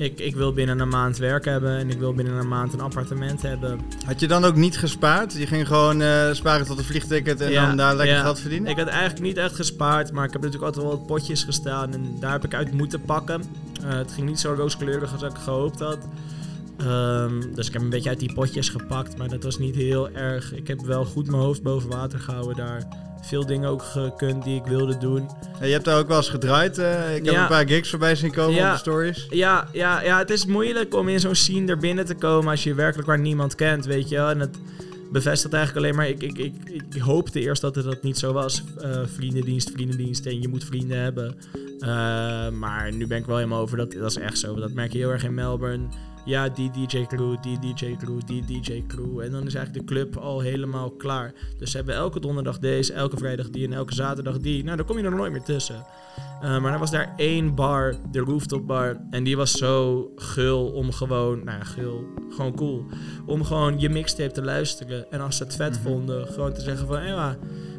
ik, 0.00 0.20
ik 0.20 0.34
wil 0.34 0.52
binnen 0.52 0.80
een 0.80 0.88
maand 0.88 1.16
werk 1.18 1.44
hebben 1.44 1.78
en 1.78 1.90
ik 1.90 1.98
wil 1.98 2.14
binnen 2.14 2.34
een 2.34 2.48
maand 2.48 2.72
een 2.72 2.80
appartement 2.80 3.42
hebben. 3.42 3.80
Had 4.06 4.20
je 4.20 4.28
dan 4.28 4.44
ook 4.44 4.56
niet 4.56 4.78
gespaard? 4.78 5.32
Je 5.32 5.46
ging 5.46 5.66
gewoon 5.66 6.02
eh, 6.02 6.32
sparen 6.32 6.66
tot 6.66 6.78
een 6.78 6.84
vliegticket 6.84 7.40
en 7.40 7.50
Ja, 7.50 7.66
dan 7.66 7.76
daar 7.76 7.96
lekker 7.96 8.16
ja. 8.16 8.22
geld 8.22 8.40
verdienen? 8.40 8.70
Ik 8.70 8.76
had 8.76 8.86
eigenlijk 8.86 9.20
niet 9.20 9.36
echt 9.36 9.54
gespaard, 9.54 10.12
maar 10.12 10.24
ik 10.24 10.32
heb 10.32 10.42
natuurlijk 10.42 10.66
altijd 10.66 10.86
wel 10.86 10.96
wat 10.96 11.06
potjes 11.06 11.44
gestaan 11.44 11.92
en 11.92 12.16
daar 12.20 12.32
heb 12.32 12.44
ik 12.44 12.54
uit 12.54 12.72
moeten 12.72 13.02
pakken. 13.02 13.42
Eh, 13.82 13.96
het 13.96 14.12
ging 14.12 14.28
niet 14.28 14.40
zo 14.40 14.54
rooskleurig 14.54 15.12
als 15.12 15.22
ik 15.22 15.38
gehoopt 15.38 15.80
had. 15.80 15.98
Ehm, 16.76 17.54
dus 17.54 17.66
ik 17.66 17.72
heb 17.72 17.82
een 17.82 17.90
beetje 17.90 18.08
uit 18.08 18.20
die 18.20 18.32
potjes 18.32 18.68
gepakt, 18.68 19.16
maar 19.16 19.28
dat 19.28 19.42
was 19.42 19.58
niet 19.58 19.74
heel 19.74 20.10
erg. 20.10 20.54
Ik 20.54 20.68
heb 20.68 20.80
wel 20.80 21.04
goed 21.04 21.26
mijn 21.26 21.42
hoofd 21.42 21.62
boven 21.62 21.90
water 21.90 22.18
gehouden 22.18 22.56
daar. 22.56 23.09
Veel 23.22 23.46
dingen 23.46 23.68
ook 23.68 23.82
gekund 23.82 24.44
die 24.44 24.56
ik 24.56 24.64
wilde 24.66 24.98
doen. 24.98 25.28
Ja, 25.60 25.66
je 25.66 25.72
hebt 25.72 25.84
daar 25.84 25.98
ook 25.98 26.08
wel 26.08 26.16
eens 26.16 26.28
gedraaid. 26.28 26.78
eh, 26.78 27.16
ik 27.16 27.24
heb 27.24 27.34
Ja. 27.34 27.42
een 27.42 27.48
paar 27.48 27.68
gigs 27.68 27.90
voorbij 27.90 28.14
zien 28.14 28.32
komen 28.32 28.54
Ja. 28.54 28.66
op 28.66 28.72
de 28.72 28.78
stories. 28.78 29.26
Ja, 29.30 29.68
ja, 29.72 30.02
ja, 30.02 30.18
het 30.18 30.30
is 30.30 30.46
moeilijk 30.46 30.94
om 30.94 31.08
in 31.08 31.20
zo'n 31.20 31.34
scene 31.34 31.70
er 31.70 31.78
binnen 31.78 32.04
te 32.04 32.14
komen 32.14 32.50
als 32.50 32.62
je 32.64 32.74
werkelijk 32.74 33.08
waar 33.08 33.18
niemand 33.18 33.54
kent, 33.54 33.84
weet 33.84 34.08
je 34.08 34.16
wel. 34.16 34.28
En 34.28 34.40
het 34.40 34.58
bevestigt 35.12 35.54
eigenlijk 35.54 35.84
alleen 35.86 35.96
maar, 35.96 36.08
ik, 36.08 36.22
ik, 36.22 36.38
ik, 36.38 36.54
ik 36.94 37.00
hoopte 37.02 37.40
eerst 37.40 37.60
dat 37.62 37.74
het 37.74 37.84
dat 37.84 38.02
niet 38.02 38.18
zo 38.18 38.32
was. 38.32 38.62
Eh, 38.80 39.00
vriendendienst, 39.16 39.70
vriendendienst 39.70 40.26
en 40.26 40.40
je 40.40 40.48
moet 40.48 40.64
vrienden 40.64 40.98
hebben. 40.98 41.34
Eh, 41.78 41.88
maar 42.48 42.92
nu 42.92 43.06
ben 43.06 43.18
ik 43.18 43.26
wel 43.26 43.36
helemaal 43.36 43.60
over, 43.60 43.76
dat, 43.76 43.92
dat 43.92 44.10
is 44.10 44.16
echt 44.16 44.38
zo. 44.38 44.54
Dat 44.54 44.72
merk 44.72 44.92
je 44.92 44.98
heel 44.98 45.10
erg 45.10 45.24
in 45.24 45.34
Melbourne. 45.34 45.84
Ja, 46.24 46.48
die 46.48 46.70
DJ 46.70 47.04
crew, 47.06 47.36
die 47.42 47.58
DJ 47.58 47.96
crew, 47.96 48.20
die 48.26 48.44
DJ 48.44 48.82
crew. 48.86 49.20
En 49.20 49.30
dan 49.30 49.46
is 49.46 49.54
eigenlijk 49.54 49.86
de 49.86 49.94
club 49.94 50.16
al 50.16 50.40
helemaal 50.40 50.90
klaar. 50.90 51.32
Dus 51.58 51.70
ze 51.70 51.76
hebben 51.76 51.94
elke 51.94 52.20
donderdag 52.20 52.58
deze, 52.58 52.92
elke 52.92 53.16
vrijdag 53.16 53.50
die 53.50 53.66
en 53.66 53.72
elke 53.72 53.94
zaterdag 53.94 54.38
die. 54.38 54.64
Nou, 54.64 54.76
dan 54.76 54.86
kom 54.86 54.98
je 54.98 55.04
er 55.04 55.14
nooit 55.14 55.32
meer 55.32 55.42
tussen. 55.42 55.84
Uh, 56.42 56.60
maar 56.60 56.72
er 56.72 56.78
was 56.78 56.90
daar 56.90 57.14
één 57.16 57.54
bar, 57.54 57.94
de 58.10 58.18
rooftop 58.18 58.66
bar. 58.66 58.96
En 59.10 59.24
die 59.24 59.36
was 59.36 59.50
zo 59.52 60.10
gul 60.16 60.66
om 60.66 60.92
gewoon, 60.92 61.44
nou 61.44 61.58
ja, 61.58 61.64
gul, 61.64 62.04
gewoon 62.30 62.54
cool. 62.54 62.84
Om 63.26 63.44
gewoon 63.44 63.80
je 63.80 63.88
mixtape 63.88 64.32
te 64.32 64.42
luisteren. 64.42 65.10
En 65.10 65.20
als 65.20 65.36
ze 65.36 65.42
het 65.42 65.56
vet 65.56 65.72
Mhm. 65.72 65.82
vonden, 65.82 66.26
gewoon 66.26 66.52
te 66.52 66.60
zeggen 66.60 66.86
van, 66.86 66.98
hé, 66.98 67.14
maar 67.16 67.38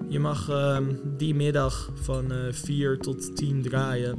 je 0.09 0.19
mag 0.19 0.49
ehm, 0.49 0.83
die 1.17 1.35
middag 1.35 1.89
van 1.93 2.31
4 2.51 2.97
tot 2.97 3.35
10 3.35 3.61
draaien. 3.61 4.15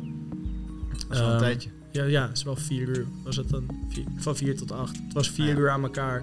Dat 1.08 1.10
is 1.10 1.18
wel 1.18 1.26
een 1.26 1.32
Ehm, 1.34 1.42
tijdje. 1.42 1.70
Ja, 1.92 2.04
ja, 2.04 2.28
het 2.28 2.36
is 2.36 2.42
wel 2.42 2.56
4 2.56 2.88
uur. 2.88 3.06
Was 3.24 3.36
het 3.36 3.48
dan? 3.50 3.66
Vier- 3.88 4.04
van 4.16 4.36
4 4.36 4.56
tot 4.56 4.72
8. 4.72 4.96
Het 5.04 5.12
was 5.12 5.30
4 5.30 5.44
Ah, 5.44 5.50
ja. 5.52 5.58
uur 5.58 5.70
aan 5.70 5.82
elkaar. 5.82 6.22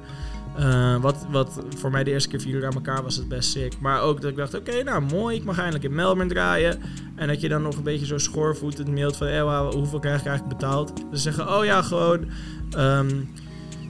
Eh, 0.58 1.02
wat, 1.02 1.26
wat 1.32 1.60
voor 1.78 1.92
mij 1.92 2.04
de 2.04 2.12
eerste 2.12 2.30
keer 2.30 2.42
4 2.42 2.54
uur 2.56 2.66
aan 2.66 2.74
elkaar 2.74 3.04
was 3.04 3.16
het 3.16 3.28
best 3.28 3.50
sick. 3.52 3.74
Maar 3.80 4.02
ook 4.02 4.22
dat 4.22 4.32
ik 4.32 4.38
dacht, 4.38 4.54
oké, 4.54 4.84
nou 4.84 5.02
mooi, 5.02 5.36
ik 5.36 5.44
mag 5.44 5.58
eindelijk 5.58 5.84
in 5.84 5.96
Melbourne 5.96 6.34
draaien. 6.34 6.80
En 7.16 7.28
dat 7.28 7.42
je 7.42 7.50
dan 7.50 7.62
nog 7.62 7.76
een 7.78 7.84
beetje 7.84 8.06
zo 8.06 8.18
schoorvoetend 8.18 8.88
mailt 8.88 9.18
van, 9.18 9.28
eh, 9.28 9.44
wauw, 9.44 9.72
hoeveel 9.72 10.00
krijg 10.00 10.20
ik 10.20 10.26
eigenlijk 10.28 10.58
betaald? 10.60 10.96
Dus 10.96 11.22
ze 11.24 11.32
zeggen, 11.32 11.58
oh 11.58 11.66
ja, 11.66 11.82
gewoon 11.82 12.26
ehm, 12.72 13.10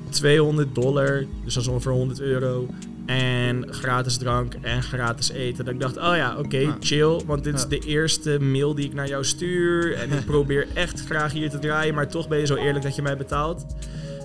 200 0.09 0.75
dollar, 0.75 1.25
dus 1.43 1.53
dat 1.53 1.63
is 1.63 1.69
ongeveer 1.69 1.91
100 1.91 2.19
euro. 2.21 2.67
En 3.09 3.73
gratis 3.73 4.17
drank 4.17 4.53
en 4.61 4.83
gratis 4.83 5.31
eten. 5.31 5.65
Dat 5.65 5.73
ik 5.73 5.79
dacht, 5.79 5.97
oh 5.97 6.15
ja, 6.15 6.37
oké, 6.37 6.75
chill. 6.79 7.21
Want 7.25 7.43
dit 7.43 7.55
is 7.55 7.65
de 7.65 7.79
eerste 7.79 8.39
mail 8.39 8.75
die 8.75 8.85
ik 8.85 8.93
naar 8.93 9.07
jou 9.07 9.25
stuur. 9.25 9.93
En 9.93 10.11
ik 10.11 10.25
probeer 10.33 10.67
echt 10.73 11.05
graag 11.05 11.31
hier 11.31 11.49
te 11.49 11.59
draaien. 11.59 11.93
Maar 11.93 12.09
toch 12.09 12.27
ben 12.27 12.39
je 12.39 12.45
zo 12.45 12.55
eerlijk 12.55 12.83
dat 12.83 12.95
je 12.95 13.01
mij 13.01 13.17
betaalt. 13.17 13.65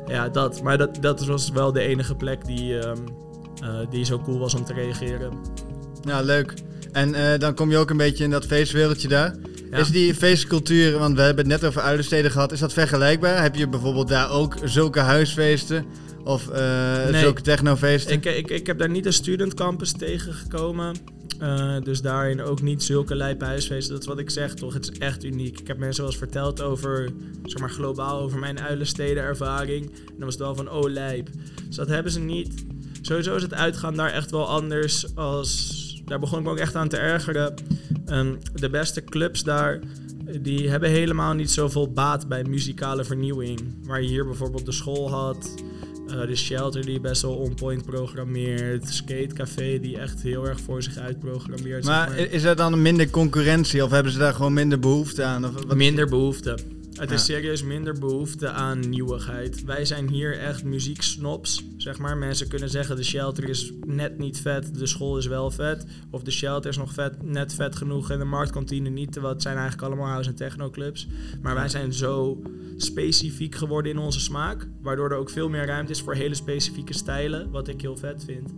Ja, 0.08 0.28
dat. 0.28 0.62
Maar 0.62 0.78
dat, 0.78 0.98
dat 1.00 1.26
was 1.26 1.50
wel 1.50 1.72
de 1.72 1.80
enige 1.80 2.14
plek 2.14 2.44
die, 2.46 2.78
ehm, 2.78 2.96
eh, 3.62 3.70
die 3.90 4.04
zo 4.04 4.18
cool 4.18 4.38
was 4.38 4.54
om 4.54 4.64
te 4.64 4.72
reageren. 4.72 5.32
Ja, 6.02 6.20
leuk. 6.20 6.54
En 6.92 7.14
eh, 7.14 7.38
dan 7.38 7.54
kom 7.54 7.70
je 7.70 7.76
ook 7.76 7.90
een 7.90 7.96
beetje 7.96 8.24
in 8.24 8.30
dat 8.30 8.46
feestwereldje 8.46 9.08
daar. 9.08 9.34
Ja. 9.70 9.78
Is 9.78 9.90
die 9.90 10.14
feestcultuur, 10.14 10.98
want 10.98 11.16
we 11.16 11.22
hebben 11.22 11.50
het 11.50 11.60
net 11.60 11.70
over 11.70 11.82
uilensteden 11.82 12.30
gehad, 12.30 12.52
is 12.52 12.60
dat 12.60 12.72
vergelijkbaar? 12.72 13.42
Heb 13.42 13.54
je 13.54 13.68
bijvoorbeeld 13.68 14.08
daar 14.08 14.30
ook 14.30 14.56
zulke 14.64 15.00
huisfeesten 15.00 15.84
of 16.24 16.48
eh, 16.48 17.08
Nee. 17.10 17.20
zulke 17.20 17.42
technofeesten? 17.42 18.12
Ik, 18.12 18.24
ik, 18.24 18.50
ik 18.50 18.66
heb 18.66 18.78
daar 18.78 18.90
niet 18.90 19.06
een 19.06 19.12
student 19.12 19.54
campus 19.54 19.92
tegengekomen. 19.92 20.94
Eh, 21.38 21.76
dus 21.82 22.00
daarin 22.00 22.42
ook 22.42 22.62
niet 22.62 22.82
zulke 22.82 23.14
lijpe 23.14 23.44
huisfeesten. 23.44 23.92
Dat 23.92 24.02
is 24.02 24.08
wat 24.08 24.18
ik 24.18 24.30
zeg, 24.30 24.54
toch? 24.54 24.74
Het 24.74 24.90
is 24.90 24.98
echt 24.98 25.24
uniek. 25.24 25.60
Ik 25.60 25.66
heb 25.66 25.78
mensen 25.78 26.02
wel 26.02 26.10
eens 26.10 26.20
verteld 26.20 26.62
over, 26.62 27.10
zeg 27.44 27.60
maar 27.60 27.70
globaal, 27.70 28.20
over 28.20 28.38
mijn 28.38 28.60
uilensteden 28.60 29.22
ervaring. 29.22 29.84
En 29.86 30.14
dan 30.16 30.24
was 30.24 30.34
het 30.34 30.42
wel 30.42 30.54
van, 30.54 30.70
oh 30.70 30.90
lijp. 30.90 31.28
Dus 31.66 31.76
dat 31.76 31.88
hebben 31.88 32.12
ze 32.12 32.20
niet. 32.20 32.64
Sowieso 33.02 33.36
is 33.36 33.42
het 33.42 33.54
uitgaan 33.54 33.94
daar 33.94 34.10
echt 34.10 34.30
wel 34.30 34.48
anders 34.48 35.16
als... 35.16 35.82
Daar 36.04 36.18
begon 36.18 36.38
ik 36.38 36.44
me 36.44 36.50
ook 36.50 36.58
echt 36.58 36.74
aan 36.74 36.88
te 36.88 36.96
ergeren. 36.96 37.54
Ehm, 38.06 38.34
de 38.54 38.70
beste 38.70 39.04
clubs 39.04 39.42
daar, 39.42 39.80
die 40.40 40.68
hebben 40.68 40.90
helemaal 40.90 41.32
niet 41.32 41.50
zoveel 41.50 41.92
baat 41.92 42.28
bij 42.28 42.44
muzikale 42.44 43.04
vernieuwing. 43.04 43.60
Waar 43.86 44.02
je 44.02 44.08
hier 44.08 44.24
bijvoorbeeld 44.24 44.66
de 44.66 44.72
school 44.72 45.10
had... 45.10 45.54
Eh, 46.20 46.26
de 46.26 46.36
Shelter 46.36 46.84
die 46.86 47.00
best 47.00 47.22
wel 47.22 47.34
on 47.34 47.54
point 47.54 47.84
programmeert. 47.84 48.88
Skatecafé 48.88 49.78
die 49.80 49.98
echt 49.98 50.22
heel 50.22 50.48
erg 50.48 50.60
voor 50.60 50.82
zich 50.82 50.96
uit 50.96 51.18
programmeert. 51.20 51.84
zeg 51.84 51.94
maar 51.94 52.20
i- 52.20 52.28
is 52.30 52.42
er 52.42 52.56
dan 52.56 52.82
minder 52.82 53.10
concurrentie 53.10 53.84
of 53.84 53.90
hebben 53.90 54.12
ze 54.12 54.18
daar 54.18 54.34
gewoon 54.34 54.52
minder 54.52 54.78
behoefte 54.78 55.22
aan? 55.22 55.44
Of 55.44 55.52
wat? 55.66 55.76
Minder 55.76 56.08
behoefte. 56.08 56.58
Het 56.94 57.10
is 57.10 57.24
serieus 57.24 57.62
minder 57.62 57.98
behoefte 57.98 58.50
aan 58.50 58.88
nieuwigheid. 58.88 59.64
Wij 59.64 59.84
zijn 59.84 60.08
hier 60.08 60.38
echt 60.38 60.64
muzieksnobs, 60.64 61.62
zeg 61.76 61.98
maar. 61.98 62.16
Mensen 62.16 62.48
kunnen 62.48 62.70
zeggen 62.70 62.96
de 62.96 63.04
shelter 63.04 63.48
is 63.48 63.72
net 63.86 64.18
niet 64.18 64.40
vet, 64.40 64.78
de 64.78 64.86
school 64.86 65.18
is 65.18 65.26
wel 65.26 65.50
vet. 65.50 65.86
Of 66.10 66.22
de 66.22 66.30
shelter 66.30 66.70
is 66.70 66.76
nog 66.76 66.92
vet, 66.92 67.22
net 67.22 67.54
vet 67.54 67.76
genoeg 67.76 68.10
en 68.10 68.18
de 68.18 68.24
marktkantine 68.24 68.88
niet. 68.88 69.12
Terwijl 69.12 69.32
het 69.32 69.42
zijn 69.42 69.56
eigenlijk 69.56 69.86
allemaal 69.86 70.08
house- 70.08 70.28
en 70.28 70.36
technoclubs. 70.36 71.06
Maar 71.42 71.54
wij 71.54 71.68
zijn 71.68 71.92
zo 71.92 72.42
specifiek 72.76 73.54
geworden 73.54 73.92
in 73.92 73.98
onze 73.98 74.20
smaak. 74.20 74.66
Waardoor 74.82 75.10
er 75.10 75.16
ook 75.16 75.30
veel 75.30 75.48
meer 75.48 75.66
ruimte 75.66 75.92
is 75.92 76.00
voor 76.00 76.14
hele 76.14 76.34
specifieke 76.34 76.94
stijlen. 76.94 77.50
Wat 77.50 77.68
ik 77.68 77.80
heel 77.80 77.96
vet 77.96 78.24
vind. 78.26 78.50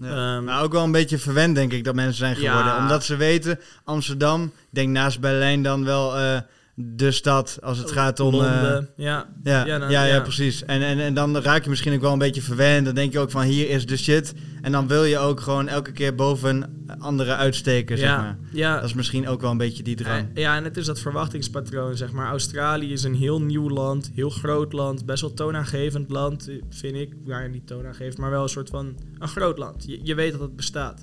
Ja. 0.00 0.36
Ehm, 0.36 0.44
maar 0.44 0.62
ook 0.62 0.72
wel 0.72 0.84
een 0.84 0.92
beetje 0.92 1.18
verwend 1.18 1.54
denk 1.54 1.72
ik 1.72 1.84
dat 1.84 1.94
mensen 1.94 2.16
zijn 2.16 2.36
geworden. 2.36 2.72
Ja. 2.72 2.80
Omdat 2.80 3.04
ze 3.04 3.16
weten, 3.16 3.58
Amsterdam, 3.84 4.44
ik 4.44 4.50
denk 4.70 4.88
naast 4.88 5.20
Berlijn 5.20 5.62
dan 5.62 5.84
wel 5.84 6.16
eh, 6.16 6.40
de 6.84 7.10
stad 7.10 7.58
als 7.62 7.78
het 7.78 7.90
gaat 7.90 8.20
om... 8.20 8.34
eh, 8.34 8.40
Londen, 8.40 8.88
ja. 8.96 9.28
Ja, 9.42 9.58
Ja, 9.60 9.66
ja, 9.66 9.78
dan- 9.78 9.90
ja, 9.90 10.04
ja. 10.04 10.20
precies. 10.20 10.64
En, 10.64 10.82
en, 10.82 10.98
en 10.98 11.14
dan 11.14 11.36
raak 11.38 11.62
je 11.64 11.70
misschien 11.70 11.94
ook 11.94 12.00
wel 12.00 12.12
een 12.12 12.18
beetje 12.18 12.42
verwend. 12.42 12.84
Dan 12.84 12.94
denk 12.94 13.12
je 13.12 13.18
ook 13.18 13.30
van 13.30 13.42
hier 13.42 13.68
is 13.70 13.86
de 13.86 13.96
shit. 13.96 14.34
En 14.62 14.72
dan 14.72 14.86
wil 14.88 15.04
je 15.04 15.18
ook 15.18 15.40
gewoon 15.40 15.68
elke 15.68 15.92
keer 15.92 16.14
boven 16.14 16.84
andere 16.98 17.34
uitsteken, 17.34 17.98
zeg 17.98 18.08
ja, 18.08 18.16
maar. 18.20 18.38
ja. 18.52 18.74
Dat 18.74 18.84
is 18.84 18.94
misschien 18.94 19.28
ook 19.28 19.40
wel 19.40 19.50
een 19.50 19.56
beetje 19.56 19.82
die 19.82 19.96
drang. 19.96 20.28
Eh, 20.34 20.42
Ja, 20.42 20.56
en 20.56 20.64
het 20.64 20.76
is 20.76 20.86
dat 20.86 21.00
verwachtingspatroon, 21.00 21.96
zeg 21.96 22.12
maar. 22.12 22.26
Australië 22.28 22.92
is 22.92 23.02
een 23.02 23.14
heel 23.14 23.40
nieuw 23.42 23.68
land, 23.70 24.10
heel 24.14 24.30
groot 24.30 24.72
land, 24.72 25.06
best 25.06 25.20
wel 25.20 25.34
toonaangevend 25.34 26.10
land, 26.10 26.50
vind 26.70 26.96
ik. 26.96 27.12
Ja, 27.24 27.46
niet 27.46 27.66
toonaangevend, 27.66 28.18
maar 28.18 28.30
wel 28.30 28.42
een 28.42 28.48
soort 28.48 28.68
van 28.70 28.94
een 29.18 29.28
groot 29.28 29.58
land. 29.58 29.84
Je, 29.86 30.00
je 30.02 30.14
weet 30.14 30.32
dat 30.32 30.40
het 30.40 30.56
bestaat. 30.56 31.02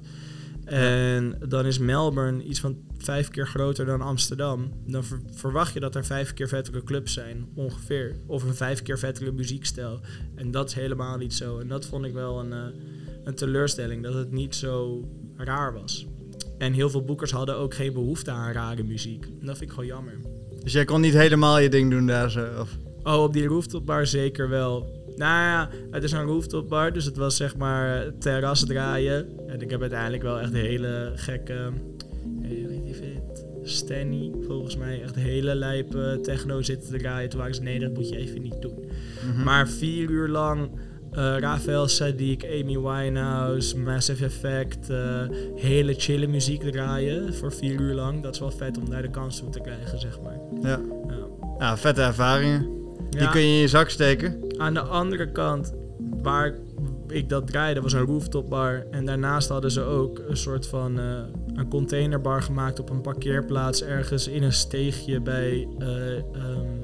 En 0.68 1.38
dan 1.48 1.66
is 1.66 1.80
Melbourne 1.80 2.44
iets 2.44 2.60
van 2.60 2.78
vijf 2.98 3.30
keer 3.30 3.48
groter 3.48 3.86
dan 3.86 4.02
Amsterdam. 4.02 4.72
Dan 4.86 5.04
ver- 5.04 5.22
verwacht 5.32 5.74
je 5.74 5.80
dat 5.80 5.96
er 5.96 6.06
vijf 6.06 6.34
keer 6.34 6.48
vettere 6.48 6.84
clubs 6.84 7.14
zijn, 7.14 7.46
ongeveer. 7.56 8.16
Of 8.26 8.44
een 8.44 8.56
vijf 8.56 8.82
keer 8.82 9.00
vettere 9.00 9.32
muziekstijl. 9.32 10.00
En 10.36 10.52
dat 10.52 10.68
is 10.70 10.74
helemaal 10.74 11.18
niet 11.18 11.34
zo. 11.34 11.60
En 11.60 11.68
dat 11.68 11.86
vond 11.86 12.06
ik 12.06 12.14
wel 12.14 12.40
een, 12.40 12.54
eh, 12.54 12.66
een 13.24 13.36
teleurstelling, 13.36 14.04
dat 14.04 14.14
het 14.14 14.32
niet 14.32 14.56
zo 14.56 15.08
raar 15.38 15.74
was. 15.74 16.08
En 16.58 16.74
heel 16.74 16.90
veel 16.90 17.04
boekers 17.04 17.32
hadden 17.32 17.56
ook 17.58 17.74
geen 17.74 17.94
behoefte 17.94 18.32
aan 18.32 18.52
rare 18.52 18.84
muziek. 18.84 19.26
En 19.26 19.46
dat 19.46 19.58
vind 19.58 19.70
ik 19.70 19.76
gewoon 19.76 19.86
jammer. 19.86 20.14
Dus 20.64 20.74
jij 20.74 20.86
kon 20.86 21.02
niet 21.02 21.14
helemaal 21.14 21.60
je 21.60 21.70
ding 21.70 21.92
doen 21.92 22.08
daar 22.08 22.32
zo. 22.32 22.48
Of... 22.60 22.78
Oh, 23.04 23.24
op 23.24 23.34
die 23.34 23.46
rooftopbar 23.48 24.08
zeker 24.08 24.50
wel. 24.50 24.97
Nou 25.18 25.32
ja, 25.46 25.70
het 25.92 26.04
is 26.04 26.12
een 26.12 26.24
rooftopbar, 26.26 26.94
dus 26.94 27.06
het 27.06 27.18
was 27.18 27.36
zeg 27.36 27.56
maar 27.56 28.06
terras 28.20 28.66
draaien. 28.66 29.28
En 29.48 29.62
ik 29.62 29.70
heb 29.70 29.82
uiteindelijk 29.82 30.24
wel 30.24 30.40
echt 30.40 30.54
hele 30.54 31.12
gekke... 31.16 31.54
eh? 31.54 32.50
Stanny, 33.64 34.32
volgens 34.48 34.78
mij. 34.78 35.02
Echt 35.04 35.16
hele 35.16 35.56
lijpe 35.56 36.20
techno 36.22 36.62
zitten 36.62 36.90
te 36.92 36.98
draaien. 36.98 37.30
Toen 37.30 37.40
waren 37.40 37.56
ze, 37.56 37.62
nee, 37.62 37.80
dat 37.80 37.94
moet 37.94 38.10
je 38.10 38.18
even 38.18 38.42
niet 38.42 38.62
doen. 38.62 38.86
Mhm. 39.34 39.44
Maar 39.44 39.68
vier 39.68 40.10
uur 40.10 40.28
lang 40.28 40.70
eh 41.12 41.36
Rafael 41.40 41.88
Sadiq, 41.88 42.46
Amy 42.62 42.80
Winehouse, 42.80 43.78
Massive 43.78 44.26
Effect, 44.26 44.90
eh, 44.90 45.22
hele 45.56 45.94
chille 45.94 46.28
muziek 46.28 46.72
draaien 46.72 47.34
voor 47.34 47.54
vier 47.54 47.80
uur 47.80 47.94
lang. 47.94 48.24
Dat 48.24 48.34
is 48.34 48.40
wel 48.40 48.52
vet 48.52 48.78
om 48.78 48.90
daar 48.90 49.02
de 49.02 49.10
kans 49.10 49.40
toe 49.40 49.50
te 49.50 49.60
krijgen, 49.62 50.00
zeg 50.00 50.20
maar. 50.22 50.38
Ja. 50.62 50.80
Ja. 51.08 51.18
ja, 51.60 51.78
vette 51.78 52.02
ervaringen. 52.02 52.62
Die 53.10 53.22
Ja. 53.22 53.28
kun 53.32 53.42
je 53.42 53.48
in 53.48 53.54
je 53.62 53.68
zak 53.68 53.90
steken. 53.90 54.47
Aan 54.58 54.74
de 54.74 54.82
andere 54.82 55.32
kant, 55.32 55.74
waar 56.22 56.56
ik 57.08 57.30
dat 57.30 57.48
draaide, 57.48 57.82
was 57.82 57.94
een 57.94 58.06
rooftopbar. 58.06 58.86
En 58.92 59.06
daarnaast 59.06 59.50
hadden 59.50 59.72
ze 59.72 59.82
ook 59.82 60.22
een 60.28 60.38
soort 60.38 60.68
van 60.68 61.00
eh, 61.00 61.06
een 61.54 61.70
containerbar 61.70 62.42
gemaakt 62.42 62.80
op 62.80 62.90
een 62.90 63.02
parkeerplaats 63.02 63.84
ergens 63.84 64.28
in 64.28 64.44
een 64.44 64.54
steegje 64.54 65.22
bij. 65.22 65.68
eh, 65.80 66.18
ehm, 66.18 66.77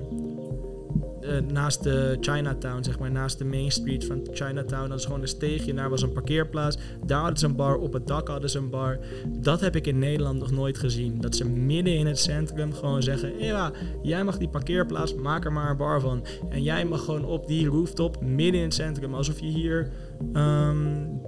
eh, 1.23 1.37
naast 1.51 1.83
de 1.83 2.17
Chinatown, 2.21 2.83
zeg 2.83 2.99
maar, 2.99 3.11
naast 3.11 3.37
de 3.37 3.45
main 3.45 3.71
street 3.71 4.05
van 4.05 4.27
Chinatown. 4.31 4.89
Dat 4.89 4.99
is 4.99 5.05
gewoon 5.05 5.21
een 5.21 5.27
steegje 5.27 5.73
daar 5.73 5.89
was 5.89 6.01
een 6.01 6.11
parkeerplaats. 6.11 6.77
Daar 7.05 7.19
hadden 7.19 7.37
ze 7.37 7.45
een 7.45 7.55
bar, 7.55 7.77
op 7.77 7.93
het 7.93 8.07
dak 8.07 8.27
hadden 8.27 8.49
ze 8.49 8.57
een 8.57 8.69
bar. 8.69 8.99
Dat 9.27 9.61
heb 9.61 9.75
ik 9.75 9.87
in 9.87 9.99
Nederland 9.99 10.39
nog 10.39 10.51
nooit 10.51 10.77
gezien. 10.77 11.21
Dat 11.21 11.35
ze 11.35 11.45
midden 11.45 11.93
in 11.93 12.05
het 12.05 12.19
centrum 12.19 12.73
gewoon 12.73 13.03
zeggen: 13.03 13.39
ja, 13.39 13.71
jij 14.01 14.23
mag 14.23 14.37
die 14.37 14.47
parkeerplaats, 14.47 15.15
maak 15.15 15.45
er 15.45 15.51
maar 15.51 15.69
een 15.69 15.77
bar 15.77 16.01
van. 16.01 16.25
En 16.49 16.63
jij 16.63 16.85
mag 16.85 17.03
gewoon 17.03 17.25
op 17.25 17.47
die 17.47 17.67
rooftop, 17.67 18.21
midden 18.21 18.59
in 18.59 18.65
het 18.65 18.73
centrum, 18.73 19.13
alsof 19.13 19.39
je 19.39 19.47
hier 19.47 19.91
ehm, 20.33 20.77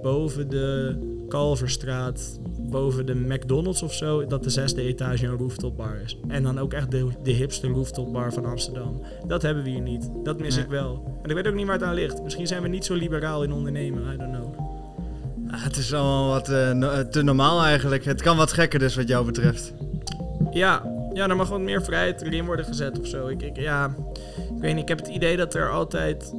boven 0.02 0.48
de 0.48 0.96
Kalverstraat, 1.28 2.38
boven 2.58 3.06
de 3.06 3.14
McDonald's 3.14 3.82
of 3.82 3.94
zo, 3.94 4.26
dat 4.26 4.42
de 4.44 4.50
zesde 4.50 4.82
etage 4.82 5.26
een 5.26 5.36
rooftopbar 5.36 5.96
is. 6.04 6.18
En 6.28 6.42
dan 6.42 6.58
ook 6.58 6.72
echt 6.72 6.90
de, 6.90 7.06
de 7.22 7.30
hipste 7.30 7.66
rooftopbar 7.68 8.32
van 8.32 8.44
Amsterdam. 8.44 9.02
Dat 9.26 9.42
hebben 9.42 9.62
we 9.64 9.70
hier 9.70 9.80
niet. 9.80 10.10
Dat 10.24 10.38
mis 10.40 10.54
Nee. 10.54 10.64
ik 10.64 10.70
wel. 10.70 11.18
En 11.22 11.28
ik 11.30 11.36
weet 11.36 11.46
ook 11.46 11.54
niet 11.54 11.66
waar 11.66 11.74
het 11.78 11.84
aan 11.84 11.94
ligt. 11.94 12.22
Misschien 12.22 12.46
zijn 12.46 12.62
we 12.62 12.68
niet 12.68 12.84
zo 12.84 12.94
liberaal 12.94 13.42
in 13.42 13.52
ondernemen, 13.52 14.12
I 14.12 14.16
don't 14.16 14.32
know. 14.36 14.54
Ah, 15.50 15.64
het 15.64 15.76
is 15.76 15.94
allemaal 15.94 16.28
wat 16.28 16.48
eh, 16.48 16.72
no- 16.72 16.90
eh, 16.90 16.98
te 17.00 17.22
normaal 17.22 17.62
eigenlijk. 17.62 18.04
Het 18.04 18.22
kan 18.22 18.36
wat 18.36 18.52
gekker 18.52 18.78
dus 18.78 18.96
wat 18.96 19.08
jou 19.08 19.26
betreft. 19.26 19.72
Ja, 20.50 20.82
ja, 21.12 21.28
er 21.28 21.36
mag 21.36 21.48
wat 21.48 21.60
meer 21.60 21.82
vrijheid 21.82 22.22
erin 22.22 22.44
worden 22.44 22.64
gezet 22.64 23.00
of 23.00 23.06
zo. 23.06 23.26
Ik, 23.26 23.42
ik, 23.42 23.56
ja, 23.56 23.94
ik 24.36 24.60
weet 24.60 24.72
niet, 24.74 24.82
ik 24.82 24.88
heb 24.88 24.98
het 24.98 25.08
idee 25.08 25.36
dat 25.36 25.54
er 25.54 25.70
altijd 25.70 26.32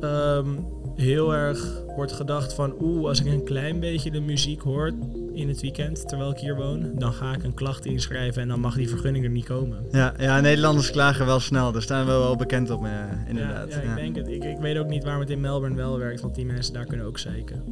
ehm, 0.00 0.48
heel 0.96 1.34
erg 1.34 1.82
wordt 1.96 2.12
gedacht 2.12 2.52
van... 2.54 2.74
Oeh, 2.80 3.08
als 3.08 3.20
ik 3.20 3.26
een 3.26 3.44
klein 3.44 3.80
beetje 3.80 4.10
de 4.10 4.20
muziek 4.20 4.60
hoor 4.60 4.92
in 5.32 5.48
het 5.48 5.60
weekend, 5.60 6.08
terwijl 6.08 6.30
ik 6.30 6.38
hier 6.38 6.56
woon... 6.56 6.90
dan 6.98 7.12
ga 7.12 7.32
ik 7.34 7.44
een 7.44 7.54
klacht 7.54 7.86
inschrijven 7.86 8.42
en 8.42 8.48
dan 8.48 8.60
mag 8.60 8.74
die 8.74 8.88
vergunning 8.88 9.24
er 9.24 9.30
niet 9.30 9.44
komen. 9.44 9.78
Ja, 9.92 10.14
ja, 10.18 10.40
Nederlanders 10.40 10.90
klagen 10.90 11.26
wel 11.26 11.40
snel. 11.40 11.72
Daar 11.72 11.82
staan 11.82 12.04
we 12.06 12.10
wel 12.12 12.36
bekend 12.36 12.70
op, 12.70 12.84
eh, 12.84 12.90
inderdaad. 13.28 13.70
Ja, 13.70 13.80
ja, 13.82 13.90
ik 13.90 13.96
denk 13.96 14.16
het. 14.16 14.28
Ik, 14.28 14.44
ik 14.44 14.58
weet 14.60 14.78
ook 14.78 14.88
niet 14.88 15.02
waarom 15.02 15.20
het 15.20 15.30
in 15.30 15.40
Melbourne 15.40 15.76
wel 15.76 15.98
werkt, 15.98 16.20
want 16.20 16.34
die 16.34 16.46
mensen 16.46 16.72
daar 16.74 16.86
kunnen 16.86 17.06
ook 17.06 17.18
zeiken. 17.18 17.62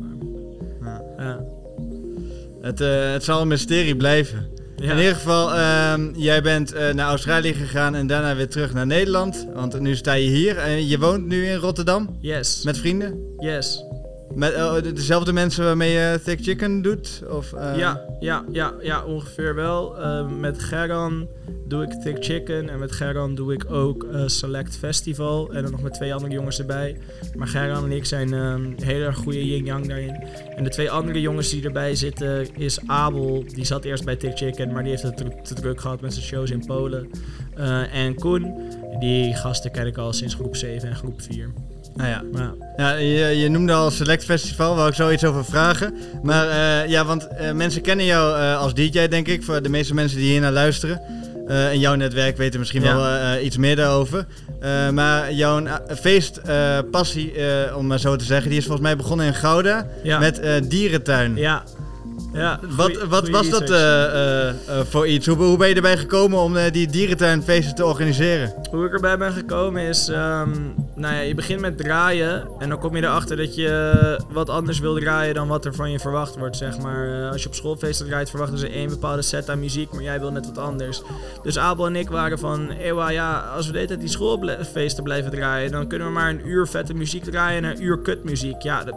Maar, 0.81 1.03
Ja. 1.19 1.45
Het, 2.61 2.81
eh, 2.81 3.13
het 3.13 3.25
zal 3.25 3.41
een 3.41 3.49
mysterie 3.49 3.97
blijven. 3.97 4.47
Ja. 4.77 4.91
In 4.93 4.99
ieder 4.99 5.15
geval, 5.15 5.55
ehm, 5.55 6.11
jij 6.17 6.43
bent 6.43 6.73
eh, 6.73 6.93
naar 6.95 7.09
Australië 7.09 7.55
gegaan 7.55 7.95
en 7.95 8.07
daarna 8.07 8.35
weer 8.37 8.49
terug 8.49 8.75
naar 8.75 8.87
Nederland. 8.87 9.47
Want 9.55 9.81
nu 9.81 9.95
sta 9.97 10.13
je 10.13 10.29
hier 10.29 10.59
en 10.59 10.87
je 10.89 10.99
woont 10.99 11.27
nu 11.27 11.47
in 11.47 11.57
Rotterdam 11.57 12.17
Yes. 12.21 12.63
met 12.65 12.79
vrienden. 12.79 13.19
Yes. 13.39 13.85
Met 14.35 14.55
de- 14.83 14.93
dezelfde 14.93 15.33
mensen 15.33 15.65
waarmee 15.65 15.93
je 15.93 16.21
Thick 16.25 16.39
Chicken 16.43 16.83
doet? 16.83 17.23
Of, 17.31 17.53
eh, 17.53 17.77
Ja, 17.77 18.01
ja, 18.21 18.45
ja, 18.53 18.73
ja, 18.81 19.05
ongeveer 19.05 19.55
wel. 19.55 19.99
Ehm, 19.99 20.41
met 20.41 20.59
Geran 20.63 21.29
doe 21.69 21.83
ik 21.83 21.91
Thick 22.03 22.17
Chicken 22.25 22.69
en 22.69 22.79
met 22.79 22.93
Geran 22.93 23.35
doe 23.35 23.53
ik 23.53 23.71
ook 23.71 24.05
eh, 24.05 24.23
Select 24.27 24.77
Festival. 24.77 25.53
En 25.53 25.63
dan 25.63 25.71
nog 25.71 25.83
met 25.83 25.95
twee 25.95 26.15
andere 26.15 26.33
jongens 26.33 26.59
erbij. 26.59 26.97
Maar 27.35 27.49
Geran 27.49 27.85
en 27.85 27.93
ik 27.93 28.05
zijn 28.05 28.33
ehm 28.33 28.73
heel 28.77 29.01
erg 29.01 29.17
goede 29.17 29.47
yin-yang 29.47 29.87
daarin. 29.89 30.23
En 30.57 30.65
de 30.65 30.71
twee 30.71 30.91
andere 30.91 31.21
jongens 31.21 31.51
die 31.51 31.65
erbij 31.65 31.95
zitten 31.95 32.57
is 32.57 32.79
Abel. 32.87 33.45
Die 33.47 33.65
zat 33.65 33.85
eerst 33.85 34.05
bij 34.05 34.17
Thick 34.17 34.37
Chicken, 34.37 34.73
maar 34.73 34.83
die 34.83 34.91
heeft 34.91 35.03
het 35.03 35.17
te, 35.17 35.25
te 35.43 35.55
druk 35.55 35.81
gehad 35.81 36.01
met 36.01 36.13
zijn 36.13 36.25
shows 36.27 36.51
in 36.51 36.67
Polen. 36.67 37.11
Eh, 37.57 37.95
en 37.95 38.15
Koen, 38.15 38.55
die 39.01 39.35
gasten 39.35 39.71
ken 39.71 39.87
ik 39.87 39.97
al 39.99 40.13
sinds 40.13 40.35
groep 40.35 40.57
7 40.57 40.89
en 40.89 40.95
groep 40.97 41.21
4. 41.23 41.53
Nou 41.95 42.09
ja. 42.09 42.23
Ja. 42.35 42.55
Ja, 42.77 42.93
je, 42.95 43.39
je 43.39 43.49
noemde 43.49 43.73
al 43.73 43.91
Select 43.91 44.25
Festival, 44.25 44.77
waar 44.77 44.89
ik 44.89 44.95
zo 44.95 45.11
iets 45.11 45.25
over 45.25 45.45
vragen. 45.45 45.95
Maar 46.23 46.49
eh, 46.49 46.91
ja, 46.91 47.05
want 47.05 47.27
eh, 47.29 47.53
mensen 47.53 47.83
kennen 47.83 48.07
jou 48.07 48.39
eh, 48.41 48.59
als 48.59 48.75
DJ, 48.75 49.09
denk 49.09 49.29
ik. 49.29 49.43
Voor 49.43 49.63
de 49.63 49.69
meeste 49.69 49.95
mensen 49.95 50.19
die 50.19 50.31
hier 50.31 50.41
naar 50.41 50.53
luisteren. 50.53 51.01
In 51.73 51.79
jouw 51.81 51.95
netwerk 51.95 52.37
weten 52.37 52.59
misschien 52.59 52.83
Ja. 52.83 52.97
wel 52.97 53.39
iets 53.43 53.57
meer 53.57 53.77
daarover. 53.77 54.27
Maar 54.93 55.33
jouw 55.33 55.63
feestpassie, 56.01 57.33
om 57.77 57.87
maar 57.87 57.99
zo 57.99 58.17
te 58.17 58.25
zeggen, 58.25 58.49
die 58.49 58.59
is 58.59 58.65
volgens 58.65 58.87
mij 58.87 58.97
begonnen 58.97 59.27
in 59.27 59.35
Gouda. 59.35 59.87
Ja. 60.03 60.19
Met 60.19 60.41
dierentuin. 60.69 61.37
Ja. 61.37 61.63
ja 62.33 62.61
Wat, 62.77 62.87
goeie- 62.91 63.07
wat 63.09 63.29
was 63.29 63.49
dat 63.49 63.73
voor 64.89 65.07
iets? 65.07 65.27
Hoe, 65.27 65.37
hoe 65.37 65.57
ben 65.57 65.69
je 65.69 65.75
erbij 65.75 65.97
gekomen 65.97 66.39
om 66.39 66.57
die 66.73 66.91
dierentuinfeesten 66.91 67.75
te 67.75 67.85
organiseren? 67.85 68.55
Hoe 68.71 68.87
ik 68.87 68.93
erbij 68.93 69.19
ben 69.19 69.33
gekomen 69.33 69.83
is, 69.83 70.09
ehm, 70.09 70.51
nou 70.95 71.15
ja, 71.15 71.21
je 71.21 71.35
begint 71.35 71.61
met 71.61 71.79
draaien 71.79 72.49
en 72.59 72.69
dan 72.69 72.79
kom 72.79 72.97
je 72.97 73.03
erachter 73.03 73.37
dat 73.37 73.55
je 73.55 74.21
wat 74.31 74.49
anders 74.49 74.79
wil 74.79 74.95
draaien 74.95 75.35
dan 75.35 75.49
wat 75.49 75.65
er 75.65 75.75
van 75.75 75.91
je 75.91 75.99
verwacht 75.99 76.37
wordt, 76.37 76.57
zeg 76.57 76.79
maar. 76.79 77.23
Eh, 77.23 77.31
als 77.31 77.43
je 77.43 77.49
op 77.49 77.55
schoolfeesten 77.55 78.07
draait, 78.07 78.31
verwachten 78.31 78.59
ze 78.59 78.69
één 78.69 78.89
bepaalde 78.89 79.23
set 79.23 79.51
aan 79.51 79.61
muziek, 79.61 79.93
maar 79.93 80.03
jij 80.03 80.21
wil 80.21 80.31
net 80.31 80.47
wat 80.47 80.59
anders. 80.59 81.03
Dus 81.43 81.59
Abel 81.59 81.87
en 81.87 81.97
ik 81.97 82.09
waren 82.09 82.39
van, 82.39 82.71
ewa, 82.71 83.11
ja, 83.11 83.39
als 83.39 83.67
we 83.67 83.73
de 83.73 83.79
hele 83.79 83.89
tijd 83.89 84.01
die 84.01 84.09
schoolfeesten 84.09 85.05
blijven 85.05 85.31
draaien, 85.31 85.71
dan 85.71 85.87
kunnen 85.87 86.07
we 86.07 86.13
maar 86.13 86.31
een 86.31 86.49
uur 86.49 86.67
vette 86.67 86.95
muziek 86.95 87.25
draaien 87.25 87.65
en 87.65 87.71
een 87.71 87.83
uur 87.83 87.99
kutmuziek. 87.99 88.63
Ja, 88.63 88.85
dat, 88.85 88.95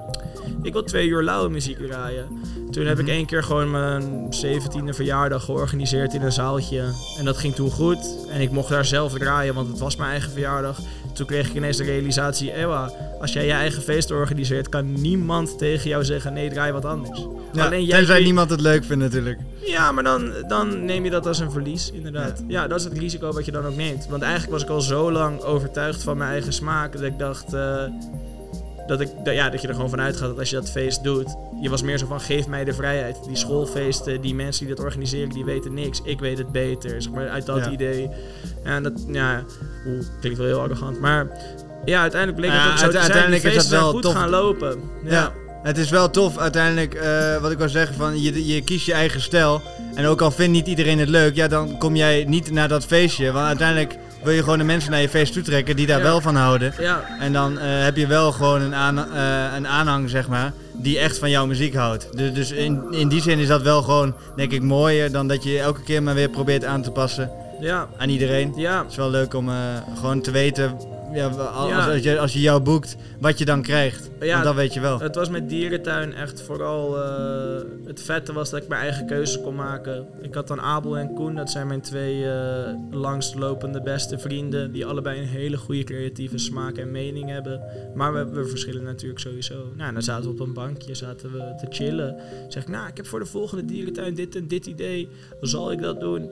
ik 0.61 0.73
wil 0.73 0.83
twee 0.83 1.07
uur 1.07 1.23
lauwe 1.23 1.49
muziek 1.49 1.77
draaien. 1.87 2.27
Toen 2.71 2.85
heb 2.85 2.99
ik 2.99 3.07
één 3.07 3.25
keer 3.25 3.43
gewoon 3.43 3.71
mijn 3.71 4.33
17e 4.45 4.89
verjaardag 4.89 5.45
georganiseerd 5.45 6.13
in 6.13 6.21
een 6.21 6.31
zaaltje. 6.31 6.93
En 7.17 7.25
dat 7.25 7.37
ging 7.37 7.55
toen 7.55 7.71
goed. 7.71 8.27
En 8.29 8.41
ik 8.41 8.51
mocht 8.51 8.69
daar 8.69 8.85
zelf 8.85 9.13
draaien, 9.13 9.53
want 9.53 9.67
het 9.67 9.79
was 9.79 9.95
mijn 9.95 10.09
eigen 10.09 10.31
verjaardag. 10.31 10.79
Toen 11.15 11.25
kreeg 11.25 11.47
ik 11.47 11.53
ineens 11.55 11.77
de 11.77 11.83
realisatie: 11.83 12.53
Ewa, 12.53 12.91
als 13.21 13.33
jij 13.33 13.45
je 13.45 13.51
eigen 13.51 13.81
feest 13.81 14.11
organiseert, 14.11 14.69
kan 14.69 15.01
niemand 15.01 15.57
tegen 15.57 15.89
jou 15.89 16.03
zeggen: 16.03 16.33
nee, 16.33 16.49
draai 16.49 16.71
wat 16.71 16.85
anders. 16.85 17.25
Ja, 17.53 17.65
Alleen 17.65 17.85
jij 17.85 17.97
tenzij 17.97 18.23
niemand 18.23 18.49
het 18.49 18.61
leuk 18.61 18.83
vindt 18.83 19.03
natuurlijk. 19.03 19.39
Ja, 19.61 19.91
maar 19.91 20.03
dan, 20.03 20.33
dan 20.47 20.85
neem 20.85 21.03
je 21.03 21.09
dat 21.09 21.27
als 21.27 21.39
een 21.39 21.51
verlies, 21.51 21.91
inderdaad. 21.91 22.43
Ja. 22.47 22.67
dat 22.67 22.79
is 22.79 22.83
het 22.85 22.97
risico 22.97 23.31
wat 23.31 23.45
je 23.45 23.51
dan 23.51 23.65
ook 23.65 23.75
neemt. 23.75 24.07
Want 24.09 24.21
eigenlijk 24.21 24.51
was 24.51 24.63
ik 24.63 24.69
al 24.69 24.81
zo 24.81 25.11
lang 25.11 25.41
overtuigd 25.41 26.03
van 26.03 26.17
mijn 26.17 26.29
eigen 26.31 26.53
smaak 26.53 26.91
dat 26.91 27.01
ik 27.01 27.19
dacht. 27.19 27.53
eh, 27.53 27.83
dat, 28.87 29.01
ik, 29.01 29.09
dat, 29.23 29.33
ja, 29.33 29.49
dat 29.49 29.61
je 29.61 29.67
er 29.67 29.73
gewoon 29.73 29.89
van 29.89 30.01
uitgaat 30.01 30.27
dat 30.27 30.39
als 30.39 30.49
je 30.49 30.55
dat 30.55 30.71
feest 30.71 31.03
doet. 31.03 31.35
Je 31.61 31.69
was 31.69 31.81
meer 31.81 31.97
zo 31.97 32.05
van: 32.05 32.21
geef 32.21 32.47
mij 32.47 32.63
de 32.63 32.73
vrijheid. 32.73 33.17
Die 33.27 33.35
schoolfeesten, 33.37 34.21
die 34.21 34.35
mensen 34.35 34.65
die 34.65 34.75
dat 34.75 34.83
organiseren, 34.85 35.29
die 35.29 35.45
weten 35.45 35.73
niks. 35.73 36.01
Ik 36.03 36.19
weet 36.19 36.37
het 36.37 36.51
beter. 36.51 37.01
Zeg 37.01 37.11
maar 37.11 37.29
uit 37.29 37.45
dat 37.45 37.65
Ja. 37.65 37.71
idee. 37.71 38.09
En 38.63 38.83
dat, 38.83 39.05
ja, 39.07 39.43
oeh, 39.87 40.03
klinkt 40.19 40.37
wel 40.37 40.47
heel 40.47 40.61
arrogant. 40.61 40.99
Maar 40.99 41.27
ja, 41.85 42.01
uiteindelijk 42.01 42.41
bleek 42.41 42.51
Ja, 42.51 42.63
het 42.63 42.71
ook 42.71 42.77
zo 42.77 42.85
te 42.85 42.91
zijn. 42.91 43.03
Die 43.03 43.11
uiteindelijk 43.13 43.43
is 43.43 43.69
dat 43.69 43.79
wel 43.79 43.91
goed 43.91 44.01
tof. 44.01 44.13
gaan 44.13 44.29
lopen. 44.29 44.81
Ja. 45.03 45.11
ja. 45.11 45.31
Het 45.63 45.77
is 45.77 45.89
wel 45.89 46.09
tof 46.09 46.37
uiteindelijk, 46.37 46.93
eh, 46.93 47.37
wat 47.41 47.51
ik 47.51 47.57
wil 47.57 47.69
zeggen, 47.69 47.95
van 47.95 48.21
je, 48.21 48.45
je 48.45 48.61
kiest 48.63 48.85
je 48.85 48.93
eigen 48.93 49.21
stijl. 49.21 49.61
En 49.95 50.05
ook 50.05 50.21
al 50.21 50.31
vindt 50.31 50.51
niet 50.51 50.67
iedereen 50.67 50.99
het 50.99 51.09
leuk, 51.09 51.35
ja, 51.35 51.47
dan 51.47 51.77
kom 51.77 51.95
jij 51.95 52.23
niet 52.27 52.51
naar 52.51 52.67
dat 52.67 52.85
feestje. 52.85 53.31
Want 53.31 53.45
uiteindelijk 53.47 53.97
wil 54.25 54.33
je 54.33 54.43
gewoon 54.43 54.57
de 54.57 54.63
mensen 54.63 54.91
naar 54.91 55.01
je 55.01 55.09
feest 55.09 55.33
toetrekken 55.33 55.75
die 55.75 55.87
daar 55.87 55.97
Ja. 55.97 56.03
wel 56.03 56.21
van 56.21 56.35
houden. 56.35 56.73
ja. 56.79 57.03
En 57.19 57.33
dan 57.33 57.59
eh, 57.59 57.83
heb 57.83 57.95
je 57.97 58.07
wel 58.07 58.31
gewoon 58.31 58.61
een, 58.61 58.75
aan, 58.75 58.97
eh, 59.13 59.55
een 59.55 59.67
aanhang, 59.67 60.09
zeg 60.09 60.27
maar, 60.27 60.53
die 60.73 60.99
echt 60.99 61.17
van 61.17 61.29
jouw 61.29 61.45
muziek 61.45 61.73
houdt. 61.75 62.17
Dus, 62.17 62.33
dus 62.33 62.51
in, 62.51 62.83
in 62.91 63.07
die 63.07 63.21
zin 63.21 63.39
is 63.39 63.47
dat 63.47 63.61
wel 63.61 63.81
gewoon, 63.81 64.15
denk 64.35 64.51
ik, 64.51 64.61
mooier 64.61 65.11
dan 65.11 65.27
dat 65.27 65.43
je 65.43 65.59
elke 65.59 65.81
keer 65.81 66.03
maar 66.03 66.15
weer 66.15 66.29
probeert 66.29 66.65
aan 66.65 66.81
te 66.81 66.91
passen 66.91 67.29
ja. 67.59 67.87
aan 67.97 68.09
iedereen. 68.09 68.53
ja. 68.55 68.81
Het 68.81 68.91
is 68.91 68.97
wel 68.97 69.09
leuk 69.09 69.33
om 69.33 69.49
eh, 69.49 69.55
gewoon 69.99 70.21
te 70.21 70.31
weten, 70.31 70.77
ja, 71.13 71.27
als, 71.27 71.69
Ja. 71.69 71.91
Als, 71.91 72.03
je, 72.03 72.19
als 72.19 72.33
je 72.33 72.41
jou 72.41 72.61
boekt, 72.61 72.95
wat 73.19 73.37
je 73.37 73.45
dan 73.45 73.61
krijgt. 73.61 74.09
Ja, 74.19 74.33
Want 74.33 74.43
dat 74.43 74.55
weet 74.55 74.73
je 74.73 74.79
wel. 74.79 74.99
Het 74.99 75.15
was 75.15 75.29
met 75.29 75.49
dierentuin 75.49 76.13
echt 76.13 76.41
vooral 76.41 77.03
eh, 77.03 77.63
het 77.85 78.01
vette 78.01 78.33
was 78.33 78.49
dat 78.49 78.61
ik 78.61 78.67
mijn 78.67 78.81
eigen 78.81 79.05
keuzes 79.05 79.41
kon 79.41 79.55
maken. 79.55 80.05
Ik 80.21 80.33
had 80.33 80.47
dan 80.47 80.61
Abel 80.61 80.97
en 80.97 81.13
Koen, 81.13 81.35
dat 81.35 81.49
zijn 81.49 81.67
mijn 81.67 81.81
twee 81.81 82.31
eh, 82.31 82.73
langstlopende 82.91 83.81
beste 83.81 84.19
vrienden. 84.19 84.71
Die 84.71 84.85
allebei 84.85 85.19
een 85.19 85.27
hele 85.27 85.57
goede 85.57 85.83
creatieve 85.83 86.37
smaak 86.37 86.77
en 86.77 86.91
mening 86.91 87.29
hebben. 87.29 87.61
Maar 87.95 88.13
we, 88.13 88.25
we 88.25 88.47
verschillen 88.47 88.83
natuurlijk 88.83 89.19
sowieso. 89.19 89.71
Nou, 89.75 89.93
dan 89.93 90.01
zaten 90.01 90.23
we 90.25 90.29
op 90.29 90.47
een 90.47 90.53
bankje, 90.53 90.95
zaten 90.95 91.31
we 91.31 91.55
te 91.57 91.65
chillen. 91.69 92.15
Zeg 92.47 92.63
ik, 92.63 92.69
nou, 92.69 92.87
ik 92.87 92.97
heb 92.97 93.07
voor 93.07 93.19
de 93.19 93.25
volgende 93.25 93.65
dierentuin 93.65 94.15
dit 94.15 94.35
en 94.35 94.47
dit 94.47 94.65
idee. 94.65 95.09
Zal 95.41 95.71
ik 95.71 95.81
dat 95.81 95.99
doen? 95.99 96.31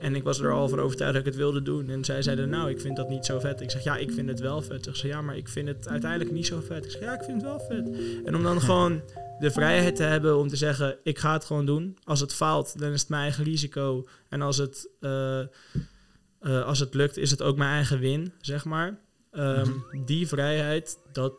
En 0.00 0.14
ik 0.14 0.22
was 0.22 0.40
er 0.40 0.52
al 0.52 0.68
van 0.68 0.80
overtuigd 0.80 1.12
dat 1.12 1.22
ik 1.22 1.28
het 1.28 1.40
wilde 1.40 1.62
doen. 1.62 1.88
En 1.88 2.04
zij 2.04 2.22
zeiden, 2.22 2.48
nou, 2.48 2.70
ik 2.70 2.80
vind 2.80 2.96
dat 2.96 3.08
niet 3.08 3.26
zo 3.26 3.38
vet. 3.38 3.60
Ik 3.60 3.70
zeg, 3.70 3.84
ja, 3.84 3.96
ik 3.96 4.12
vind 4.12 4.28
het 4.28 4.40
wel 4.40 4.62
vet. 4.62 4.84
Zeg 4.84 4.96
ze, 4.96 5.06
ja, 5.06 5.22
maar 5.22 5.36
ik 5.36 5.48
vind 5.48 5.68
het 5.68 5.88
uiteindelijk 5.88 6.32
niet 6.32 6.46
zo 6.46 6.60
vet. 6.60 6.84
Ik 6.84 6.90
zeg, 6.90 7.00
ja, 7.00 7.14
ik 7.14 7.22
vind 7.22 7.42
het 7.42 7.50
wel 7.50 7.60
vet. 7.60 7.90
En 8.24 8.36
om 8.36 8.42
dan 8.42 8.60
gewoon 8.70 9.02
de 9.38 9.50
vrijheid 9.50 9.96
te 9.96 10.02
hebben 10.02 10.38
om 10.38 10.48
te 10.48 10.56
zeggen, 10.56 10.96
ik 11.02 11.18
ga 11.18 11.32
het 11.32 11.44
gewoon 11.44 11.66
doen. 11.66 11.96
Als 12.04 12.20
het 12.20 12.34
faalt, 12.34 12.78
dan 12.78 12.92
is 12.92 13.00
het 13.00 13.08
mijn 13.08 13.22
eigen 13.22 13.44
risico. 13.44 14.06
En 14.28 14.42
als 14.42 14.56
het, 14.56 14.88
eh, 15.00 15.40
eh, 15.40 15.46
als 16.40 16.78
het 16.78 16.94
lukt, 16.94 17.16
is 17.16 17.30
het 17.30 17.42
ook 17.42 17.56
mijn 17.56 17.70
eigen 17.70 17.98
win, 17.98 18.32
zeg 18.40 18.64
maar. 18.64 19.00
Ehm, 19.30 19.70
Die 20.04 20.28
vrijheid, 20.28 20.98
dat, 21.12 21.32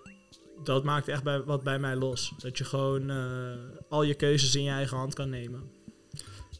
dat 0.63 0.83
maakt 0.83 1.07
echt 1.07 1.23
bij, 1.23 1.41
wat 1.41 1.63
bij 1.63 1.79
mij 1.79 1.95
los. 1.95 2.33
Dat 2.37 2.57
je 2.57 2.63
gewoon 2.63 3.09
eh, 3.09 3.53
al 3.89 4.03
je 4.03 4.13
keuzes 4.13 4.55
in 4.55 4.63
je 4.63 4.71
eigen 4.71 4.97
hand 4.97 5.13
kan 5.13 5.29
nemen. 5.29 5.71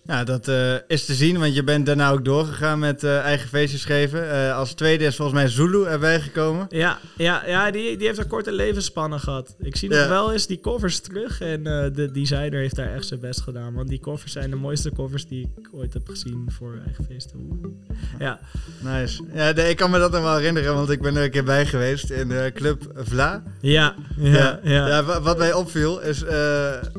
Ja, 0.05 0.23
dat 0.23 0.47
eh, 0.47 0.73
is 0.87 1.05
te 1.05 1.13
zien, 1.13 1.39
want 1.39 1.55
je 1.55 1.63
bent 1.63 1.85
daarna 1.85 2.09
ook 2.11 2.25
doorgegaan 2.25 2.79
met 2.79 3.03
eh, 3.03 3.19
eigen 3.19 3.49
feestjes 3.49 3.85
geven. 3.85 4.31
Eh, 4.31 4.55
als 4.57 4.73
tweede 4.73 5.05
is 5.05 5.15
volgens 5.15 5.37
mij 5.37 5.47
Zulu 5.47 5.83
erbij 5.85 6.21
gekomen. 6.21 6.65
Ja, 6.69 6.99
ja, 7.17 7.43
ja 7.47 7.71
die, 7.71 7.97
die 7.97 8.07
heeft 8.07 8.19
een 8.19 8.27
korte 8.27 8.51
levensspannen 8.51 9.19
gehad. 9.19 9.55
Ik 9.59 9.75
zie 9.75 9.89
nog 9.89 10.07
wel 10.07 10.31
eens 10.33 10.47
die 10.47 10.59
covers 10.59 10.99
terug 10.99 11.41
en 11.41 11.63
de 11.93 12.09
designer 12.13 12.59
heeft 12.59 12.75
daar 12.75 12.93
echt 12.93 13.07
zijn 13.07 13.19
best 13.19 13.41
gedaan. 13.41 13.73
Want 13.73 13.89
die 13.89 13.99
covers 13.99 14.31
zijn 14.31 14.49
de 14.49 14.55
mooiste 14.55 14.91
covers 14.91 15.27
die 15.27 15.51
ik 15.57 15.69
ooit 15.73 15.93
heb 15.93 16.07
gezien 16.07 16.45
voor 16.51 16.79
eigen 16.85 17.05
feesten. 17.05 17.39
Oeh. 17.63 17.71
Ja, 18.19 18.39
Nice. 18.83 19.23
Ja, 19.33 19.51
nee, 19.51 19.69
ik 19.69 19.77
kan 19.77 19.91
me 19.91 19.99
dat 19.99 20.11
nog 20.11 20.21
wel 20.21 20.35
herinneren, 20.35 20.73
want 20.75 20.89
ik 20.89 21.01
ben 21.01 21.15
er 21.15 21.23
een 21.23 21.31
keer 21.31 21.43
bij 21.43 21.65
geweest 21.65 22.09
in 22.09 22.27
de 22.27 22.51
Club 22.53 22.91
Vla. 22.95 23.43
ja, 23.61 23.95
ja, 24.17 24.59
ja. 24.63 24.87
Ja, 24.87 25.03
wa- 25.03 25.21
wat 25.21 25.37
mij 25.37 25.53
opviel 25.53 26.01
is... 26.01 26.23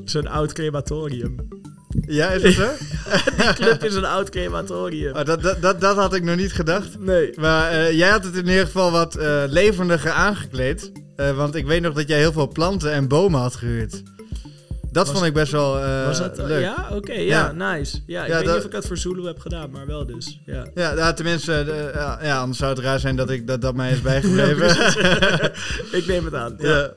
Zo'n 0.04 0.26
oud 0.26 0.52
crematorium. 0.52 1.36
Ja, 2.06 2.28
is 2.30 2.42
dat 2.42 2.52
zo? 2.52 2.68
Die 3.36 3.52
club 3.52 3.84
is 3.84 3.94
een 3.94 4.04
oud 4.04 4.30
crematorium. 4.30 5.16
Oh, 5.16 5.24
dat, 5.24 5.42
dat, 5.42 5.62
dat, 5.62 5.80
dat 5.80 5.96
had 5.96 6.14
ik 6.14 6.22
nog 6.24 6.36
niet 6.36 6.52
gedacht. 6.52 6.98
Nee. 6.98 7.32
Maar 7.40 7.70
eh, 7.70 7.92
jij 7.92 8.08
had 8.08 8.24
het 8.24 8.34
in 8.36 8.48
ieder 8.48 8.64
geval 8.66 8.90
wat 8.90 9.14
eh, 9.14 9.42
levendiger 9.46 10.10
aangekleed. 10.10 10.92
Eh, 11.16 11.36
want 11.36 11.54
ik 11.54 11.66
weet 11.66 11.82
nog 11.82 11.94
dat 11.94 12.08
jij 12.08 12.18
heel 12.18 12.32
veel 12.32 12.48
planten 12.48 12.92
en 12.92 13.08
bomen 13.08 13.40
had 13.40 13.56
gehuurd. 13.56 14.02
Dat 14.92 15.06
Was- 15.06 15.14
vond 15.16 15.26
ik 15.26 15.32
best 15.34 15.52
wel 15.52 15.72
Was 16.06 16.18
dat 16.18 16.36
leuk. 16.38 16.62
Ja, 16.62 16.88
oké, 16.92 17.12
ja, 17.12 17.52
Ja. 17.54 17.72
nice. 17.72 17.96
Ja, 18.06 18.22
ik 18.22 18.28
Ja, 18.28 18.36
weet 18.36 18.44
dat- 18.44 18.54
niet 18.54 18.62
of 18.64 18.68
ik 18.68 18.72
dat 18.74 18.86
voor 18.86 18.96
Zulu 18.98 19.26
heb 19.26 19.38
gedaan, 19.38 19.70
maar 19.70 19.86
wel 19.86 20.06
dus. 20.06 20.40
Ja. 20.46 20.66
Ja, 20.74 20.92
ja, 20.94 21.12
tenminste, 21.12 21.64
ja, 21.94 22.18
ja, 22.22 22.38
anders 22.38 22.58
zou 22.58 22.70
het 22.74 22.80
raar 22.84 22.98
zijn 23.00 23.16
dat 23.16 23.30
ik, 23.30 23.46
dat, 23.46 23.60
dat 23.60 23.74
mij 23.74 23.92
is 23.92 24.00
bijgebleven. 24.00 24.68
ik 25.98 26.06
neem 26.06 26.24
het 26.24 26.34
aan. 26.34 26.54
Ja. 26.58 26.90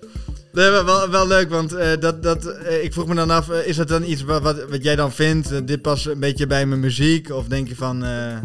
Nee, 0.55 0.69
wel, 0.69 1.09
wel 1.09 1.27
leuk, 1.27 1.49
want 1.49 1.73
eh, 1.73 1.99
dat, 1.99 2.23
dat, 2.23 2.45
eh, 2.45 2.83
ik 2.83 2.93
vroeg 2.93 3.07
me 3.07 3.15
dan 3.15 3.29
af, 3.29 3.49
eh, 3.49 3.67
is 3.67 3.75
dat 3.75 3.87
dan 3.87 4.03
iets 4.03 4.23
wat, 4.23 4.41
wat, 4.41 4.69
wat 4.69 4.83
jij 4.83 4.95
dan 4.95 5.11
vindt? 5.11 5.67
dit 5.67 5.81
past 5.81 6.05
een 6.05 6.19
beetje 6.19 6.47
bij 6.47 6.65
mijn 6.65 6.79
muziek? 6.79 7.29
Of 7.29 7.47
denk 7.47 7.67
je 7.67 7.75
van, 7.75 7.99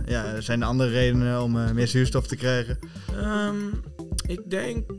ja, 0.06 0.24
er 0.34 0.42
zijn 0.42 0.60
er 0.60 0.66
andere 0.66 0.90
redenen 0.90 1.42
om 1.42 1.74
meer 1.74 1.88
zuurstof 1.88 2.26
te 2.26 2.36
krijgen? 2.36 2.78
Ehm, 3.16 3.56
ik 4.26 4.40
denk. 4.50 4.90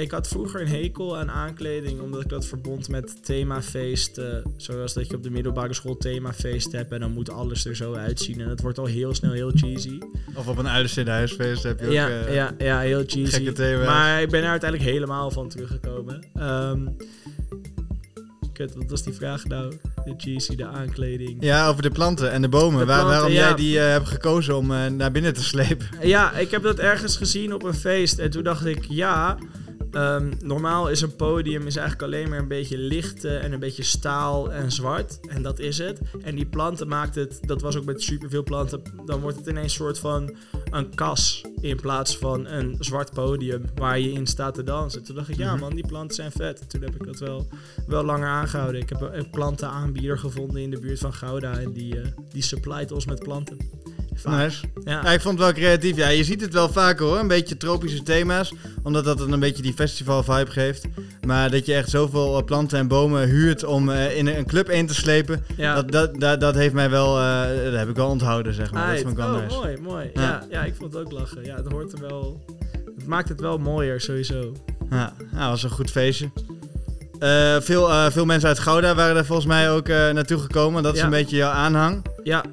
Ik 0.00 0.10
had 0.10 0.28
vroeger 0.28 0.60
een 0.60 0.68
hekel 0.68 1.18
aan 1.18 1.30
aankleding, 1.30 2.00
omdat 2.00 2.20
ik 2.20 2.28
dat 2.28 2.46
verbond 2.46 2.88
met 2.88 3.24
themafeesten. 3.24 4.42
Zoals 4.56 4.92
dat 4.94 5.06
je 5.06 5.16
op 5.16 5.22
de 5.22 5.30
middelbare 5.30 5.74
school 5.74 5.96
themafeest 5.96 6.72
hebt 6.72 6.92
en 6.92 7.00
dan 7.00 7.12
moet 7.12 7.30
alles 7.30 7.64
er 7.64 7.76
zo 7.76 7.94
uitzien. 7.94 8.40
En 8.40 8.48
het 8.48 8.60
wordt 8.60 8.78
al 8.78 8.86
heel 8.86 9.14
snel 9.14 9.32
heel 9.32 9.50
cheesy. 9.54 9.98
Of 10.34 10.48
op 10.48 10.58
een 10.58 10.66
huisfeest 10.66 11.62
heb 11.62 11.80
je 11.80 11.86
ook... 11.86 11.92
Ja, 11.92 12.08
eh, 12.08 12.34
ja, 12.34 12.54
ja, 12.58 12.80
heel 12.80 13.04
cheesy. 13.06 13.36
gekke 13.36 13.52
thema's. 13.52 13.86
Maar 13.86 14.22
ik 14.22 14.30
ben 14.30 14.42
er 14.42 14.48
uiteindelijk 14.50 14.90
helemaal 14.90 15.30
van 15.30 15.48
teruggekomen. 15.48 16.26
Ehm 16.34 16.86
kut, 18.66 18.74
wat 18.74 18.90
was 18.90 19.02
die 19.02 19.12
vraag 19.12 19.44
nou? 19.44 19.74
De 20.04 20.14
cheesy, 20.16 20.56
de 20.56 20.66
aankleding. 20.66 21.36
Ja, 21.40 21.68
over 21.68 21.82
de 21.82 21.90
planten 21.90 22.30
en 22.30 22.42
de 22.42 22.48
bomen. 22.48 22.80
De 22.80 22.86
Waar- 22.86 22.98
planten, 22.98 23.16
waarom 23.16 23.32
ja. 23.32 23.46
jij 23.46 23.54
die 23.54 23.78
eh, 23.80 23.90
hebt 23.90 24.08
gekozen 24.08 24.56
om 24.56 24.72
eh, 24.72 24.86
naar 24.86 25.10
binnen 25.12 25.34
te 25.34 25.42
slepen. 25.42 25.86
Ja, 26.02 26.32
ik 26.32 26.50
heb 26.50 26.62
dat 26.62 26.78
ergens 26.78 27.16
gezien 27.16 27.54
op 27.54 27.62
een 27.62 27.74
feest. 27.74 28.18
En 28.18 28.30
toen 28.30 28.42
dacht 28.42 28.66
ik, 28.66 28.84
ja. 28.88 29.38
Ehm, 29.92 30.32
normaal 30.42 30.88
is 30.88 31.00
een 31.00 31.16
podium 31.16 31.66
is 31.66 31.76
eigenlijk 31.76 32.12
alleen 32.12 32.28
maar 32.28 32.38
een 32.38 32.48
beetje 32.48 32.78
licht 32.78 33.24
eh, 33.24 33.44
en 33.44 33.52
een 33.52 33.60
beetje 33.60 33.82
staal 33.82 34.52
en 34.52 34.72
zwart. 34.72 35.20
En 35.28 35.42
dat 35.42 35.58
is 35.58 35.78
het. 35.78 36.00
En 36.22 36.34
die 36.34 36.46
planten 36.46 36.88
maakt 36.88 37.14
het, 37.14 37.38
dat 37.46 37.60
was 37.60 37.76
ook 37.76 37.84
met 37.84 38.02
superveel 38.02 38.42
planten, 38.42 38.82
dan 39.06 39.20
wordt 39.20 39.36
het 39.36 39.46
ineens 39.46 39.64
een 39.64 39.70
soort 39.84 39.98
van 39.98 40.34
een 40.70 40.94
kas 40.94 41.44
in 41.60 41.76
plaats 41.80 42.18
van 42.18 42.46
een 42.46 42.76
zwart 42.78 43.12
podium 43.12 43.64
waar 43.74 43.98
je 43.98 44.12
in 44.12 44.26
staat 44.26 44.54
te 44.54 44.62
dansen. 44.62 45.02
Toen 45.04 45.14
dacht 45.14 45.28
ik, 45.28 45.36
ja 45.36 45.50
Mhm. 45.52 45.60
man, 45.60 45.74
die 45.74 45.86
planten 45.86 46.14
zijn 46.16 46.32
vet. 46.32 46.70
Toen 46.70 46.82
heb 46.82 46.94
ik 46.94 47.06
dat 47.06 47.18
wel, 47.18 47.48
wel 47.86 48.04
langer 48.04 48.28
aangehouden. 48.28 48.80
Ik 48.80 48.88
heb 48.88 49.00
een, 49.00 49.18
een 49.18 49.30
plantenaanbieder 49.30 50.18
gevonden 50.18 50.62
in 50.62 50.70
de 50.70 50.78
buurt 50.78 50.98
van 50.98 51.12
Gouda 51.12 51.58
en 51.58 51.72
die, 51.72 52.00
eh 52.00 52.06
die 52.32 52.42
supplied 52.42 52.92
ons 52.92 53.06
met 53.06 53.18
planten. 53.18 53.56
Nice. 54.24 54.64
Ja. 54.84 55.00
Ja, 55.04 55.12
ik 55.12 55.20
vond 55.20 55.34
het 55.38 55.44
wel 55.44 55.52
creatief. 55.52 55.96
Ja, 55.96 56.08
je 56.08 56.24
ziet 56.24 56.40
het 56.40 56.52
wel 56.52 56.68
vaker 56.68 57.06
hoor. 57.06 57.18
Een 57.18 57.28
beetje 57.28 57.56
tropische 57.56 58.02
thema's. 58.02 58.52
Omdat 58.82 59.04
dat 59.04 59.20
een 59.20 59.40
beetje 59.40 59.62
die 59.62 59.72
festival 59.72 60.22
vibe 60.22 60.50
geeft. 60.50 60.84
Maar 61.26 61.50
dat 61.50 61.66
je 61.66 61.74
echt 61.74 61.90
zoveel 61.90 62.38
eh, 62.38 62.44
planten 62.44 62.78
en 62.78 62.88
bomen 62.88 63.28
huurt 63.28 63.64
om 63.64 63.90
eh, 63.90 64.16
in 64.16 64.26
een 64.26 64.46
club 64.46 64.70
in 64.70 64.86
te 64.86 64.94
slepen. 64.94 65.44
Ja. 65.56 65.74
Dat, 65.74 65.90
dat, 65.90 66.20
dat, 66.20 66.40
dat 66.40 66.54
heeft 66.54 66.74
mij 66.74 66.90
wel, 66.90 67.18
eh, 67.18 67.64
dat 67.64 67.74
heb 67.74 67.88
ik 67.88 67.96
wel 67.96 68.08
onthouden 68.08 68.54
zeg 68.54 68.72
maar. 68.72 68.90
Dat 68.90 68.98
vond 69.00 69.10
ik 69.10 69.16
wel 69.16 69.34
oh, 69.34 69.48
mooi, 69.48 69.76
mooi. 69.80 70.10
Ja. 70.14 70.20
Ja. 70.22 70.44
Ja, 70.50 70.64
ik 70.64 70.74
vond 70.74 70.92
het 70.92 71.02
ook 71.06 71.12
lachen. 71.12 71.44
Ja, 71.44 71.56
het 71.56 71.72
hoort 71.72 71.92
er 71.92 72.00
wel... 72.00 72.44
Het 72.96 73.06
maakt 73.06 73.28
het 73.28 73.40
wel 73.40 73.58
mooier, 73.58 74.00
sowieso. 74.00 74.52
Ja, 74.90 75.12
ja, 75.32 75.48
was 75.48 75.62
een 75.62 75.70
goed 75.70 75.90
feestje. 75.90 76.30
Veel, 77.60 78.10
veel 78.10 78.24
mensen 78.24 78.48
uit 78.48 78.58
Gouda 78.58 78.94
waren 78.94 79.16
er 79.16 79.24
volgens 79.24 79.46
mij 79.46 79.70
ook 79.70 79.88
naartoe 79.88 80.38
gekomen. 80.38 80.82
Dat 80.82 80.92
is 80.92 80.98
Ja. 80.98 81.04
een 81.04 81.10
beetje 81.10 81.36
jouw 81.36 81.50
aanhang. 81.52 82.04
Ja, 82.22 82.44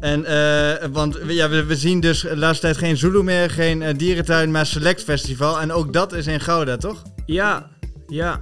En, 0.00 0.24
eh, 0.24 0.86
want 0.92 1.16
we- 1.18 1.34
ja, 1.34 1.48
we, 1.48 1.64
we 1.64 1.76
zien 1.76 2.00
dus 2.00 2.20
de 2.20 2.36
laatste 2.36 2.62
tijd 2.66 2.76
geen 2.78 2.96
Zulu 2.96 3.22
meer, 3.22 3.50
geen 3.50 3.82
eh, 3.82 3.94
dierentuin, 3.96 4.50
maar 4.50 4.66
Select 4.66 5.02
Festival. 5.02 5.60
En 5.60 5.72
ook 5.72 5.92
dat 5.92 6.12
is 6.12 6.26
in 6.26 6.40
Gouda, 6.40 6.76
toch? 6.76 7.02
ja, 7.26 7.66
ja, 8.06 8.40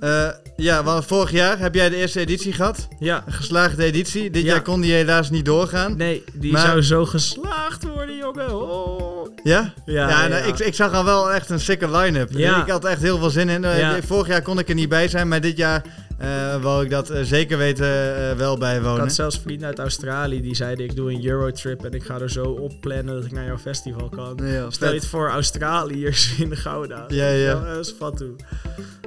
Eh, 0.00 0.28
ja, 0.56 0.82
want 0.84 1.04
vorig 1.06 1.30
jaar 1.30 1.58
heb 1.58 1.74
jij 1.74 1.88
de 1.88 1.96
eerste 1.96 2.20
editie 2.20 2.52
gehad. 2.52 2.88
ja. 2.98 3.22
Een 3.26 3.32
geslaagde 3.32 3.84
editie. 3.84 4.30
Dit 4.30 4.42
Ja. 4.42 4.48
jaar 4.48 4.62
kon 4.62 4.80
die 4.80 4.92
helaas 4.92 5.30
niet 5.30 5.44
doorgaan. 5.44 5.96
Nee, 5.96 6.24
die 6.34 6.52
Maar- 6.52 6.66
zou 6.66 6.82
zo 6.82 7.04
geslaagd 7.06 7.82
worden, 7.84 8.16
jongen. 8.16 8.60
Oh. 8.60 9.28
Ja? 9.42 9.72
Ja, 9.84 10.08
Ja, 10.08 10.22
ja. 10.22 10.26
nou, 10.28 10.46
Ik, 10.46 10.58
ik 10.58 10.74
zag 10.74 10.92
al 10.92 11.04
wel 11.04 11.32
echt 11.32 11.50
een 11.50 11.60
sikke 11.60 11.90
line-up. 11.90 12.28
Ja. 12.32 12.62
Ik 12.62 12.70
had 12.70 12.84
echt 12.84 13.02
heel 13.02 13.18
veel 13.18 13.30
zin 13.30 13.48
in. 13.48 13.64
Vorig 14.06 14.26
jaar 14.26 14.42
kon 14.42 14.58
ik 14.58 14.68
er 14.68 14.74
niet 14.74 14.88
bij 14.88 15.08
zijn, 15.08 15.28
maar 15.28 15.40
dit 15.40 15.56
jaar 15.56 15.82
eh 16.18 16.62
wou 16.62 16.84
ik 16.84 16.90
dat 16.90 17.10
eh, 17.10 17.22
zeker 17.22 17.58
weten 17.58 17.86
eh, 18.30 18.36
wel 18.36 18.52
Ik 18.52 18.58
bijwonen. 18.58 19.00
had 19.00 19.12
zelfs 19.12 19.38
vrienden 19.38 19.66
uit 19.66 19.78
Australië 19.78 20.40
die 20.40 20.54
zeiden: 20.54 20.84
Ik 20.84 20.96
doe 20.96 21.12
een 21.12 21.26
Eurotrip 21.26 21.84
en 21.84 21.92
ik 21.92 22.02
ga 22.04 22.18
er 22.20 22.30
zo 22.30 22.44
op 22.44 22.72
plannen 22.80 23.14
dat 23.14 23.24
ik 23.24 23.32
naar 23.32 23.44
jouw 23.46 23.58
festival 23.58 24.08
kan. 24.08 24.38
Ja, 24.42 24.70
Stel 24.70 24.88
je 24.88 24.94
het 24.94 25.06
voor 25.06 25.28
Australiërs 25.30 26.34
in 26.38 26.56
Gouda. 26.56 27.04
Ja, 27.08 27.28
ja. 27.28 27.54
Dat 27.74 27.86
is 27.86 27.94
fat 27.98 28.16
toe. 28.16 28.34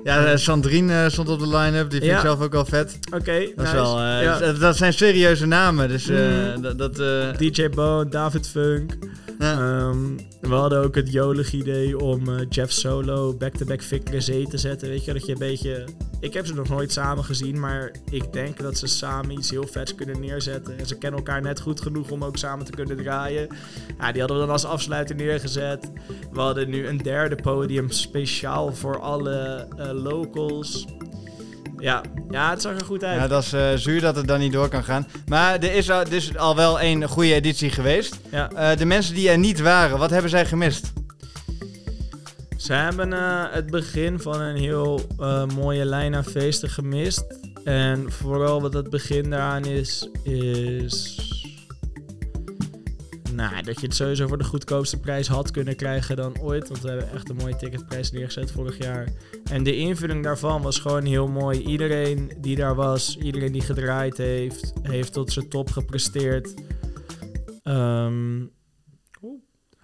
Ja, 0.04 0.38
Sandrine 0.38 1.10
stond 1.10 1.30
op 1.30 1.40
de 1.40 1.48
line-up. 1.58 1.90
Die 1.90 2.00
vind 2.00 2.12
ik 2.14 2.20
zelf 2.20 2.42
ook 2.42 2.52
wel 2.52 2.66
vet. 2.66 3.00
Oké, 3.14 3.40
Dat, 3.56 4.58
nice. 4.62 4.74
zijn 4.74 4.94
serieuze 4.94 5.46
namen. 5.46 5.88
Dus 5.88 6.06
Mm. 6.08 6.78
dat... 6.78 6.96
DJ 7.38 7.70
Bone, 7.70 8.10
David 8.10 8.48
Funk. 8.48 8.94
Ehm, 9.42 10.16
we 10.42 10.54
hadden 10.54 10.84
ook 10.84 10.96
het 10.96 11.12
jolig 11.12 11.54
idee 11.54 12.00
om 12.00 12.30
eh, 12.30 12.46
Jeff 12.50 12.72
Solo 12.72 13.34
back-to-back 13.34 13.82
Vic 13.82 14.02
Zee 14.18 14.48
te 14.48 14.58
zetten. 14.58 14.90
Weet 14.90 15.06
je, 15.06 15.14
dat 15.14 15.26
je 15.26 15.32
een 15.32 15.38
beetje... 15.38 15.88
Ik 16.20 16.34
heb 16.34 16.46
ze 16.46 16.54
nog 16.54 16.70
nooit 16.70 16.92
samen 16.92 17.24
gezien, 17.24 17.60
maar 17.60 17.92
ik 18.10 18.34
denk 18.34 18.60
dat 18.60 18.78
ze 18.78 18.88
samen 18.88 19.32
iets 19.32 19.50
heel 19.50 19.68
vets 19.68 19.96
kunnen 19.96 20.20
neerzetten. 20.20 20.78
En 20.78 20.86
ze 20.86 20.98
kennen 20.98 21.20
elkaar 21.20 21.42
net 21.42 21.60
goed 21.60 21.82
genoeg 21.82 22.12
om 22.12 22.24
ook 22.24 22.38
samen 22.38 22.66
te 22.66 22.72
kunnen 22.72 22.98
draaien. 22.98 23.48
Ja, 23.98 24.12
die 24.12 24.20
hadden 24.20 24.40
we 24.40 24.46
dan 24.46 24.54
als 24.54 24.66
afsluiter 24.66 25.16
neergezet. 25.16 25.92
We 26.32 26.40
hadden 26.40 26.70
nu 26.70 26.88
een 26.88 26.98
derde 26.98 27.36
podium 27.36 27.90
speciaal 27.90 28.74
voor 28.74 29.00
alle 29.00 29.68
eh, 29.78 29.92
locals. 29.92 30.86
Ja, 31.82 32.02
ja, 32.30 32.50
het 32.50 32.62
zag 32.62 32.76
er 32.80 32.86
goed 32.86 33.04
uit. 33.04 33.20
ja, 33.20 33.28
dat 33.28 33.44
is 33.44 33.54
eh, 33.54 33.74
zuur 33.76 34.02
dat 34.02 34.16
het 34.16 34.28
dan 34.28 34.40
niet 34.40 34.54
door 34.54 34.70
kan 34.70 34.84
gaan. 34.84 35.08
Maar 35.28 35.54
er 35.54 35.74
is 35.74 35.90
al, 35.90 36.02
is 36.10 36.38
al 36.38 36.56
wel 36.56 36.82
een 36.82 37.08
goede 37.08 37.34
editie 37.34 37.70
geweest. 37.70 38.20
Ja. 38.32 38.52
Eh, 38.52 38.78
de 38.78 38.86
mensen 38.86 39.16
die 39.16 39.30
er 39.30 39.38
niet 39.38 39.60
waren, 39.60 39.98
wat 39.98 40.10
hebben 40.10 40.30
zij 40.30 40.46
gemist? 40.46 40.94
Ze 42.58 42.74
hebben 42.74 43.14
eh, 43.14 43.44
het 43.52 43.72
begin 43.72 44.20
van 44.20 44.42
een 44.42 44.58
heel 44.58 45.02
mooie 45.56 45.86
lijn 45.86 46.16
aan 46.16 46.26
feesten 46.26 46.70
gemist. 46.70 47.24
En 47.64 48.12
vooral 48.12 48.62
wat 48.62 48.74
het 48.74 48.90
begin 48.90 49.30
daaraan 49.30 49.66
is, 49.66 50.10
is... 50.24 51.20
Nou, 53.34 53.64
dat 53.64 53.80
je 53.80 53.86
het 53.86 53.96
sowieso 53.96 54.28
voor 54.28 54.38
de 54.38 54.44
goedkoopste 54.44 55.00
prijs 55.00 55.28
had 55.28 55.52
kunnen 55.52 55.76
krijgen 55.76 56.16
dan 56.16 56.40
ooit. 56.40 56.68
Want 56.68 56.82
we 56.82 56.90
hebben 56.90 57.12
echt 57.12 57.30
een 57.30 57.36
mooie 57.36 57.56
ticketprijs 57.56 58.12
neergezet 58.12 58.52
vorig 58.52 58.78
jaar. 58.78 59.08
En 59.52 59.64
de 59.64 59.76
invulling 59.76 60.24
daarvan 60.24 60.62
was 60.62 60.80
gewoon 60.80 61.06
heel 61.06 61.28
mooi. 61.28 61.60
Iedereen 61.60 62.32
die 62.38 62.56
daar 62.56 62.76
was, 62.76 63.18
iedereen 63.18 63.52
die 63.52 63.62
gedraaid 63.62 64.18
heeft, 64.18 64.74
heeft 64.82 65.14
tot 65.14 65.32
zijn 65.32 65.50
top 65.50 65.70
gepresteerd. 65.70 66.54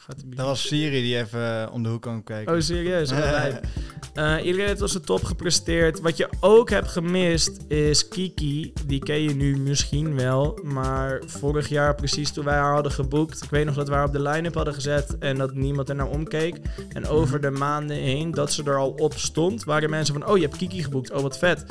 Gaat 0.07 0.19
de 0.19 0.35
Dat 0.35 0.45
was 0.45 0.67
Siri 0.67 1.01
die 1.01 1.17
even 1.17 1.61
eh, 1.61 1.73
om 1.73 1.83
de 1.83 1.89
hoek 1.89 2.01
kwam 2.01 2.23
kijken. 2.23 2.53
Oh, 2.53 2.59
serieus? 2.59 3.11
Eh, 4.17 4.45
iedereen 4.45 4.67
heeft 4.67 4.81
op 4.81 4.87
zijn 4.87 5.03
top 5.03 5.23
gepresteerd. 5.23 6.01
Wat 6.01 6.17
je 6.17 6.29
ook 6.39 6.69
hebt 6.69 6.87
gemist 6.87 7.51
is 7.67 8.07
Kiki. 8.07 8.73
Die 8.85 8.99
ken 8.99 9.21
je 9.21 9.35
nu 9.35 9.57
misschien 9.57 10.15
wel. 10.15 10.59
Maar 10.63 11.21
vorig 11.25 11.69
jaar, 11.69 11.95
precies 11.95 12.31
toen 12.31 12.45
wij 12.45 12.55
haar 12.55 12.73
hadden 12.73 12.91
geboekt. 12.91 13.43
Ik 13.43 13.49
weet 13.49 13.65
nog 13.65 13.75
dat 13.75 13.87
we 13.87 13.93
haar 13.93 14.05
op 14.05 14.13
de 14.13 14.21
line-up 14.21 14.53
hadden 14.53 14.73
gezet. 14.73 15.17
En 15.19 15.37
dat 15.37 15.53
niemand 15.53 15.89
er 15.89 15.95
naar 15.95 16.09
omkeek. 16.09 16.55
En 16.93 17.07
over 17.07 17.41
de 17.41 17.49
maanden 17.49 17.97
heen 17.97 18.31
dat 18.31 18.51
ze 18.51 18.63
er 18.63 18.77
al 18.77 18.89
op 18.89 19.13
stond. 19.13 19.63
Waren 19.63 19.89
mensen 19.89 20.13
van: 20.13 20.29
Oh, 20.29 20.37
je 20.37 20.43
hebt 20.43 20.57
Kiki 20.57 20.83
geboekt. 20.83 21.11
Oh, 21.11 21.21
wat 21.21 21.37
vet. 21.37 21.65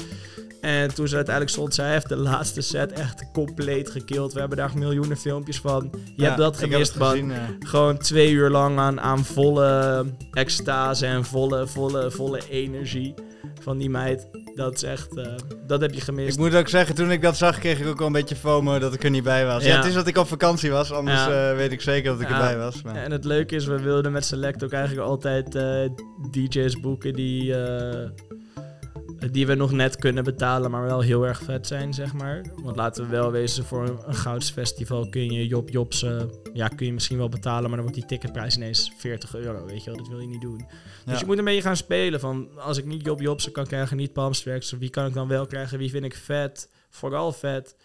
En 0.61 0.95
toen 0.95 1.09
ze 1.09 1.15
uiteindelijk 1.17 1.55
stond, 1.55 1.75
zij 1.75 1.91
heeft 1.93 2.09
de 2.09 2.17
laatste 2.17 2.61
set 2.61 2.93
echt 2.93 3.31
compleet 3.33 3.91
gekild. 3.91 4.33
We 4.33 4.39
hebben 4.41 4.59
daar 4.59 4.71
miljoenen 4.75 5.17
filmpjes 5.17 5.61
van. 5.61 5.91
Je 6.17 6.25
hebt 6.25 6.37
dat 6.39 6.55
ik 6.55 6.61
heb 6.61 6.71
gemist, 6.71 6.99
man. 6.99 7.31
eh. 7.31 7.39
Gewoon 7.59 7.99
twee 7.99 8.31
uur 8.31 8.51
lang 8.51 8.79
aan, 8.79 9.01
aan 9.01 9.25
volle 9.25 10.05
extase 10.31 11.07
en 11.07 11.25
volle, 11.25 11.67
volle, 11.67 12.11
volle 12.11 12.41
energie. 12.51 13.15
van 13.61 13.79
die 13.79 13.91
meid. 13.91 14.29
Dat 14.55 14.75
is 14.75 14.83
echt, 14.83 15.17
eh, 15.17 15.33
dat 15.67 15.81
heb 15.81 15.91
je 15.91 15.97
Ik 15.97 16.03
gemist. 16.03 16.39
moet 16.39 16.55
ook 16.55 16.69
zeggen, 16.69 16.95
toen 16.95 17.11
ik 17.11 17.23
dat 17.23 17.37
zag, 17.37 17.59
kreeg 17.59 17.81
ik 17.81 17.87
ook 17.87 17.99
wel 17.99 18.07
een 18.07 18.13
beetje 18.13 18.37
FOMO 18.37 18.79
dat 18.79 18.95
ik 18.95 19.05
er 19.05 19.11
niet 19.11 19.23
bij 19.25 19.47
was. 19.47 19.63
Ja, 19.65 19.69
Ja. 19.71 19.77
het 19.77 19.85
is 19.87 19.95
dat 19.95 20.07
ik 20.07 20.17
op 20.17 20.27
vakantie 20.29 20.71
was, 20.71 20.93
anders 20.93 21.25
Ja. 21.25 21.51
eh, 21.51 21.57
weet 21.57 21.73
ik 21.73 21.81
zeker 21.81 22.11
dat 22.13 22.21
ik 22.21 22.29
Ja. 22.29 22.35
erbij 22.35 22.57
was. 22.59 22.83
Maar. 22.83 22.95
En 22.97 23.11
het 23.11 23.25
leuke 23.25 23.55
is, 23.55 23.67
we 23.67 23.81
wilden 23.81 24.13
met 24.13 24.25
Select 24.25 24.65
ook 24.65 24.73
eigenlijk 24.73 25.07
altijd 25.09 25.55
eh, 25.55 25.89
DJ's 26.31 26.81
boeken 26.81 27.13
die, 27.15 27.55
die 29.33 29.47
we 29.47 29.55
nog 29.55 29.73
net 29.73 29.97
kunnen 29.97 30.25
betalen, 30.25 30.71
maar 30.71 30.83
wel 30.83 31.01
heel 31.01 31.27
erg 31.27 31.43
vet 31.43 31.67
zijn, 31.67 31.95
zeg 31.95 32.13
maar. 32.13 32.45
Want 32.63 32.77
laten 32.77 33.05
we 33.05 33.11
wel 33.11 33.31
wezen, 33.31 33.65
voor 33.65 33.83
een, 34.07 34.15
goudsfestival 34.15 35.09
kun 35.09 35.31
je 35.33 35.47
Job 35.47 35.71
Jobs, 35.71 36.03
eh, 36.03 36.23
ja, 36.53 36.69
kun 36.69 36.87
je 36.87 36.93
misschien 36.93 37.17
wel 37.19 37.29
betalen, 37.29 37.63
maar 37.63 37.79
dan 37.79 37.81
wordt 37.81 37.95
die 37.95 38.07
ticketprijs 38.07 38.57
ineens 38.57 38.93
40 38.99 39.35
euro, 39.35 39.67
weet 39.67 39.85
je 39.85 39.91
wel. 39.91 39.99
Dat 39.99 40.09
wil 40.09 40.21
je 40.21 40.27
niet 40.27 40.41
doen. 40.41 40.57
Dus 41.05 41.15
Ja. 41.15 41.19
je 41.19 41.27
moet 41.27 41.39
een 41.39 41.45
beetje 41.45 41.63
gaan 41.63 41.77
spelen 41.77 42.21
van, 42.21 42.49
als 42.59 42.79
ik 42.79 42.85
niet 42.85 43.05
Job 43.05 43.21
Jobs 43.21 43.51
kan 43.51 43.67
krijgen, 43.67 43.97
niet 43.97 44.13
Palmstracks, 44.13 44.71
wie 44.73 44.91
kan 44.91 45.07
ik 45.07 45.15
dan 45.15 45.29
wel 45.29 45.47
krijgen, 45.47 45.79
wie 45.79 45.91
vind 45.91 46.05
ik 46.05 46.15
vet, 46.17 46.71
vooral 46.91 47.33
vet. 47.33 47.77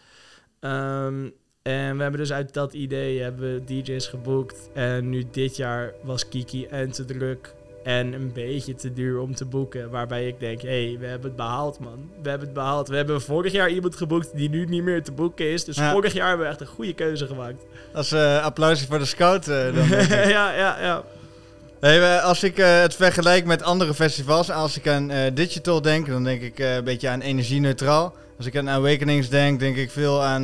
Ehm, 0.59 1.29
en 1.61 1.95
we 1.95 2.01
hebben 2.01 2.19
dus 2.19 2.31
uit 2.31 2.53
dat 2.53 2.73
idee 2.73 3.21
hebben 3.21 3.53
we 3.53 3.63
DJ's 3.63 4.07
geboekt. 4.07 4.69
En 4.73 5.09
nu 5.09 5.25
dit 5.31 5.55
jaar 5.55 5.93
was 6.03 6.29
Kiki 6.29 6.65
en 6.65 6.91
te 6.91 7.05
druk 7.05 7.53
en 7.83 8.13
een 8.13 8.31
beetje 8.33 8.75
te 8.75 8.93
duur 8.93 9.19
om 9.19 9.35
te 9.35 9.45
boeken. 9.45 9.89
Waarbij 9.89 10.27
ik 10.27 10.39
denk, 10.39 10.61
hé, 10.61 10.85
hey, 10.87 10.97
we 10.99 11.05
hebben 11.05 11.27
het 11.27 11.35
behaald, 11.35 11.79
man. 11.79 12.09
We 12.21 12.29
hebben 12.29 12.47
het 12.47 12.55
behaald. 12.57 12.87
We 12.87 12.95
hebben 12.95 13.21
vorig 13.21 13.51
jaar 13.51 13.69
iemand 13.69 13.95
geboekt 13.95 14.29
die 14.35 14.49
nu 14.49 14.65
niet 14.65 14.83
meer 14.83 15.03
te 15.03 15.11
boeken 15.11 15.45
is. 15.51 15.63
Dus 15.63 15.75
Ja. 15.77 15.91
vorig 15.91 16.13
jaar 16.13 16.27
hebben 16.27 16.45
we 16.45 16.51
echt 16.51 16.61
een 16.61 16.67
goede 16.67 16.93
keuze 16.93 17.27
gemaakt. 17.27 17.63
Als 17.93 18.11
eh 18.11 18.43
applausje 18.43 18.85
voor 18.85 18.99
de 18.99 19.05
scout. 19.05 19.47
eh, 19.47 19.57
dan 19.75 19.87
ja, 20.37 20.53
ja, 20.53 20.77
ja. 20.81 21.03
Hey, 21.79 22.19
als 22.21 22.43
ik 22.43 22.57
eh, 22.57 22.81
het 22.81 22.95
vergelijk 22.95 23.45
met 23.45 23.63
andere 23.63 23.93
festivals, 23.93 24.51
als 24.51 24.77
ik 24.77 24.87
aan 24.87 25.11
Digital 25.33 25.81
denk, 25.81 26.07
dan 26.07 26.23
denk 26.23 26.41
ik 26.41 26.59
een 26.59 26.83
beetje 26.83 27.09
aan 27.09 27.21
energie-neutraal. 27.21 28.13
Als 28.37 28.45
ik 28.45 28.57
aan 28.57 28.69
Awakenings 28.69 29.29
denk, 29.29 29.59
denk 29.59 29.75
ik 29.77 29.91
veel 29.91 30.23
aan 30.23 30.43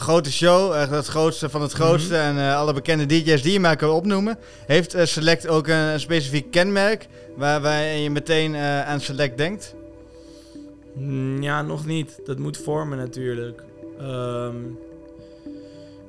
grote 0.00 0.32
show, 0.32 0.72
echt 0.74 0.90
het 0.90 1.06
grootste 1.06 1.48
van 1.48 1.62
het 1.62 1.72
grootste 1.72 2.14
Mhm. 2.14 2.22
en 2.22 2.38
eh, 2.38 2.56
alle 2.56 2.72
bekende 2.72 3.06
DJ's 3.06 3.42
die 3.42 3.52
je 3.52 3.60
maar 3.60 3.76
kan 3.76 3.90
opnoemen. 3.90 4.38
Heeft 4.66 4.94
eh, 4.94 5.04
Select 5.04 5.48
ook 5.48 5.66
een, 5.66 5.74
een 5.76 6.00
specifiek 6.00 6.50
kenmerk 6.50 7.06
waar, 7.36 7.60
waar 7.60 7.82
je 7.84 8.10
meteen 8.10 8.54
eh, 8.54 8.88
aan 8.88 9.00
Select 9.00 9.36
denkt? 9.38 9.74
Mm, 10.94 11.42
Ja, 11.42 11.62
nog 11.62 11.86
niet. 11.86 12.20
Dat 12.24 12.38
moet 12.38 12.56
vormen 12.56 12.98
natuurlijk. 12.98 13.62
Ehm, 13.98 14.54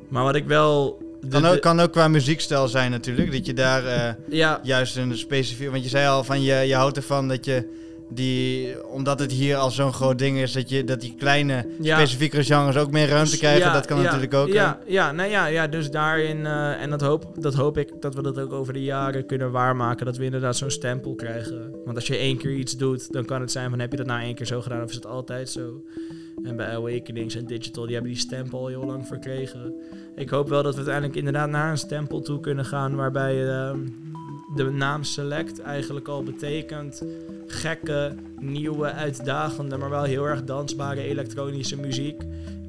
maar 0.09 0.23
wat 0.23 0.35
ik 0.35 0.45
wel... 0.47 0.97
de- 1.21 1.27
Kan 1.27 1.45
ook, 1.45 1.61
kan 1.61 1.79
ook 1.79 1.91
qua 1.91 2.07
muziekstijl 2.07 2.67
zijn 2.67 2.91
natuurlijk, 2.91 3.31
dat 3.31 3.45
je 3.45 3.53
daar 3.53 4.15
ja, 4.29 4.59
juist 4.63 4.95
een 4.97 5.17
specifiek... 5.17 5.69
Want 5.71 5.83
je 5.83 5.89
zei 5.89 6.07
al 6.07 6.23
van 6.23 6.41
je, 6.41 6.53
je 6.55 6.75
houdt 6.75 6.97
ervan 6.97 7.27
dat 7.27 7.45
je 7.45 7.77
die, 8.09 8.89
omdat 8.89 9.19
het 9.19 9.31
hier 9.31 9.55
al 9.55 9.71
zo'n 9.71 9.93
groot 9.93 10.17
ding 10.17 10.37
is, 10.37 10.51
dat, 10.51 10.69
je, 10.69 10.83
dat 10.83 11.01
die 11.01 11.15
kleine 11.17 11.65
Ja. 11.81 11.95
specifiekere 11.95 12.43
genres 12.43 12.77
ook 12.77 12.91
meer 12.91 13.07
ruimte 13.07 13.37
krijgen. 13.37 13.65
Ja, 13.67 13.73
dat 13.73 13.85
kan 13.85 13.97
ja, 13.97 14.03
natuurlijk 14.03 14.33
ook. 14.33 14.47
Ja, 14.47 14.79
ja, 14.85 15.11
nou 15.11 15.29
ja, 15.29 15.45
ja 15.45 15.67
dus 15.67 15.91
daarin, 15.91 16.45
eh, 16.45 16.81
en 16.81 16.89
dat 16.89 17.01
hoop, 17.01 17.25
dat 17.35 17.53
hoop 17.53 17.77
ik 17.77 18.01
dat 18.01 18.15
we 18.15 18.21
dat 18.21 18.39
ook 18.39 18.51
over 18.51 18.73
de 18.73 18.83
jaren 18.83 19.25
kunnen 19.25 19.51
waarmaken. 19.51 20.05
Dat 20.05 20.17
we 20.17 20.23
inderdaad 20.23 20.55
zo'n 20.55 20.69
stempel 20.69 21.15
krijgen. 21.15 21.71
Want 21.85 21.97
als 21.97 22.07
je 22.07 22.17
één 22.17 22.37
keer 22.37 22.53
iets 22.53 22.77
doet, 22.77 23.11
dan 23.13 23.25
kan 23.25 23.41
het 23.41 23.51
zijn 23.51 23.69
van 23.69 23.79
heb 23.79 23.91
je 23.91 23.97
dat 23.97 24.05
nou 24.05 24.21
één 24.21 24.35
keer 24.35 24.45
zo 24.45 24.61
gedaan 24.61 24.83
of 24.83 24.89
is 24.89 24.95
het 24.95 25.05
altijd 25.05 25.49
zo? 25.49 25.83
En 26.43 26.55
bij 26.55 26.67
Awakenings 26.67 27.35
en 27.35 27.45
Digital, 27.45 27.83
die 27.83 27.93
hebben 27.93 28.11
die 28.11 28.21
stempel 28.21 28.59
al 28.59 28.67
heel 28.67 28.85
lang 28.85 29.07
verkregen. 29.07 29.73
Ik 30.15 30.29
hoop 30.29 30.49
wel 30.49 30.63
dat 30.63 30.71
we 30.71 30.77
uiteindelijk 30.77 31.15
inderdaad 31.17 31.49
naar 31.49 31.71
een 31.71 31.77
stempel 31.77 32.21
toe 32.21 32.39
kunnen 32.39 32.65
gaan 32.65 32.95
waarbij 32.95 33.47
ehm, 33.47 33.79
de 34.55 34.63
naam 34.69 35.03
Select 35.03 35.59
eigenlijk 35.59 36.07
al 36.07 36.23
betekent 36.23 37.03
gekke, 37.47 38.15
nieuwe, 38.39 38.91
uitdagende, 38.91 39.77
maar 39.77 39.89
wel 39.89 40.03
heel 40.03 40.27
erg 40.27 40.43
dansbare 40.43 41.01
elektronische 41.01 41.77
muziek. 41.77 42.21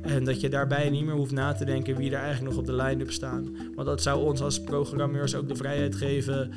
En 0.03 0.25
dat 0.25 0.41
je 0.41 0.49
daarbij 0.49 0.91
niet 0.91 1.05
meer 1.05 1.15
hoeft 1.15 1.33
na 1.33 1.53
te 1.53 1.65
denken 1.65 1.97
wie 1.97 2.11
er 2.11 2.19
eigenlijk 2.19 2.55
nog 2.55 2.59
op 2.59 2.67
de 2.67 2.83
line-up 2.83 3.11
staan. 3.11 3.57
Want 3.75 3.87
dat 3.87 4.03
zou 4.03 4.25
ons 4.25 4.41
als 4.41 4.61
programmeurs 4.61 5.35
ook 5.35 5.49
de 5.49 5.57
vrijheid 5.57 5.95
geven 5.95 6.51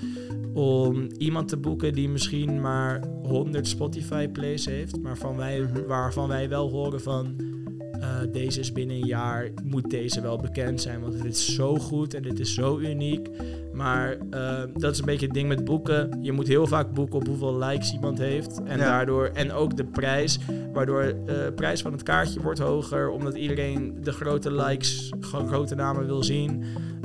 om 0.53 1.07
iemand 1.17 1.47
te 1.47 1.57
boeken 1.57 1.93
die 1.93 2.09
misschien 2.09 2.61
maar 2.61 3.03
100 3.23 3.67
Spotify 3.67 4.27
plays 4.27 4.65
heeft, 4.65 5.01
maar 5.01 5.17
van 5.17 5.37
wij, 5.37 5.59
Mhm. 5.59 5.85
waarvan 5.87 6.27
wij 6.27 6.49
wel 6.49 6.69
horen 6.69 7.01
van 7.01 7.51
eh, 7.99 8.19
deze 8.31 8.59
is 8.59 8.71
binnen 8.71 8.95
een 8.95 9.05
jaar, 9.05 9.49
moet 9.63 9.89
deze 9.89 10.21
wel 10.21 10.37
bekend 10.37 10.81
zijn, 10.81 11.01
want 11.01 11.13
dit 11.13 11.25
is 11.25 11.55
zo 11.55 11.75
goed 11.75 12.13
en 12.13 12.21
dit 12.21 12.39
is 12.39 12.53
zo 12.53 12.77
uniek. 12.79 13.29
Maar 13.73 14.17
eh, 14.29 14.61
dat 14.73 14.91
is 14.93 14.99
een 14.99 15.05
beetje 15.05 15.25
het 15.25 15.35
ding 15.35 15.47
met 15.47 15.65
boeken. 15.65 16.17
Je 16.21 16.31
moet 16.31 16.47
heel 16.47 16.67
vaak 16.67 16.93
boeken 16.93 17.15
op 17.19 17.27
hoeveel 17.27 17.57
likes 17.57 17.93
iemand 17.93 18.17
heeft. 18.17 18.61
En 18.63 18.77
Ja. 18.77 18.83
daardoor, 18.85 19.25
en 19.33 19.51
ook 19.51 19.77
de 19.77 19.83
prijs, 19.85 20.39
waardoor 20.73 21.13
de 21.25 21.51
prijs 21.55 21.81
van 21.81 21.91
het 21.91 22.03
kaartje 22.03 22.41
wordt 22.41 22.59
hoger, 22.59 23.09
omdat 23.09 23.35
iedereen 23.35 23.97
de 24.01 24.11
grote 24.11 24.51
likes, 24.53 25.11
grote 25.21 25.75
namen 25.75 26.05
wil 26.05 26.23
zien. 26.23 26.63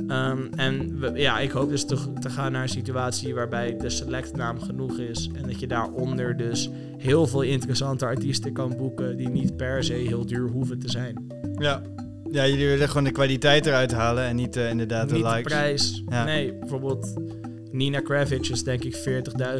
Ehm, 0.08 0.42
en 0.56 0.98
we- 1.00 1.12
ja, 1.14 1.38
ik 1.38 1.50
hoop 1.50 1.68
dus 1.68 1.84
te, 1.84 1.96
te 2.20 2.30
gaan 2.30 2.52
naar 2.52 2.62
een 2.62 2.68
situatie 2.68 3.34
waarbij 3.34 3.76
de 3.76 3.90
select 3.90 4.36
naam 4.36 4.60
genoeg 4.60 4.98
is. 4.98 5.30
En 5.34 5.42
dat 5.42 5.60
je 5.60 5.66
daaronder 5.66 6.36
dus 6.36 6.70
heel 6.98 7.26
veel 7.26 7.42
interessante 7.42 8.04
artiesten 8.04 8.52
kan 8.52 8.74
boeken 8.76 9.16
die 9.16 9.28
niet 9.28 9.56
per 9.56 9.84
se 9.84 9.92
heel 9.92 10.26
duur 10.26 10.48
hoeven 10.48 10.78
te 10.78 10.90
zijn. 10.90 11.26
Ja. 11.58 11.82
Ja, 12.30 12.46
jullie 12.46 12.66
willen 12.66 12.88
gewoon 12.88 13.04
de 13.04 13.10
kwaliteit 13.10 13.66
eruit 13.66 13.92
halen 13.92 14.24
en 14.24 14.36
niet 14.36 14.56
eh, 14.56 14.70
inderdaad 14.70 15.08
de 15.08 15.14
niet 15.14 15.24
de 15.24 15.28
likes. 15.30 15.52
prijs. 15.52 16.02
Ja. 16.08 16.24
Nee, 16.24 16.54
bijvoorbeeld 16.54 17.14
Nina 17.72 18.00
Kravitz 18.00 18.50
is 18.50 18.62
denk 18.64 18.84
ik 18.84 18.96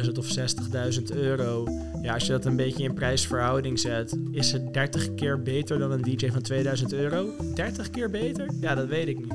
40.000 0.03 0.11
of 0.17 0.27
60.000 0.37 1.03
euro. 1.15 1.67
Ja, 2.01 2.13
als 2.13 2.25
je 2.25 2.31
dat 2.31 2.45
een 2.45 2.55
beetje 2.55 2.83
in 2.83 2.93
prijsverhouding 2.93 3.79
zet, 3.79 4.17
is 4.31 4.51
het 4.51 4.73
30 4.73 5.15
keer 5.15 5.41
beter 5.41 5.79
dan 5.79 5.91
een 5.91 6.01
DJ 6.01 6.29
van 6.31 6.41
2000 6.41 6.93
euro? 6.93 7.29
30 7.55 7.89
keer 7.89 8.09
beter? 8.09 8.45
Ja, 8.61 8.75
dat 8.75 8.87
weet 8.87 9.07
ik 9.07 9.17
niet. 9.17 9.33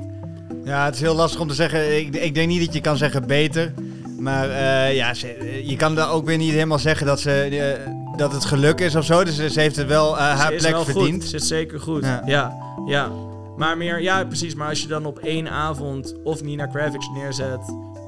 Ja, 0.65 0.85
het 0.85 0.95
is 0.95 1.01
heel 1.01 1.15
lastig 1.15 1.41
om 1.41 1.49
te 1.49 1.55
zeggen. 1.55 1.97
Ik, 1.99 2.15
ik 2.15 2.35
denk 2.35 2.49
niet 2.49 2.65
dat 2.65 2.75
je 2.75 2.81
kan 2.81 2.97
zeggen 2.97 3.27
beter. 3.27 3.73
Maar 4.19 4.51
eh, 4.51 4.95
ja, 4.97 5.15
ze- 5.15 5.61
je 5.65 5.77
kan 5.77 5.95
daar 5.95 6.11
ook 6.11 6.25
weer 6.27 6.37
niet 6.37 6.53
helemaal 6.53 6.79
zeggen 6.79 7.07
dat, 7.07 7.21
ze, 7.21 7.31
eh, 7.33 7.91
dat 8.17 8.33
het 8.33 8.45
geluk 8.45 8.81
is 8.81 8.95
of 8.97 9.05
zo. 9.05 9.25
Dus 9.25 9.37
ze 9.53 9.61
heeft 9.61 9.77
het 9.77 9.87
wel 9.87 10.17
eh, 10.19 10.23
haar 10.39 10.53
Ze 10.53 10.57
plek 10.59 10.73
wel 10.73 10.85
verdiend. 10.85 11.23
Goed. 11.23 11.31
Ze 11.31 11.37
is 11.37 11.47
zeker 11.47 11.81
goed. 11.81 12.05
Ja. 12.05 12.23
Ja. 12.27 12.53
ja, 12.87 13.11
Maar 13.57 13.77
meer, 13.77 14.01
ja, 14.03 14.25
precies. 14.25 14.55
Maar 14.55 14.69
als 14.69 14.83
je 14.83 14.89
dan 14.89 15.07
op 15.07 15.19
één 15.19 15.49
avond 15.51 16.15
of 16.25 16.43
Nina 16.43 16.67
Kravitz 16.67 17.07
neerzet 17.15 17.61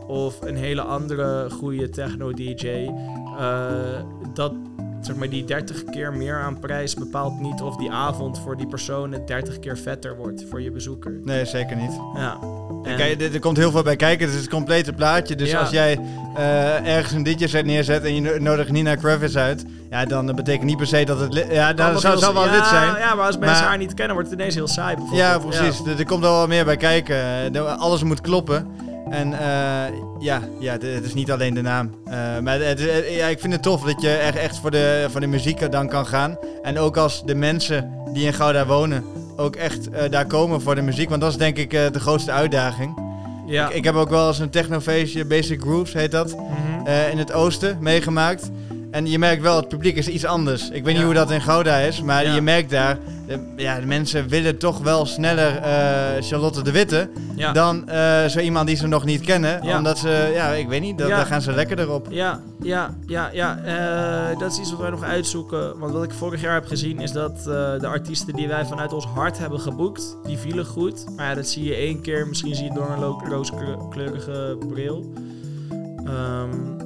of 0.06 0.34
een 0.40 0.56
hele 0.56 0.80
andere 0.82 1.46
goede 1.50 1.88
techno-DJ, 1.90 2.68
eh, 3.38 3.64
dat 4.34 4.52
zeg 5.06 5.16
maar 5.16 5.28
die 5.28 5.44
30 5.44 5.84
keer 5.84 6.12
meer 6.12 6.34
aan 6.40 6.58
prijs 6.58 6.94
bepaalt 6.94 7.40
niet 7.40 7.60
of 7.60 7.76
die 7.76 7.90
avond 7.90 8.38
voor 8.38 8.56
die 8.56 8.66
persoon 8.66 9.12
het 9.12 9.26
30 9.26 9.58
keer 9.58 9.78
vetter 9.78 10.16
wordt 10.16 10.44
voor 10.50 10.62
je 10.62 10.70
bezoeker. 10.70 11.20
Nee, 11.24 11.44
zeker 11.44 11.76
niet. 11.76 12.00
Ja. 12.14 12.38
En- 12.84 12.96
Kijk, 12.96 13.20
er, 13.20 13.34
er 13.34 13.40
komt 13.40 13.56
heel 13.56 13.70
veel 13.70 13.82
bij 13.82 13.96
kijken. 13.96 14.26
Het 14.26 14.34
is 14.34 14.40
het 14.40 14.50
complete 14.50 14.92
plaatje. 14.92 15.34
Dus 15.34 15.50
Ja. 15.50 15.60
als 15.60 15.70
jij 15.70 15.98
eh, 16.36 16.94
ergens 16.96 17.12
een 17.12 17.22
DJ-set 17.22 17.64
neerzet 17.64 18.04
en 18.04 18.14
je 18.14 18.20
no- 18.20 18.38
nodigt 18.38 18.70
Nina 18.70 18.94
Kravitz 18.94 19.36
uit, 19.36 19.64
ja, 19.90 20.04
dan 20.04 20.26
betekent 20.26 20.64
niet 20.64 20.76
per 20.76 20.86
se 20.86 21.04
dat 21.04 21.20
het. 21.20 21.46
Ja, 21.50 21.72
dat 21.72 22.00
zou, 22.00 22.18
zou 22.18 22.34
wel 22.34 22.50
lid 22.50 22.66
zijn. 22.66 22.98
Ja, 22.98 23.14
maar 23.14 23.26
als 23.26 23.38
mensen 23.38 23.56
Maar- 23.60 23.68
haar 23.68 23.78
niet 23.78 23.94
kennen, 23.94 24.14
wordt 24.14 24.30
het 24.30 24.38
ineens 24.38 24.54
heel 24.54 24.68
saai. 24.68 24.94
bijvoorbeeld. 24.96 25.22
Ja, 25.28 25.38
precies. 25.38 25.80
Er, 25.86 25.98
er 25.98 26.06
komt 26.06 26.20
wel 26.20 26.46
meer 26.46 26.64
bij 26.64 26.76
kijken. 26.76 27.18
Alles 27.78 28.02
moet 28.02 28.20
kloppen. 28.20 28.66
En 29.10 29.32
eh, 29.32 29.92
ja, 30.18 30.40
ja, 30.58 30.76
de- 30.78 30.86
het 30.86 31.04
is 31.04 31.14
niet 31.14 31.30
alleen 31.32 31.54
de 31.54 31.62
naam. 31.62 31.90
Eh, 32.04 32.12
maar 32.42 32.60
het, 32.60 32.80
het- 32.80 33.04
ja, 33.10 33.26
ik 33.26 33.40
vind 33.40 33.52
het 33.52 33.62
tof 33.62 33.82
dat 33.82 34.00
je 34.02 34.10
echt, 34.10 34.36
echt 34.36 34.58
voor, 34.58 34.70
de, 34.70 35.06
voor 35.10 35.20
de 35.20 35.26
muziek 35.26 35.72
dan 35.72 35.88
kan 35.88 36.06
gaan. 36.06 36.38
En 36.62 36.78
ook 36.78 36.96
als 36.96 37.24
de 37.24 37.34
mensen 37.34 37.90
die 38.12 38.26
in 38.26 38.32
Gouda 38.32 38.66
wonen 38.66 39.04
ook 39.36 39.56
echt 39.56 39.90
eh, 39.90 40.10
daar 40.10 40.26
komen 40.26 40.60
voor 40.60 40.74
de 40.74 40.82
muziek. 40.82 41.08
Want 41.08 41.20
dat 41.20 41.30
is 41.30 41.36
denk 41.36 41.56
ik 41.56 41.72
eh, 41.72 41.80
de 41.92 42.00
grootste 42.00 42.32
uitdaging. 42.32 42.98
Ja. 43.46 43.68
Ik, 43.68 43.74
ik 43.74 43.84
heb 43.84 43.94
ook 43.94 44.08
wel 44.10 44.28
eens 44.28 44.38
een 44.38 44.50
technofeestje, 44.50 45.24
Basic 45.24 45.60
Grooves 45.60 45.92
heet 45.92 46.10
dat, 46.10 46.36
Mhm. 46.36 46.86
eh, 46.86 47.10
in 47.10 47.18
het 47.18 47.32
oosten 47.32 47.76
meegemaakt. 47.80 48.50
En 48.96 49.06
je 49.06 49.18
merkt 49.18 49.42
wel, 49.42 49.56
het 49.56 49.68
publiek 49.68 49.96
is 49.96 50.08
iets 50.08 50.24
anders. 50.24 50.70
Ik 50.70 50.84
weet 50.84 50.94
niet 50.94 51.04
hoe 51.04 51.14
dat 51.14 51.30
in 51.30 51.40
Gouda 51.40 51.78
is, 51.78 52.02
maar 52.02 52.34
je 52.34 52.40
merkt 52.40 52.70
daar, 52.70 52.98
de, 53.26 53.52
ja, 53.56 53.80
de 53.80 53.86
mensen 53.86 54.28
willen 54.28 54.58
toch 54.58 54.78
wel 54.78 55.06
sneller 55.06 55.56
eh, 55.56 56.22
Charlotte 56.22 56.62
de 56.62 56.70
Witte 56.70 57.10
ja. 57.34 57.52
dan 57.52 57.88
eh, 57.88 58.24
zo 58.24 58.38
iemand 58.38 58.66
die 58.66 58.76
ze 58.76 58.86
nog 58.86 59.04
niet 59.04 59.20
kennen. 59.20 59.62
Ja. 59.62 59.76
Omdat 59.76 59.98
ze, 59.98 60.30
ja, 60.34 60.48
ik 60.48 60.68
weet 60.68 60.80
niet, 60.80 60.98
dat, 60.98 61.08
daar 61.08 61.26
gaan 61.26 61.42
ze 61.42 61.52
lekker 61.52 61.78
erop. 61.78 62.06
Ja, 62.10 62.40
ja, 62.62 62.94
ja, 63.06 63.30
ja. 63.32 63.58
eh, 63.58 64.38
dat 64.38 64.52
is 64.52 64.58
iets 64.58 64.70
wat 64.70 64.80
wij 64.80 64.90
nog 64.90 65.02
uitzoeken. 65.02 65.78
Want 65.78 65.92
wat 65.92 66.04
ik 66.04 66.12
vorig 66.12 66.40
jaar 66.40 66.54
heb 66.54 66.66
gezien 66.66 67.00
is 67.00 67.12
dat 67.12 67.42
de 67.44 67.86
artiesten 67.86 68.34
die 68.34 68.48
wij 68.48 68.64
vanuit 68.64 68.92
ons 68.92 69.06
hart 69.06 69.38
hebben 69.38 69.60
geboekt, 69.60 70.16
die 70.24 70.38
vielen 70.38 70.66
goed. 70.66 71.04
Maar 71.16 71.28
ja, 71.28 71.34
dat 71.34 71.46
zie 71.46 71.64
je 71.64 71.74
één 71.74 72.00
keer. 72.00 72.26
Misschien 72.26 72.54
zie 72.54 72.64
je 72.64 72.70
het 72.70 72.78
door 72.78 72.90
een 72.90 73.28
rooskleurige 73.28 74.58
bril. 74.68 75.12
Ehm, 76.04 76.85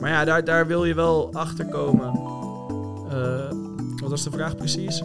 maar 0.00 0.10
ja, 0.10 0.24
daar, 0.24 0.44
daar 0.44 0.66
wil 0.66 0.84
je 0.84 0.94
wel 0.94 1.30
achter 1.32 1.66
komen. 1.66 2.12
Eh, 3.10 3.50
wat 4.00 4.10
was 4.10 4.24
de 4.24 4.30
vraag 4.30 4.56
precies? 4.56 5.02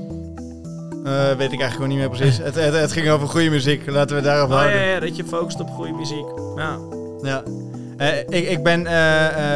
Eh, 1.03 1.27
weet 1.27 1.51
ik 1.51 1.59
eigenlijk 1.59 1.71
gewoon 1.73 1.87
niet 1.89 1.97
meer 1.97 2.09
precies. 2.09 2.37
het, 2.37 2.55
het, 2.55 2.73
het 2.73 2.91
ging 2.91 3.09
over 3.09 3.27
goede 3.27 3.49
muziek, 3.49 3.87
laten 3.89 4.15
we 4.15 4.21
daarop 4.21 4.49
Oh 4.49 4.55
ja, 4.55 4.61
houden. 4.61 4.81
ja, 4.87 4.99
dat 4.99 5.15
je 5.15 5.23
focust 5.23 5.59
op 5.59 5.69
goede 5.69 5.93
muziek. 5.93 6.25
Ja. 6.55 6.77
Ja. 7.21 7.43
Eh, 7.97 8.19
ik, 8.19 8.49
ik 8.49 8.63
ben 8.63 8.83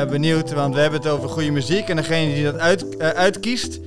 benieuwd, 0.10 0.54
want 0.54 0.74
we 0.76 0.82
hebben 0.82 1.00
het 1.00 1.10
over 1.10 1.30
goede 1.30 1.52
muziek 1.52 1.90
en 1.90 1.96
degene 1.96 2.34
die 2.34 2.44
dat 2.44 2.58
uit, 2.58 3.00
uitkiest. 3.00 3.80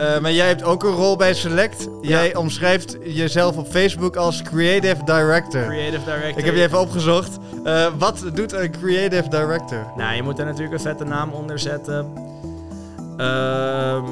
Eh, 0.00 0.18
maar 0.18 0.32
jij 0.32 0.46
hebt 0.46 0.62
ook 0.62 0.82
een 0.82 0.94
rol 0.94 1.16
bij 1.16 1.34
Select. 1.34 1.88
Jij 2.00 2.34
omschrijft 2.34 2.96
jezelf 3.04 3.56
op 3.56 3.66
Facebook 3.66 4.16
als 4.16 4.42
Creative 4.42 5.04
Director. 5.04 5.64
Creative 5.64 6.04
Director. 6.04 6.38
Ik 6.38 6.44
heb 6.44 6.54
je 6.54 6.62
even 6.62 6.80
opgezocht. 6.80 7.38
Eh, 7.64 7.86
wat 7.98 8.24
doet 8.34 8.52
een 8.52 8.70
Creative 8.70 9.28
Director? 9.28 9.92
Nou, 9.96 10.14
je 10.14 10.22
moet 10.22 10.38
er 10.38 10.44
natuurlijk 10.44 10.72
een 10.72 10.80
vette 10.80 11.04
naam 11.04 11.30
onder 11.30 11.58
zetten. 11.58 12.12
Ehm, 13.16 14.04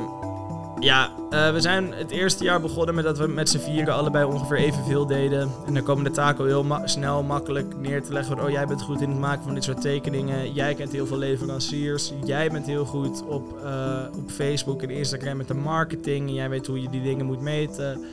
ja, 0.80 1.12
eh, 1.30 1.52
we 1.52 1.60
zijn 1.60 1.92
het 1.92 2.10
eerste 2.10 2.44
jaar 2.44 2.60
begonnen 2.60 2.94
met 2.94 3.04
dat 3.04 3.18
we 3.18 3.26
met 3.26 3.48
z'n 3.48 3.58
vieren 3.58 3.94
allebei 3.94 4.24
ongeveer 4.24 4.56
evenveel 4.56 5.06
deden. 5.06 5.50
En 5.66 5.74
dan 5.74 5.82
komen 5.82 6.04
de 6.04 6.10
taken 6.10 6.46
heel 6.46 6.64
ma- 6.64 6.86
snel, 6.86 7.22
makkelijk 7.22 7.76
neer 7.80 8.02
te 8.02 8.12
leggen. 8.12 8.36
Van, 8.36 8.46
oh, 8.46 8.50
jij 8.50 8.66
bent 8.66 8.82
goed 8.82 9.00
in 9.00 9.08
het 9.10 9.18
maken 9.18 9.44
van 9.44 9.54
dit 9.54 9.64
soort 9.64 9.80
tekeningen. 9.80 10.52
Jij 10.52 10.74
kent 10.74 10.92
heel 10.92 11.06
veel 11.06 11.18
leveranciers. 11.18 12.12
Jij 12.24 12.50
bent 12.50 12.66
heel 12.66 12.84
goed 12.84 13.22
op, 13.26 13.58
eh, 13.64 14.02
op 14.16 14.30
Facebook 14.30 14.82
en 14.82 14.90
Instagram 14.90 15.36
met 15.36 15.48
de 15.48 15.54
marketing. 15.54 16.28
En 16.28 16.34
jij 16.34 16.48
weet 16.48 16.66
hoe 16.66 16.82
je 16.82 16.88
die 16.90 17.02
dingen 17.02 17.26
moet 17.26 17.40
meten. 17.40 18.04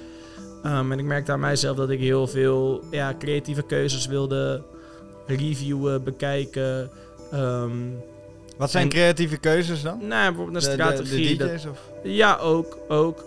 Ehm, 0.64 0.92
en 0.92 1.00
ik 1.00 1.06
merkte 1.06 1.32
aan 1.32 1.40
mijzelf 1.40 1.78
dat 1.78 1.90
ik 1.90 2.00
heel 2.00 2.28
veel 2.28 2.84
ja, 2.92 3.14
creatieve 3.20 3.62
keuzes 3.64 4.06
wilde 4.08 4.64
reviewen, 5.28 6.04
bekijken. 6.04 6.90
Ehm, 7.32 7.72
Wat 8.58 8.72
zijn 8.72 8.84
En- 8.84 8.90
creatieve 8.90 9.38
keuzes 9.38 9.82
dan? 9.82 9.98
nou, 10.08 10.26
bijvoorbeeld 10.34 10.64
een 10.64 10.70
De- 10.72 10.78
de- 10.78 10.84
strategie. 10.84 11.38
De, 11.38 11.44
dat- 11.46 11.56
DJ's 11.56 11.66
of? 11.66 11.80
Ja, 12.06 12.38
ook. 12.38 12.78
ook. 12.88 13.24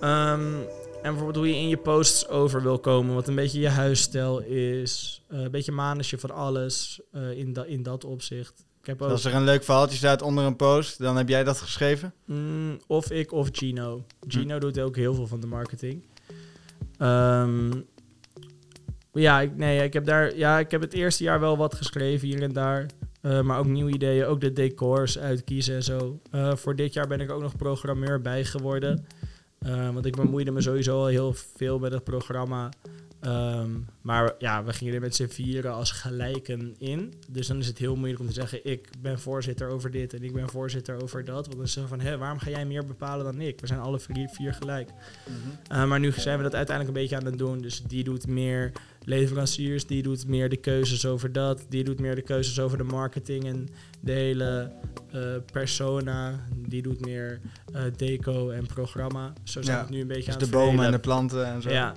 Ehm, 0.00 0.54
en 1.02 1.14
bijvoorbeeld 1.14 1.36
hoe 1.36 1.48
je 1.48 1.60
in 1.60 1.68
je 1.68 1.76
posts 1.76 2.28
over 2.28 2.62
wil 2.62 2.78
komen. 2.78 3.14
Wat 3.14 3.28
een 3.28 3.34
beetje 3.34 3.60
je 3.60 3.68
huisstijl 3.68 4.40
is. 4.40 5.22
Eh, 5.28 5.40
een 5.40 5.50
beetje 5.50 5.72
manusje 5.72 6.18
van 6.18 6.30
alles 6.30 7.00
eh, 7.12 7.30
in, 7.30 7.52
da 7.52 7.64
in 7.64 7.82
dat 7.82 8.04
opzicht. 8.04 8.66
Ik 8.80 8.86
heb 8.86 9.02
ook, 9.02 9.10
Als 9.10 9.24
er 9.24 9.34
een 9.34 9.44
leuk 9.44 9.64
verhaaltje 9.64 9.96
staat 9.96 10.22
onder 10.22 10.44
een 10.44 10.56
post, 10.56 10.98
dan 10.98 11.16
heb 11.16 11.28
jij 11.28 11.44
dat 11.44 11.60
geschreven? 11.60 12.14
Mm, 12.24 12.80
of 12.86 13.10
ik 13.10 13.32
of 13.32 13.48
Gino. 13.52 14.04
Gino 14.28 14.58
doet 14.58 14.80
ook 14.80 14.96
heel 14.96 15.14
veel 15.14 15.26
van 15.26 15.40
de 15.40 15.46
marketing. 15.46 16.04
Ehm, 16.98 17.70
ja, 19.12 19.40
ik, 19.40 19.56
nee, 19.56 19.84
ik 19.84 19.92
heb 19.92 20.04
daar, 20.04 20.36
ja, 20.36 20.58
ik 20.58 20.70
heb 20.70 20.80
het 20.80 20.92
eerste 20.92 21.24
jaar 21.24 21.40
wel 21.40 21.56
wat 21.56 21.74
geschreven 21.74 22.28
hier 22.28 22.42
en 22.42 22.52
daar. 22.52 22.86
Eh, 23.20 23.40
maar 23.40 23.58
ook 23.58 23.66
nieuwe 23.66 23.92
ideeën, 23.92 24.24
ook 24.24 24.40
de 24.40 24.52
decors 24.52 25.18
uitkiezen 25.18 25.74
en 25.74 25.82
zo. 25.82 26.20
Eh, 26.30 26.54
voor 26.54 26.76
dit 26.76 26.92
jaar 26.92 27.06
ben 27.06 27.20
ik 27.20 27.30
ook 27.30 27.42
nog 27.42 27.56
programmeur 27.56 28.20
bij 28.20 28.44
geworden. 28.44 29.06
Eh, 29.58 29.90
want 29.90 30.06
ik 30.06 30.16
bemoeide 30.16 30.50
me 30.50 30.60
sowieso 30.60 30.98
al 30.98 31.06
heel 31.06 31.32
veel 31.32 31.78
met 31.78 31.92
het 31.92 32.04
programma. 32.04 32.70
Ehm, 33.20 33.70
maar 34.00 34.34
ja, 34.38 34.64
we 34.64 34.72
gingen 34.72 34.94
er 34.94 35.00
met 35.00 35.14
z'n 35.14 35.26
vieren 35.26 35.72
als 35.72 35.90
gelijken 35.90 36.74
in. 36.78 37.14
Dus 37.28 37.46
dan 37.46 37.58
is 37.58 37.66
het 37.66 37.78
heel 37.78 37.96
moeilijk 37.96 38.20
om 38.20 38.26
te 38.26 38.32
zeggen: 38.32 38.64
ik 38.64 38.88
ben 39.00 39.18
voorzitter 39.18 39.68
over 39.68 39.90
dit 39.90 40.14
en 40.14 40.22
ik 40.22 40.32
ben 40.32 40.48
voorzitter 40.48 41.02
over 41.02 41.24
dat. 41.24 41.46
Want 41.46 41.56
dan 41.56 41.66
is 41.66 41.74
het 41.74 41.88
van: 41.88 42.00
hé, 42.00 42.18
waarom 42.18 42.38
ga 42.38 42.50
jij 42.50 42.66
meer 42.66 42.86
bepalen 42.86 43.24
dan 43.24 43.40
ik? 43.40 43.60
We 43.60 43.66
zijn 43.66 43.80
alle 43.80 43.98
vier, 43.98 44.28
vier 44.28 44.54
gelijk. 44.54 44.90
Uh, 45.72 45.84
maar 45.84 46.00
nu 46.00 46.12
zijn 46.12 46.36
we 46.36 46.42
dat 46.42 46.54
uiteindelijk 46.54 46.96
een 46.96 47.02
beetje 47.02 47.16
aan 47.16 47.30
het 47.30 47.38
doen. 47.38 47.60
Dus 47.60 47.82
die 47.82 48.04
doet 48.04 48.26
meer 48.26 48.72
leveranciers, 49.04 49.86
die 49.86 50.02
doet 50.02 50.26
meer 50.26 50.48
de 50.48 50.56
keuzes 50.56 51.06
over 51.06 51.32
dat. 51.32 51.66
Die 51.68 51.84
doet 51.84 52.00
meer 52.00 52.14
de 52.14 52.22
keuzes 52.22 52.60
over 52.60 52.78
de 52.78 52.84
marketing 52.84 53.44
en 53.44 53.68
de 54.00 54.12
hele 54.12 54.72
eh, 55.12 55.20
persona. 55.52 56.46
Die 56.54 56.82
doet 56.82 57.00
meer 57.00 57.40
eh, 57.72 57.82
deco 57.96 58.50
en 58.50 58.66
programma. 58.66 59.32
Zo 59.44 59.62
zijn 59.62 59.64
Ja, 59.64 59.72
we 59.72 59.86
het 59.86 59.90
nu 59.90 60.00
een 60.00 60.06
beetje 60.06 60.24
Dus 60.24 60.32
aan 60.32 60.38
de 60.38 60.44
het 60.44 60.54
bomen 60.54 60.84
en 60.84 60.90
de 60.92 60.98
planten 60.98 61.46
en 61.46 61.62
zo. 61.62 61.70
Ja. 61.70 61.94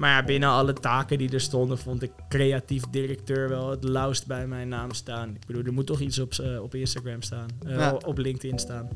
Maar 0.00 0.10
ja, 0.10 0.24
binnen 0.24 0.48
alle 0.48 0.72
taken 0.72 1.18
die 1.18 1.32
er 1.32 1.40
stonden, 1.40 1.78
vond 1.78 2.02
ik 2.02 2.10
creatief 2.28 2.82
directeur 2.90 3.48
wel 3.48 3.70
het 3.70 3.84
lauwst 3.84 4.26
bij 4.26 4.46
mijn 4.46 4.68
naam 4.68 4.92
staan. 4.92 5.28
Ik 5.28 5.46
bedoel, 5.46 5.64
er 5.64 5.72
moet 5.72 5.86
toch 5.86 6.00
iets 6.00 6.18
op, 6.18 6.32
eh, 6.32 6.62
op 6.62 6.74
Instagram 6.74 7.22
staan. 7.22 7.46
Ja. 7.66 7.96
Op 8.04 8.18
LinkedIn 8.18 8.58
staan. 8.58 8.88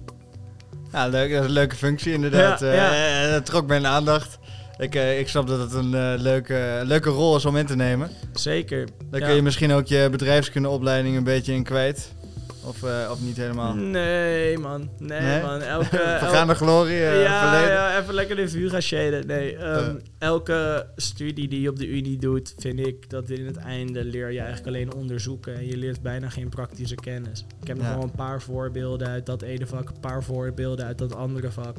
Ja, 0.93 1.07
leuk. 1.07 1.31
Dat 1.33 1.41
is 1.41 1.47
een 1.47 1.53
leuke 1.53 1.77
functie 1.77 2.13
inderdaad. 2.13 2.61
Ja, 2.61 2.67
Eh, 2.67 3.23
ja. 3.23 3.31
dat 3.31 3.47
trok 3.47 3.67
mijn 3.67 3.87
aandacht. 3.87 4.39
Ik, 4.79 4.95
ik 4.95 5.29
snap 5.29 5.47
dat 5.47 5.59
het 5.61 5.73
een 5.73 5.91
leuke, 6.23 6.81
leuke 6.85 7.11
rol 7.11 7.37
is 7.37 7.45
om 7.45 7.57
in 7.57 7.67
te 7.67 7.77
nemen. 7.77 8.11
Zeker. 8.33 8.89
Daar 9.11 9.21
kun 9.21 9.35
je 9.35 9.43
misschien 9.43 9.73
ook 9.73 9.87
je 9.87 10.09
bedrijfskundeopleiding 10.11 11.17
een 11.17 11.25
beetje 11.25 11.53
in 11.53 11.63
kwijt. 11.65 12.14
Of, 12.67 12.83
eh, 12.83 13.09
of 13.11 13.21
niet 13.21 13.37
helemaal. 13.37 13.75
Nee, 13.75 14.59
man. 14.59 14.91
Nee, 14.99 15.21
Nee? 15.21 15.43
man. 15.43 15.61
Elke, 15.63 15.99
el- 16.01 16.19
Vergaande 16.19 16.55
glorie, 16.55 16.97
eh, 17.05 17.23
ja, 17.23 17.51
verleden. 17.51 17.75
ja, 17.75 18.01
even 18.01 18.15
lekker 18.15 18.37
de 18.37 18.49
vuur 18.49 18.71
gaan 18.71 18.81
shaden. 18.83 19.27
Nee, 19.27 19.57
ehm, 19.57 19.79
Eh. 19.89 19.95
elke 20.19 20.87
studie 20.97 21.49
die 21.49 21.61
je 21.61 21.69
op 21.69 21.79
de 21.79 21.87
unie 21.89 22.19
doet, 22.19 22.55
vind 22.59 22.79
ik 22.87 23.11
dat 23.11 23.31
in 23.31 23.47
het 23.47 23.57
einde 23.57 24.05
leer 24.05 24.31
je 24.33 24.39
eigenlijk 24.39 24.67
alleen 24.69 24.95
onderzoeken. 24.95 25.55
En 25.55 25.67
je 25.67 25.77
leert 25.77 26.03
bijna 26.03 26.29
geen 26.29 26.49
praktische 26.49 26.95
kennis. 26.95 27.45
Ik 27.61 27.67
heb 27.67 27.77
nog 27.77 27.89
wel 27.95 28.03
een 28.03 28.11
paar 28.11 28.43
voorbeelden 28.43 29.09
uit 29.09 29.27
dat 29.27 29.43
ene 29.43 29.67
vak, 29.67 29.89
een 29.89 30.01
paar 30.01 30.23
voorbeelden 30.23 30.87
uit 30.87 30.99
dat 30.99 31.15
andere 31.15 31.51
vak. 31.51 31.77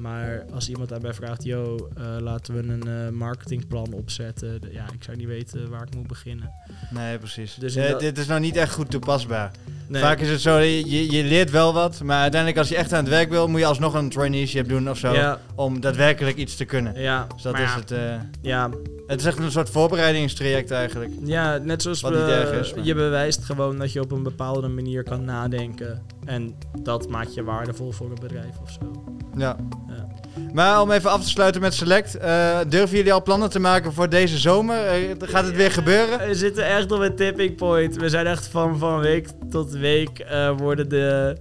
Maar 0.00 0.44
als 0.54 0.68
iemand 0.68 0.92
aan 0.92 1.02
mij 1.02 1.12
vraagt, 1.14 1.44
yo, 1.44 1.88
eh, 1.96 2.04
laten 2.20 2.54
we 2.54 2.72
een 2.72 2.88
eh, 3.06 3.12
marketingplan 3.12 3.92
opzetten. 3.92 4.60
de- 4.60 4.72
Ja, 4.72 4.84
ik 4.94 5.04
zou 5.04 5.16
niet 5.16 5.26
weten 5.26 5.70
waar 5.70 5.82
ik 5.82 5.94
moet 5.94 6.06
beginnen. 6.06 6.50
Nee, 6.90 7.18
precies. 7.18 7.54
Dus 7.54 7.76
Eh, 7.76 7.98
dit 7.98 8.18
is 8.18 8.26
nou 8.26 8.40
niet 8.40 8.56
echt 8.56 8.72
goed 8.72 8.90
toepasbaar. 8.90 9.50
Nee, 9.88 10.02
Vaak 10.02 10.18
is 10.20 10.30
het 10.30 10.40
zo, 10.40 10.58
je, 10.58 11.10
je 11.12 11.24
leert 11.24 11.50
wel 11.50 11.72
wat, 11.72 12.02
maar 12.02 12.20
uiteindelijk 12.20 12.60
als 12.60 12.68
je 12.68 12.76
echt 12.76 12.92
aan 12.92 13.00
het 13.00 13.08
werk 13.08 13.28
wil, 13.30 13.48
moet 13.48 13.60
je 13.60 13.66
alsnog 13.66 13.94
een 13.94 14.08
traineeship 14.08 14.68
doen 14.68 14.90
of 14.90 14.98
zo. 14.98 15.12
Ja, 15.12 15.38
Om 15.54 15.80
daadwerkelijk 15.80 16.36
iets 16.36 16.56
te 16.56 16.64
kunnen. 16.64 17.00
ja. 17.00 17.26
Dus 17.34 17.42
dat 17.42 17.52
maar 17.52 17.62
is 17.62 17.68
ja, 17.88 17.96
het. 17.96 18.20
Ja, 18.42 18.70
het 19.10 19.20
is 19.20 19.26
echt 19.26 19.38
een 19.38 19.50
soort 19.50 19.70
voorbereidingstraject 19.70 20.70
eigenlijk. 20.70 21.10
Ja, 21.24 21.56
net 21.56 21.82
zoals 21.82 22.00
Wat 22.00 22.12
we, 22.12 22.18
niet 22.18 22.26
erg 22.28 22.50
is, 22.60 22.74
maar- 22.74 22.84
je 22.84 22.94
bewijst 22.94 23.44
gewoon 23.44 23.78
dat 23.78 23.92
je 23.92 24.00
op 24.00 24.10
een 24.12 24.22
bepaalde 24.22 24.68
manier 24.68 25.02
kan 25.02 25.24
nadenken. 25.24 26.02
En 26.24 26.54
dat 26.82 27.08
maakt 27.08 27.34
je 27.34 27.42
waardevol 27.42 27.92
voor 27.92 28.06
een 28.10 28.18
bedrijf 28.20 28.58
of 28.62 28.70
zo. 28.70 29.02
Ja. 29.36 29.56
Ja. 29.88 30.06
Maar 30.52 30.80
om 30.80 30.90
even 30.90 31.10
af 31.10 31.22
te 31.22 31.28
sluiten 31.28 31.60
met 31.60 31.74
Select. 31.74 32.14
eh, 32.16 32.58
durven 32.68 32.96
jullie 32.96 33.12
al 33.12 33.22
plannen 33.22 33.50
te 33.50 33.58
maken 33.60 33.92
voor 33.92 34.08
deze 34.08 34.38
zomer? 34.38 34.86
Eh, 34.86 34.96
gaat 35.20 35.44
het 35.44 35.56
weer 35.56 35.70
gebeuren? 35.72 36.26
We 36.28 36.34
zitten 36.34 36.66
echt 36.66 36.92
op 36.92 37.00
een 37.00 37.16
tipping 37.16 37.56
point. 37.56 37.96
We 37.96 38.08
zijn 38.08 38.26
echt 38.26 38.46
van, 38.46 38.78
van 38.78 39.00
week 39.00 39.28
tot 39.50 39.70
week 39.70 40.18
eh, 40.18 40.56
worden 40.58 40.88
de, 40.88 41.36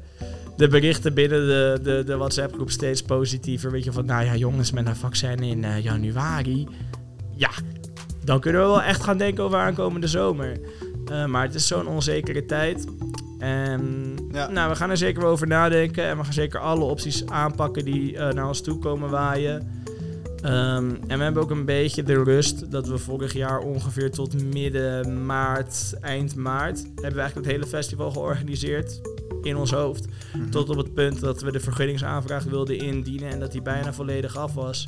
de 0.57 0.67
berichten 0.67 1.13
binnen 1.13 1.47
de, 1.47 1.79
de, 1.83 2.03
de 2.05 2.17
WhatsApp 2.17 2.53
groep 2.53 2.69
steeds 2.71 3.01
positiever. 3.01 3.71
Weet 3.71 3.83
je 3.83 3.91
van, 3.91 4.05
nou 4.05 4.25
ja 4.25 4.35
jongens, 4.35 4.71
met 4.71 4.87
een 4.87 4.95
vaccin 4.95 5.39
in 5.39 5.81
januari. 5.81 6.67
Ja, 7.39 7.49
dan 8.23 8.39
kunnen 8.39 8.61
we 8.61 8.67
wel 8.67 8.81
echt 8.81 9.03
gaan 9.03 9.17
denken 9.17 9.43
over 9.43 9.57
aankomende 9.57 10.07
zomer. 10.07 10.59
Eh, 11.05 11.25
maar 11.25 11.43
het 11.43 11.55
is 11.55 11.67
zo'n 11.67 11.87
onzekere 11.87 12.45
tijd. 12.45 12.85
En 13.39 14.13
Ja. 14.31 14.49
nou, 14.49 14.69
we 14.69 14.75
gaan 14.75 14.89
er 14.89 14.97
zeker 14.97 15.21
wel 15.21 15.31
over 15.31 15.47
nadenken. 15.47 16.03
En 16.03 16.17
we 16.17 16.23
gaan 16.23 16.33
zeker 16.33 16.59
alle 16.59 16.83
opties 16.83 17.25
aanpakken 17.25 17.85
die 17.85 18.17
eh, 18.17 18.33
naar 18.33 18.47
ons 18.47 18.61
toe 18.61 18.79
komen 18.79 19.09
waaien. 19.09 19.67
Ehm, 20.41 20.89
en 21.07 21.17
we 21.17 21.23
hebben 21.23 21.43
ook 21.43 21.49
een 21.51 21.65
beetje 21.65 22.03
de 22.03 22.23
rust 22.23 22.71
dat 22.71 22.87
we 22.87 22.97
vorig 22.97 23.33
jaar 23.33 23.59
ongeveer 23.59 24.11
tot 24.11 24.43
midden 24.53 25.25
maart, 25.25 25.93
eind 26.01 26.35
maart, 26.35 26.77
hebben 26.77 26.95
we 27.13 27.19
eigenlijk 27.19 27.35
het 27.35 27.55
hele 27.55 27.65
festival 27.67 28.11
georganiseerd 28.11 29.01
in 29.41 29.55
ons 29.57 29.71
hoofd. 29.71 30.05
Mhm. 30.33 30.49
Tot 30.49 30.69
op 30.69 30.77
het 30.77 30.93
punt 30.93 31.19
dat 31.19 31.41
we 31.41 31.51
de 31.51 31.59
vergunningsaanvraag 31.59 32.43
wilden 32.43 32.77
indienen 32.77 33.29
en 33.29 33.39
dat 33.39 33.51
die 33.51 33.61
bijna 33.61 33.93
volledig 33.93 34.37
af 34.37 34.53
was. 34.53 34.85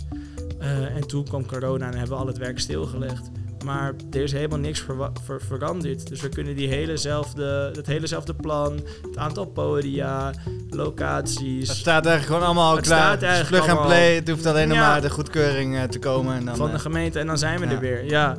Eh, 0.62 0.96
en 0.96 1.08
toen 1.08 1.24
kwam 1.24 1.46
corona 1.46 1.86
en 1.86 1.98
hebben 1.98 2.16
we 2.18 2.22
al 2.22 2.28
het 2.28 2.38
werk 2.38 2.60
stilgelegd. 2.60 3.32
Maar 3.66 3.94
er 4.12 4.22
is 4.22 4.32
helemaal 4.32 4.60
niks 4.60 4.80
ver- 5.24 5.42
veranderd. 5.48 6.08
Dus 6.08 6.22
we 6.22 6.30
kunnen 6.30 6.56
die 6.56 6.68
helezelfde, 6.68 7.70
dat 7.74 7.86
helezelfde 7.86 8.34
plan, 8.34 8.80
het 9.08 9.18
aantal 9.18 9.46
podia, 9.46 10.32
locaties. 10.70 11.68
Het 11.68 11.78
staat 11.78 12.06
eigenlijk 12.06 12.26
gewoon 12.26 12.44
allemaal 12.44 12.70
al 12.70 12.76
Het 12.76 12.86
klaar. 12.86 13.00
staat 13.00 13.12
Het 13.14 13.24
eigenlijk 13.24 13.64
plug 13.64 13.78
and 13.78 13.86
play. 13.88 14.16
Het 14.16 14.30
hoeft 14.30 14.46
alleen 14.46 14.68
nog 14.68 14.78
maar 14.78 15.02
de 15.02 15.10
goedkeuring 15.10 15.76
eh, 15.78 15.84
te 15.84 16.00
komen. 16.00 16.36
En 16.36 16.46
dan, 16.46 16.56
van 16.56 16.68
de 16.70 16.74
eh, 16.76 16.80
gemeente 16.80 17.20
en 17.20 17.28
dan 17.28 17.38
zijn 17.38 17.60
we 17.60 17.66
ja. 17.66 17.72
er 17.72 17.80
weer. 17.80 18.06
Ja. 18.06 18.38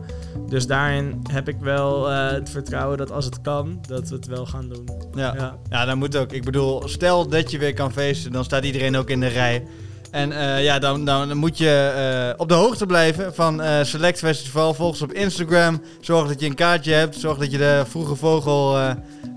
Dus 0.49 0.66
daarin 0.66 1.23
heb 1.31 1.49
ik 1.49 1.57
wel 1.61 2.09
het 2.09 2.51
vertrouwen 2.51 2.99
dat 2.99 3.11
als 3.11 3.25
het 3.25 3.41
kan, 3.41 3.79
dat 3.89 4.09
we 4.09 4.14
het 4.14 4.27
wel 4.27 4.47
gaan 4.47 4.68
doen. 4.68 4.89
ja. 5.14 5.35
Ja. 5.35 5.57
Ja, 5.68 5.85
dat 5.85 5.97
moet 5.97 6.16
ook. 6.16 6.33
Ik 6.33 6.45
bedoel, 6.45 6.89
stel 6.89 7.29
dat 7.29 7.51
je 7.51 7.59
weer 7.59 7.75
kan 7.75 7.93
feesten, 7.93 8.33
dan 8.33 8.45
staat 8.45 8.64
iedereen 8.64 8.97
ook 8.97 9.11
in 9.11 9.20
de 9.20 9.27
rij. 9.27 9.66
En 10.12 10.32
eh, 10.32 10.64
ja, 10.64 10.78
dan, 10.78 11.04
dan, 11.04 11.36
moet 11.36 11.58
je 11.58 11.92
eh, 12.34 12.40
op 12.40 12.48
de 12.48 12.54
hoogte 12.54 12.86
blijven 12.86 13.34
van 13.34 13.62
eh, 13.62 13.84
Select 13.84 14.18
Festival. 14.18 14.74
Volg 14.74 14.96
ze 14.96 15.04
op 15.04 15.12
Instagram. 15.12 15.82
Zorg 16.00 16.28
dat 16.28 16.40
je 16.40 16.46
een 16.46 16.54
kaartje 16.54 16.92
hebt. 16.92 17.16
Zorg 17.16 17.38
dat 17.38 17.50
je 17.50 17.58
de 17.58 17.82
vroege 17.86 18.16
vogel 18.16 18.78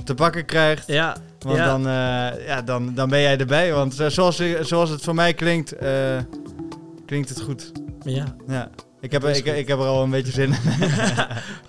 te 0.03 0.13
pakken 0.13 0.45
krijgt. 0.45 0.87
Ja. 0.87 1.15
Want 1.39 1.57
ja. 1.57 1.65
dan, 1.65 1.81
ja, 2.45 2.61
dan, 2.61 2.93
dan 2.93 3.09
ben 3.09 3.21
jij 3.21 3.37
erbij. 3.37 3.73
Want 3.73 3.93
zoals, 4.07 4.41
zoals 4.61 4.89
het 4.89 5.01
voor 5.01 5.15
mij 5.15 5.33
klinkt, 5.33 5.75
klinkt 7.05 7.29
het 7.29 7.41
goed. 7.41 7.71
ja. 8.03 8.25
Ja. 8.47 8.69
Ik 9.01 9.11
heb, 9.11 9.23
er- 9.23 9.35
ik, 9.35 9.45
ik 9.45 9.67
heb 9.67 9.79
er 9.79 9.85
al 9.85 10.03
een 10.03 10.09
beetje 10.09 10.31
zin 10.31 10.49
in. 10.49 10.55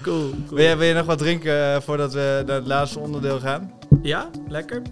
Cool. 0.02 0.30
cool. 0.30 0.58
Wil 0.58 0.68
je, 0.68 0.76
wil 0.76 0.88
je 0.88 0.94
nog 0.94 1.06
wat 1.06 1.18
drinken 1.18 1.82
voordat 1.82 2.12
we 2.12 2.42
naar 2.46 2.56
het 2.56 2.66
laatste 2.66 2.98
onderdeel 2.98 3.40
gaan? 3.40 3.72
Ja, 4.02 4.30
lekker. 4.48 4.82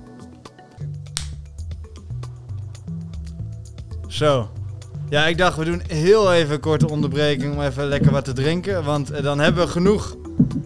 Zo. 4.14 4.50
Ja, 5.08 5.26
ik 5.26 5.38
dacht 5.38 5.56
we 5.56 5.64
doen 5.64 5.82
heel 5.88 6.32
even 6.32 6.54
een 6.54 6.60
korte 6.60 6.88
onderbreking 6.88 7.54
om 7.54 7.62
even 7.62 7.86
lekker 7.86 8.10
wat 8.12 8.24
te 8.24 8.32
drinken. 8.32 8.84
Want 8.84 9.10
eh, 9.10 9.22
dan 9.22 9.38
hebben 9.38 9.64
we 9.64 9.70
genoeg 9.70 10.16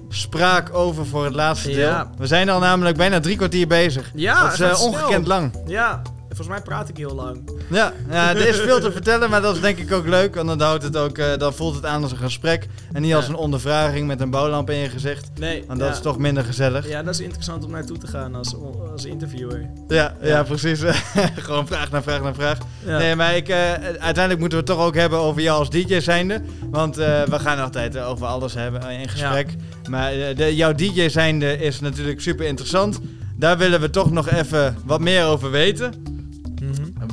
spraak 0.09 0.75
over 0.75 1.07
voor 1.07 1.25
het 1.25 1.35
laatste 1.35 1.69
deel. 1.69 1.89
Ja. 1.89 2.11
We 2.19 2.27
zijn 2.27 2.49
al 2.49 2.61
namelijk 2.61 2.97
bijna 2.97 3.21
drie 3.21 3.37
kwartier 3.37 3.67
bezig. 3.67 4.11
Ja, 4.15 4.43
dat 4.43 4.53
is 4.53 4.61
eh, 4.61 4.83
ongekend 4.83 5.25
snel. 5.25 5.39
lang. 5.39 5.53
Ja, 5.67 6.03
volgens 6.39 6.59
mij 6.59 6.75
praat 6.75 6.89
ik 6.89 6.97
heel 6.97 7.15
lang. 7.15 7.51
Ja, 7.71 7.93
ja, 8.11 8.31
er 8.31 8.49
is 8.49 8.57
veel 8.61 8.81
te 8.81 8.93
vertellen, 8.93 9.31
maar 9.31 9.41
dat 9.41 9.55
is 9.55 9.61
denk 9.61 9.79
ik 9.79 9.93
ook 9.93 10.07
leuk. 10.07 10.35
Want 10.35 10.49
dan, 10.49 10.61
houdt 10.61 10.83
het 10.83 10.97
ook, 10.97 11.19
eh, 11.19 11.37
dan 11.37 11.55
voelt 11.55 11.75
het 11.75 11.85
aan 11.85 12.03
als 12.03 12.11
een 12.13 12.19
gesprek. 12.19 12.67
En 12.93 13.03
niet 13.03 13.15
als 13.15 13.29
een 13.29 13.35
ondervraging 13.35 14.07
met 14.07 14.21
een 14.21 14.31
bouwlamp 14.31 14.71
in 14.71 14.77
je 14.77 14.89
gezicht. 14.89 15.31
Nee, 15.39 15.65
Want 15.67 15.79
dat 15.79 15.89
ja. 15.89 15.95
is 15.95 16.01
toch 16.01 16.19
minder 16.19 16.45
gezellig. 16.45 16.89
Ja, 16.89 17.03
dat 17.03 17.15
is 17.15 17.21
interessant 17.21 17.65
om 17.65 17.71
naartoe 17.71 17.99
te 17.99 18.07
gaan 18.07 18.35
als, 18.35 18.55
als 18.93 19.05
interviewer. 19.05 19.71
Ja, 19.89 20.17
ja, 20.23 20.29
Ja. 20.29 20.43
precies. 20.43 20.81
Gewoon 21.47 21.67
vraag 21.67 21.91
naar 21.91 22.03
vraag 22.03 22.23
naar 22.23 22.35
vraag. 22.35 22.59
Nee, 22.85 23.15
maar 23.15 23.37
ik, 23.37 23.49
eh, 23.49 23.73
uiteindelijk 23.83 24.39
moeten 24.39 24.59
we 24.59 24.65
het 24.65 24.77
toch 24.77 24.87
ook 24.87 24.95
hebben 24.95 25.19
over 25.19 25.43
jou 25.43 25.59
als 25.59 25.71
DJ 25.71 26.01
zijnde. 26.01 26.43
Want 26.71 26.99
eh, 26.99 27.23
we 27.23 27.39
gaan 27.39 27.59
altijd 27.59 27.99
over 27.99 28.27
alles 28.27 28.55
hebben 28.55 28.91
in 28.91 29.09
gesprek. 29.09 29.55
Maar 29.91 30.13
de, 30.13 30.57
jouw 30.57 30.73
DJ 30.73 31.09
zijnde 31.09 31.59
is 31.59 31.81
natuurlijk 31.81 32.21
super 32.21 32.47
interessant. 32.47 33.01
Daar 33.37 33.59
willen 33.59 33.81
we 33.81 33.91
toch 33.91 34.11
nog 34.11 34.31
even 34.31 34.77
wat 34.85 35.01
meer 35.01 35.25
over 35.25 35.51
weten. 35.51 35.93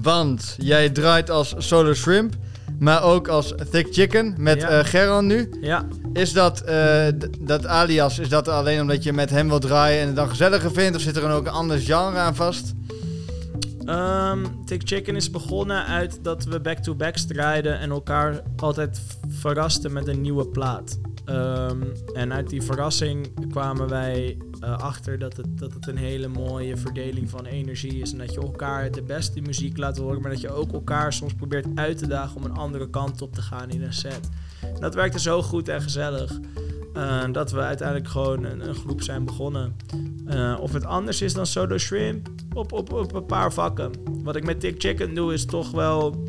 Want 0.01 0.55
jij 0.57 0.89
draait 0.89 1.29
als 1.29 1.53
Solo 1.57 1.93
Shrimp, 1.93 2.33
maar 2.79 3.03
ook 3.03 3.27
als 3.27 3.53
Thick 3.71 3.87
Chicken 3.91 4.35
met 4.37 4.61
Ja. 4.61 4.67
eh 4.69 4.85
Geron 4.85 5.25
nu. 5.25 5.49
Ja, 5.61 5.85
Is 6.13 6.33
dat, 6.33 6.61
eh, 6.61 7.05
dat 7.39 7.65
alias, 7.65 8.19
is 8.19 8.29
dat 8.29 8.47
alleen 8.47 8.81
omdat 8.81 9.03
je 9.03 9.13
met 9.13 9.29
hem 9.29 9.47
wilt 9.47 9.61
draaien 9.61 10.01
en 10.01 10.07
het 10.07 10.15
dan 10.15 10.29
gezelliger 10.29 10.71
vindt? 10.71 10.95
Of 10.95 11.01
zit 11.01 11.15
er 11.15 11.21
dan 11.21 11.31
ook 11.31 11.45
een 11.45 11.51
ander 11.51 11.79
genre 11.79 12.17
aan 12.17 12.35
vast? 12.35 12.73
Ehm 13.85 14.39
Tick 14.65 14.81
Chicken 14.85 15.15
is 15.15 15.29
begonnen 15.31 15.85
uit 15.85 16.19
dat 16.21 16.43
we 16.43 16.59
back-to-backs 16.59 17.25
draaiden 17.25 17.79
en 17.79 17.89
elkaar 17.89 18.41
altijd 18.57 19.01
verrasten 19.29 19.93
met 19.93 20.07
een 20.07 20.21
nieuwe 20.21 20.47
plaat. 20.47 20.97
Ehm, 21.25 21.83
en 22.13 22.33
uit 22.33 22.49
die 22.49 22.61
verrassing 22.61 23.49
kwamen 23.49 23.89
wij 23.89 24.37
eh, 24.59 24.77
achter 24.77 25.19
dat 25.19 25.37
het, 25.37 25.57
dat 25.57 25.73
het 25.73 25.87
een 25.87 25.97
hele 25.97 26.27
mooie 26.27 26.77
verdeling 26.77 27.29
van 27.29 27.45
energie 27.45 28.01
is. 28.01 28.11
En 28.11 28.17
dat 28.17 28.33
je 28.33 28.41
elkaar 28.41 28.91
de 28.91 29.01
beste 29.01 29.41
muziek 29.41 29.77
laat 29.77 29.97
horen, 29.97 30.21
maar 30.21 30.31
dat 30.31 30.41
je 30.41 30.51
ook 30.51 30.73
elkaar 30.73 31.13
soms 31.13 31.33
probeert 31.33 31.67
uit 31.75 31.97
te 31.97 32.07
dagen 32.07 32.35
om 32.35 32.43
een 32.43 32.55
andere 32.57 32.89
kant 32.89 33.21
op 33.21 33.33
te 33.33 33.41
gaan 33.41 33.69
in 33.69 33.81
een 33.81 33.93
set. 33.93 34.29
Dat 34.79 34.95
werkte 34.95 35.19
zo 35.19 35.41
goed 35.41 35.67
en 35.67 35.81
gezellig. 35.81 36.39
eh, 36.93 37.23
dat 37.31 37.51
we 37.51 37.59
uiteindelijk 37.59 38.07
gewoon 38.09 38.43
een, 38.43 38.67
een 38.67 38.75
groep 38.75 39.01
zijn 39.01 39.25
begonnen. 39.25 39.75
Eh, 40.25 40.57
of 40.61 40.73
het 40.73 40.85
anders 40.85 41.21
is 41.21 41.33
dan 41.33 41.45
Solo 41.45 41.77
Shrimp, 41.77 42.27
op, 42.53 42.71
op, 42.71 42.93
op 42.93 43.13
een 43.13 43.25
paar 43.25 43.53
vakken. 43.53 43.91
Wat 44.23 44.35
ik 44.35 44.43
met 44.43 44.59
Tick 44.59 44.81
Chicken 44.81 45.13
doe 45.13 45.33
is 45.33 45.45
toch 45.45 45.71
wel... 45.71 46.23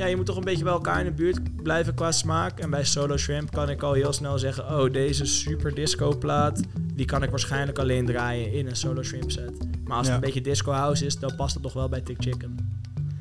Ja, 0.00 0.06
je 0.06 0.16
moet 0.16 0.26
toch 0.26 0.36
een 0.36 0.44
beetje 0.44 0.64
bij 0.64 0.72
elkaar 0.72 0.98
in 0.98 1.04
de 1.04 1.12
buurt 1.12 1.62
blijven 1.62 1.94
qua 1.94 2.12
smaak. 2.12 2.58
En 2.58 2.70
bij 2.70 2.84
Solo 2.84 3.16
Shrimp 3.16 3.50
kan 3.52 3.70
ik 3.70 3.82
al 3.82 3.92
heel 3.92 4.12
snel 4.12 4.38
zeggen... 4.38 4.64
Oh, 4.80 4.92
deze 4.92 5.24
super 5.24 5.74
disco 5.74 6.18
plaat... 6.18 6.60
Die 6.94 7.06
kan 7.06 7.22
ik 7.22 7.30
waarschijnlijk 7.30 7.78
alleen 7.78 8.06
draaien 8.06 8.52
in 8.52 8.66
een 8.66 8.76
Solo 8.76 9.02
Shrimp 9.02 9.30
set. 9.30 9.52
Maar 9.84 9.96
als 9.96 10.06
Ja. 10.06 10.12
het 10.12 10.22
een 10.22 10.26
beetje 10.32 10.50
disco 10.50 10.72
house 10.72 11.06
is... 11.06 11.18
Dan 11.18 11.36
past 11.36 11.54
het 11.54 11.62
toch 11.62 11.72
wel 11.72 11.88
bij 11.88 12.00
Tick 12.00 12.16
Chicken. 12.18 12.56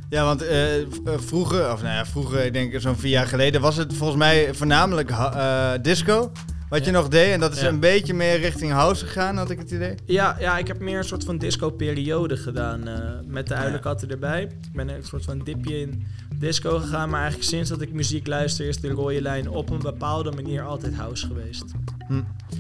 Ja, 0.10 0.24
want 0.24 0.42
eh, 0.42 0.82
eh, 0.82 0.86
vroeger, 1.16 1.72
of 1.72 1.82
nou 1.82 1.94
ja, 1.94 2.06
vroeger, 2.06 2.46
ik 2.46 2.54
denk 2.54 2.82
zo'n 2.82 2.96
vier 2.96 3.12
jaar 3.12 3.28
geleden, 3.28 3.62
was 3.62 3.76
het 3.78 3.94
volgens 3.94 4.20
mij 4.20 4.54
voornamelijk 4.54 5.10
eh, 5.10 5.72
disco. 5.82 6.32
Wat 6.70 6.86
je 6.86 6.92
nog 6.92 7.08
deed. 7.08 7.34
En 7.34 7.40
dat 7.40 7.56
is 7.56 7.62
een 7.62 7.80
beetje 7.80 8.14
meer 8.14 8.40
richting 8.40 8.72
house 8.72 9.06
gegaan, 9.06 9.38
had 9.38 9.50
ik 9.50 9.58
het 9.60 9.72
idee. 9.72 9.96
Ja, 10.06 10.36
ja, 10.40 10.58
ik 10.58 10.68
heb 10.68 10.80
meer 10.80 10.98
een 10.98 11.04
soort 11.04 11.24
van 11.24 11.38
disco-periode 11.38 12.38
gedaan 12.38 12.88
eh, 12.88 12.96
met 13.26 13.48
de 13.48 13.54
uilenkatten 13.54 14.10
erbij. 14.10 14.42
Ik 14.42 14.74
ben 14.74 14.90
een 14.90 15.04
soort 15.04 15.26
van 15.26 15.40
dipje 15.40 15.80
in 15.80 16.06
disco 16.36 16.80
gegaan, 16.80 17.10
maar 17.10 17.20
eigenlijk 17.22 17.50
sinds 17.50 17.70
dat 17.70 17.82
ik 17.82 17.94
muziek 17.94 18.28
luister 18.28 18.68
is 18.68 18.78
de 18.80 18.90
rode 18.90 19.22
lijn 19.22 19.50
op 19.50 19.70
een 19.70 19.80
bepaalde 19.80 20.32
manier 20.32 20.62
altijd 20.64 20.96
house 20.96 21.28
geweest. 21.28 21.64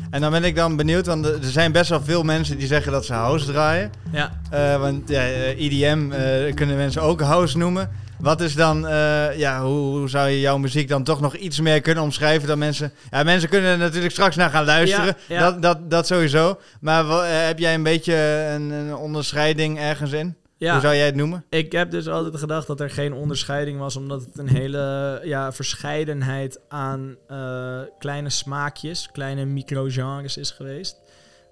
En 0.09 0.21
dan 0.21 0.31
ben 0.31 0.43
ik 0.43 0.55
dan 0.55 0.75
benieuwd, 0.75 1.05
want 1.05 1.25
er 1.25 1.37
zijn 1.41 1.71
best 1.71 1.89
wel 1.89 2.01
veel 2.01 2.23
mensen 2.23 2.57
die 2.57 2.67
zeggen 2.67 2.91
dat 2.91 3.05
ze 3.05 3.13
house 3.13 3.45
draaien. 3.45 3.91
Ja, 4.11 4.39
Eh, 4.49 4.79
want 4.79 5.09
ja, 5.09 5.21
EDM 5.57 6.11
eh, 6.11 6.53
kunnen 6.55 6.75
mensen 6.75 7.01
ook 7.01 7.21
house 7.21 7.57
noemen. 7.57 7.89
Wat 8.19 8.41
is 8.41 8.55
dan, 8.55 8.87
eh, 8.87 9.37
ja, 9.37 9.61
hoe, 9.61 9.97
hoe 9.97 10.09
zou 10.09 10.29
je 10.29 10.39
jouw 10.39 10.57
muziek 10.57 10.87
dan 10.87 11.03
toch 11.03 11.21
nog 11.21 11.35
iets 11.35 11.59
meer 11.59 11.81
kunnen 11.81 12.03
omschrijven 12.03 12.47
dan 12.47 12.57
mensen... 12.57 12.93
Ja, 13.11 13.23
mensen 13.23 13.49
kunnen 13.49 13.71
er 13.71 13.77
natuurlijk 13.77 14.11
straks 14.11 14.35
naar 14.35 14.49
gaan 14.49 14.65
luisteren, 14.65 15.15
Ja, 15.27 15.35
ja. 15.35 15.39
Dat, 15.39 15.61
dat, 15.61 15.89
dat 15.89 16.07
sowieso. 16.07 16.59
Maar 16.81 17.09
eh, 17.09 17.45
heb 17.45 17.59
jij 17.59 17.73
een 17.73 17.83
beetje 17.83 18.15
een, 18.55 18.69
een 18.69 18.95
onderscheiding 18.95 19.79
ergens 19.79 20.11
in? 20.11 20.35
ja. 20.57 20.71
Hoe 20.71 20.81
zou 20.81 20.95
jij 20.95 21.05
het 21.05 21.15
noemen? 21.15 21.45
ik 21.49 21.71
heb 21.71 21.91
dus 21.91 22.07
altijd 22.07 22.37
gedacht 22.37 22.67
dat 22.67 22.79
er 22.79 22.89
geen 22.89 23.13
onderscheiding 23.13 23.79
was, 23.79 23.95
omdat 23.95 24.25
het 24.25 24.37
een 24.37 24.49
hele 24.49 25.19
ja, 25.23 25.51
verscheidenheid 25.51 26.59
aan 26.67 27.15
eh, 27.27 27.79
kleine 27.99 28.29
smaakjes, 28.29 29.09
kleine 29.11 29.45
microgenres 29.45 30.37
is 30.37 30.51
geweest. 30.51 30.97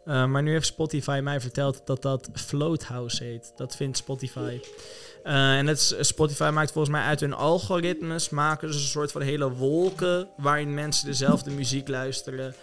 Maar 0.05 0.43
nu 0.43 0.51
heeft 0.51 0.65
Spotify 0.65 1.19
mij 1.23 1.39
verteld 1.41 1.81
dat 1.85 2.01
dat 2.01 2.29
Float 2.33 2.83
House 2.83 3.23
heet. 3.23 3.51
Dat 3.55 3.75
vindt 3.75 3.97
Spotify. 3.97 4.59
Eh, 5.27 5.57
en 5.57 5.67
het, 5.67 5.95
Spotify 5.99 6.49
maakt 6.53 6.71
volgens 6.71 6.93
mij 6.95 7.03
uit 7.03 7.19
hun 7.19 7.33
algoritmes, 7.33 8.29
maken 8.29 8.73
ze 8.73 8.79
een 8.79 8.85
soort 8.85 9.11
van 9.11 9.21
hele 9.21 9.51
wolken 9.51 10.27
waarin 10.37 10.73
mensen 10.73 11.05
dezelfde 11.05 11.51
muziek 11.51 11.87
luisteren. 11.87 12.55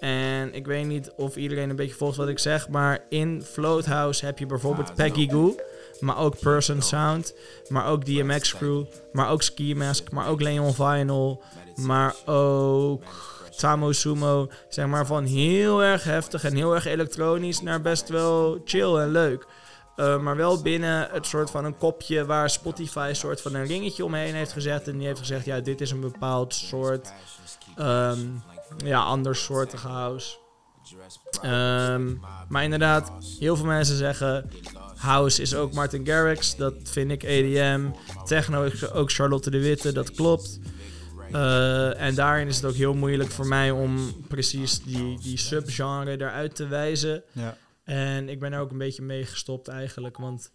En 0.00 0.54
ik 0.54 0.66
weet 0.66 0.86
niet 0.86 1.12
of 1.16 1.36
iedereen 1.36 1.70
een 1.70 1.76
beetje 1.76 1.94
volgt 1.94 2.16
wat 2.16 2.28
ik 2.28 2.38
zeg, 2.38 2.68
maar 2.68 3.04
in 3.08 3.42
Float 3.42 3.84
House 3.84 4.24
heb 4.24 4.38
je 4.38 4.46
bijvoorbeeld 4.46 4.94
Peggy 4.94 5.28
Goo, 5.28 5.54
maar 6.00 6.18
ook 6.18 6.38
Person 6.38 6.82
Sound, 6.82 7.34
maar 7.68 7.86
ook 7.86 8.04
DMX 8.04 8.56
Crew, 8.56 8.84
maar 9.12 9.30
ook 9.30 9.42
Ski 9.42 9.74
Mask, 9.74 10.10
maar 10.10 10.28
ook 10.28 10.40
Leon 10.40 10.74
Vinyl, 10.74 11.42
maar 11.76 12.14
ook 12.26 13.02
Tamo 13.56 13.92
Sumo. 13.92 14.48
Zeg 14.68 14.86
maar 14.86 15.06
van 15.06 15.24
heel 15.24 15.82
erg 15.82 16.04
heftig 16.04 16.44
en 16.44 16.54
heel 16.54 16.74
erg 16.74 16.86
elektronisch 16.86 17.62
naar 17.62 17.80
best 17.80 18.08
wel 18.08 18.60
chill 18.64 18.96
en 18.96 19.10
leuk. 19.10 19.46
Uh, 19.96 20.20
maar 20.20 20.36
wel 20.36 20.62
binnen 20.62 21.08
het 21.10 21.26
soort 21.26 21.50
van 21.50 21.64
een 21.64 21.76
kopje 21.76 22.24
waar 22.24 22.50
Spotify 22.50 23.06
een 23.08 23.16
soort 23.16 23.40
van 23.40 23.54
een 23.54 23.66
ringetje 23.66 24.04
omheen 24.04 24.34
heeft 24.34 24.52
gezet. 24.52 24.88
En 24.88 24.98
die 24.98 25.06
heeft 25.06 25.18
gezegd, 25.18 25.44
ja, 25.44 25.60
dit 25.60 25.80
is 25.80 25.90
een 25.90 26.00
bepaald 26.00 26.54
soort, 26.54 27.12
um, 27.78 28.42
ja, 28.84 29.00
andersoortige 29.00 29.88
house. 29.88 30.36
Um, 31.44 32.20
maar 32.48 32.62
inderdaad, 32.62 33.12
heel 33.38 33.56
veel 33.56 33.66
mensen 33.66 33.96
zeggen, 33.96 34.50
house 34.96 35.42
is 35.42 35.54
ook 35.54 35.72
Martin 35.72 36.06
Garrix. 36.06 36.56
Dat 36.56 36.74
vind 36.82 37.10
ik 37.10 37.22
EDM. 37.22 37.90
Techno 38.24 38.62
is 38.62 38.90
ook 38.90 39.12
Charlotte 39.12 39.50
de 39.50 39.60
Witte, 39.60 39.92
dat 39.92 40.10
klopt. 40.10 40.58
Uh, 41.32 42.00
en 42.00 42.14
daarin 42.14 42.48
is 42.48 42.56
het 42.56 42.64
ook 42.64 42.74
heel 42.74 42.94
moeilijk 42.94 43.30
voor 43.30 43.46
mij 43.46 43.70
om 43.70 44.24
precies 44.28 44.82
die, 44.82 45.18
die 45.20 45.38
subgenre 45.38 46.10
eruit 46.10 46.54
te 46.54 46.66
wijzen. 46.66 47.22
Ja. 47.32 47.56
En 47.84 48.28
ik 48.28 48.40
ben 48.40 48.52
er 48.52 48.60
ook 48.60 48.70
een 48.70 48.78
beetje 48.78 49.02
mee 49.02 49.24
gestopt 49.24 49.68
eigenlijk, 49.68 50.16
want... 50.16 50.52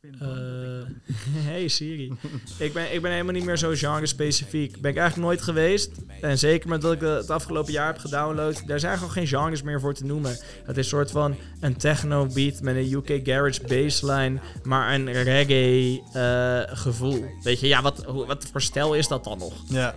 Uh, 0.00 0.20
hey 1.48 1.68
Siri. 1.68 2.12
ik, 2.58 2.72
ben, 2.72 2.94
ik 2.94 3.02
ben 3.02 3.10
helemaal 3.10 3.32
niet 3.32 3.44
meer 3.44 3.56
zo 3.56 3.70
genre-specifiek. 3.74 4.80
Ben 4.80 4.90
ik 4.90 4.96
eigenlijk 4.96 5.28
nooit 5.28 5.42
geweest. 5.42 5.90
En 6.20 6.38
zeker 6.38 6.68
met 6.68 6.80
dat 6.80 6.92
ik 6.92 7.00
het 7.00 7.30
afgelopen 7.30 7.72
jaar 7.72 7.86
heb 7.86 7.98
gedownload. 7.98 8.66
Daar 8.66 8.80
zijn 8.80 8.96
gewoon 8.96 9.12
geen 9.12 9.26
genres 9.26 9.62
meer 9.62 9.80
voor 9.80 9.94
te 9.94 10.04
noemen. 10.04 10.30
Het 10.30 10.76
is 10.76 10.76
een 10.76 10.84
soort 10.84 11.10
van 11.10 11.36
een 11.60 11.76
techno 11.76 12.26
beat 12.26 12.60
met 12.60 12.76
een 12.76 12.92
UK 12.92 13.20
garage 13.24 13.60
bassline. 13.66 14.38
Maar 14.62 14.94
een 14.94 15.12
reggae 15.12 16.02
uh, 16.16 16.76
gevoel. 16.78 17.24
Weet 17.42 17.60
je, 17.60 17.66
ja, 17.66 17.82
wat, 17.82 18.04
wat 18.04 18.46
voor 18.52 18.62
stijl 18.62 18.94
is 18.94 19.08
dat 19.08 19.24
dan 19.24 19.38
nog? 19.38 19.54
Ja. 19.68 19.94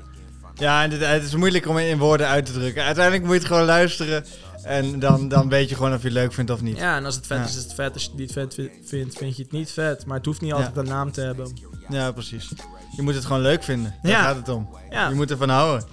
Ja, 0.56 0.84
en 0.84 0.92
het, 0.92 1.06
het 1.06 1.24
is 1.24 1.36
moeilijk 1.36 1.68
om 1.68 1.78
in 1.78 1.98
woorden 1.98 2.28
uit 2.28 2.46
te 2.46 2.52
drukken. 2.52 2.84
Uiteindelijk 2.84 3.24
moet 3.24 3.34
je 3.34 3.40
het 3.40 3.48
gewoon 3.48 3.66
luisteren. 3.66 4.26
En 4.64 5.00
dan, 5.00 5.28
dan 5.28 5.50
weet 5.50 5.70
je 5.70 5.76
gewoon 5.76 5.94
of 5.94 5.98
je 6.02 6.08
het 6.08 6.14
leuk 6.18 6.34
vindt 6.34 6.52
of 6.52 6.62
niet. 6.62 6.78
Ja, 6.78 6.96
en 6.98 7.06
als 7.06 7.16
het 7.16 7.28
vet 7.28 7.38
Ja. 7.38 7.44
is, 7.44 7.56
is 7.58 7.64
het 7.64 7.74
vet. 7.74 7.94
Als 7.94 8.04
je 8.04 8.10
het 8.10 8.20
niet 8.20 8.32
vet 8.32 8.54
vi- 8.54 8.72
vindt, 8.86 9.18
vind 9.18 9.36
je 9.38 9.44
het 9.44 9.52
niet 9.52 9.72
vet. 9.72 10.06
Maar 10.06 10.18
het 10.18 10.26
hoeft 10.26 10.42
niet 10.42 10.54
altijd 10.54 10.76
Ja. 10.76 10.82
een 10.82 10.88
naam 10.88 11.12
te 11.12 11.22
hebben. 11.22 11.48
Ja, 11.90 12.12
precies. 12.12 12.52
Je 12.96 13.02
moet 13.02 13.16
het 13.16 13.26
gewoon 13.26 13.42
leuk 13.42 13.64
vinden. 13.64 13.96
Daar 14.02 14.12
Ja. 14.12 14.22
gaat 14.24 14.36
het 14.36 14.50
om. 14.50 14.70
Ja, 14.90 15.10
Je 15.10 15.16
moet 15.16 15.32
ervan 15.32 15.50
houden. 15.50 15.86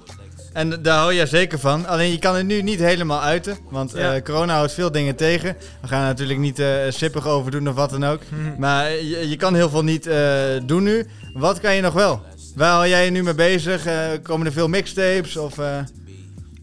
En 0.52 0.82
daar 0.82 0.98
hou 0.98 1.12
je 1.12 1.26
zeker 1.26 1.58
van. 1.58 1.86
Alleen 1.86 2.10
je 2.10 2.18
kan 2.18 2.34
het 2.36 2.46
nu 2.46 2.62
niet 2.62 2.78
helemaal 2.78 3.20
uiten. 3.22 3.56
Want 3.70 3.90
Ja. 3.94 4.14
eh, 4.14 4.22
corona 4.22 4.54
houdt 4.54 4.72
veel 4.72 4.90
dingen 4.92 5.16
tegen. 5.16 5.56
We 5.80 5.88
gaan 5.88 6.00
er 6.00 6.06
natuurlijk 6.06 6.38
niet 6.38 6.58
eh 6.58 6.68
sippig 6.88 7.26
over 7.26 7.50
doen 7.50 7.68
of 7.68 7.74
wat 7.74 7.90
dan 7.90 8.04
ook. 8.04 8.20
Mhm. 8.30 8.60
Maar 8.60 8.90
je, 8.90 9.28
je 9.28 9.36
kan 9.36 9.54
heel 9.54 9.68
veel 9.70 9.84
niet 9.84 10.06
eh, 10.06 10.20
doen 10.66 10.82
nu. 10.82 11.06
Wat 11.34 11.60
kan 11.60 11.74
je 11.74 11.80
nog 11.82 11.94
wel? 11.94 12.22
Waar 12.54 12.72
hou 12.72 12.88
jij 12.88 13.04
je 13.04 13.10
nu 13.10 13.22
mee 13.22 13.34
bezig? 13.34 13.86
Komen 14.22 14.46
er 14.46 14.52
veel 14.52 14.68
mixtapes? 14.68 15.36
Of, 15.36 15.58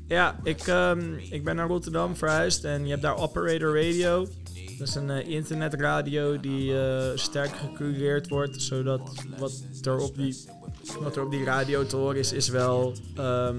ja 0.07 0.39
ik, 0.43 0.67
ehm, 0.67 1.13
ik 1.29 1.43
ben 1.43 1.55
naar 1.55 1.67
Rotterdam 1.67 2.15
verhuisd. 2.15 2.63
En 2.63 2.83
je 2.83 2.89
hebt 2.89 3.01
daar 3.01 3.17
Operator 3.17 3.83
Radio. 3.83 4.27
Dat 4.77 4.87
is 4.87 4.95
een 4.95 5.09
eh, 5.09 5.27
internetradio 5.27 6.39
die 6.39 6.79
eh, 6.79 7.11
sterk 7.15 7.55
gecureerd 7.55 8.29
wordt. 8.29 8.61
Zodat 8.61 9.11
wat 9.37 9.61
er 9.81 9.97
op 9.97 10.15
die, 10.15 10.45
wat 10.99 11.15
er 11.15 11.23
op 11.23 11.31
die 11.31 11.43
radio 11.43 11.85
te 11.85 12.13
is, 12.15 12.33
is 12.33 12.47
wel... 12.47 12.93
ehm, 13.15 13.57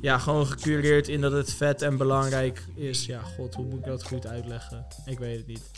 ja, 0.00 0.18
gewoon 0.18 0.46
gecureerd 0.46 1.08
in 1.08 1.20
dat 1.20 1.32
het 1.32 1.52
vet 1.52 1.82
en 1.82 1.96
belangrijk 1.96 2.64
is. 2.74 3.06
Ja, 3.06 3.20
god, 3.20 3.54
hoe 3.54 3.64
moet 3.64 3.78
ik 3.78 3.84
dat 3.84 4.02
goed 4.02 4.26
uitleggen? 4.26 4.86
Ik 5.04 5.18
weet 5.18 5.36
het 5.36 5.46
niet. 5.46 5.70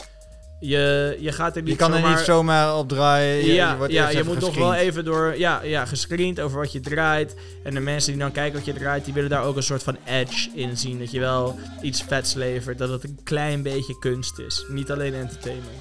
Je, 0.59 1.17
je 1.19 1.31
gaat 1.31 1.55
er 1.55 1.61
niet 1.61 1.71
Je 1.71 1.77
kan 1.77 1.93
er 1.93 1.99
zomaar... 1.99 2.15
niet 2.15 2.25
zomaar 2.25 2.77
op 2.77 2.89
draaien. 2.89 3.45
Je, 3.45 3.53
ja, 3.53 3.71
je, 3.71 3.77
wordt 3.77 3.93
ja, 3.93 4.09
je 4.09 4.23
moet 4.23 4.35
gescreend. 4.35 4.57
wel 4.57 4.73
even 4.73 5.05
door, 5.05 5.37
ja, 5.37 5.61
ja, 5.63 5.85
gescreend 5.85 6.39
over 6.39 6.59
wat 6.59 6.71
je 6.71 6.79
draait. 6.79 7.35
En 7.63 7.73
de 7.73 7.79
mensen 7.79 8.11
die 8.11 8.21
dan 8.21 8.31
kijken 8.31 8.57
wat 8.57 8.65
je 8.65 8.73
draait, 8.73 9.05
die 9.05 9.13
willen 9.13 9.29
daar 9.29 9.43
ook 9.43 9.55
een 9.55 9.63
soort 9.63 9.83
van 9.83 9.97
edge 10.05 10.49
in 10.53 10.77
zien. 10.77 10.99
Dat 10.99 11.11
je 11.11 11.19
wel 11.19 11.59
iets 11.81 12.03
vets 12.03 12.33
levert, 12.33 12.77
dat 12.77 12.89
het 12.89 13.03
een 13.03 13.19
klein 13.23 13.61
beetje 13.61 13.99
kunst 13.99 14.39
is. 14.39 14.65
Niet 14.67 14.91
alleen 14.91 15.13
entertainment. 15.13 15.77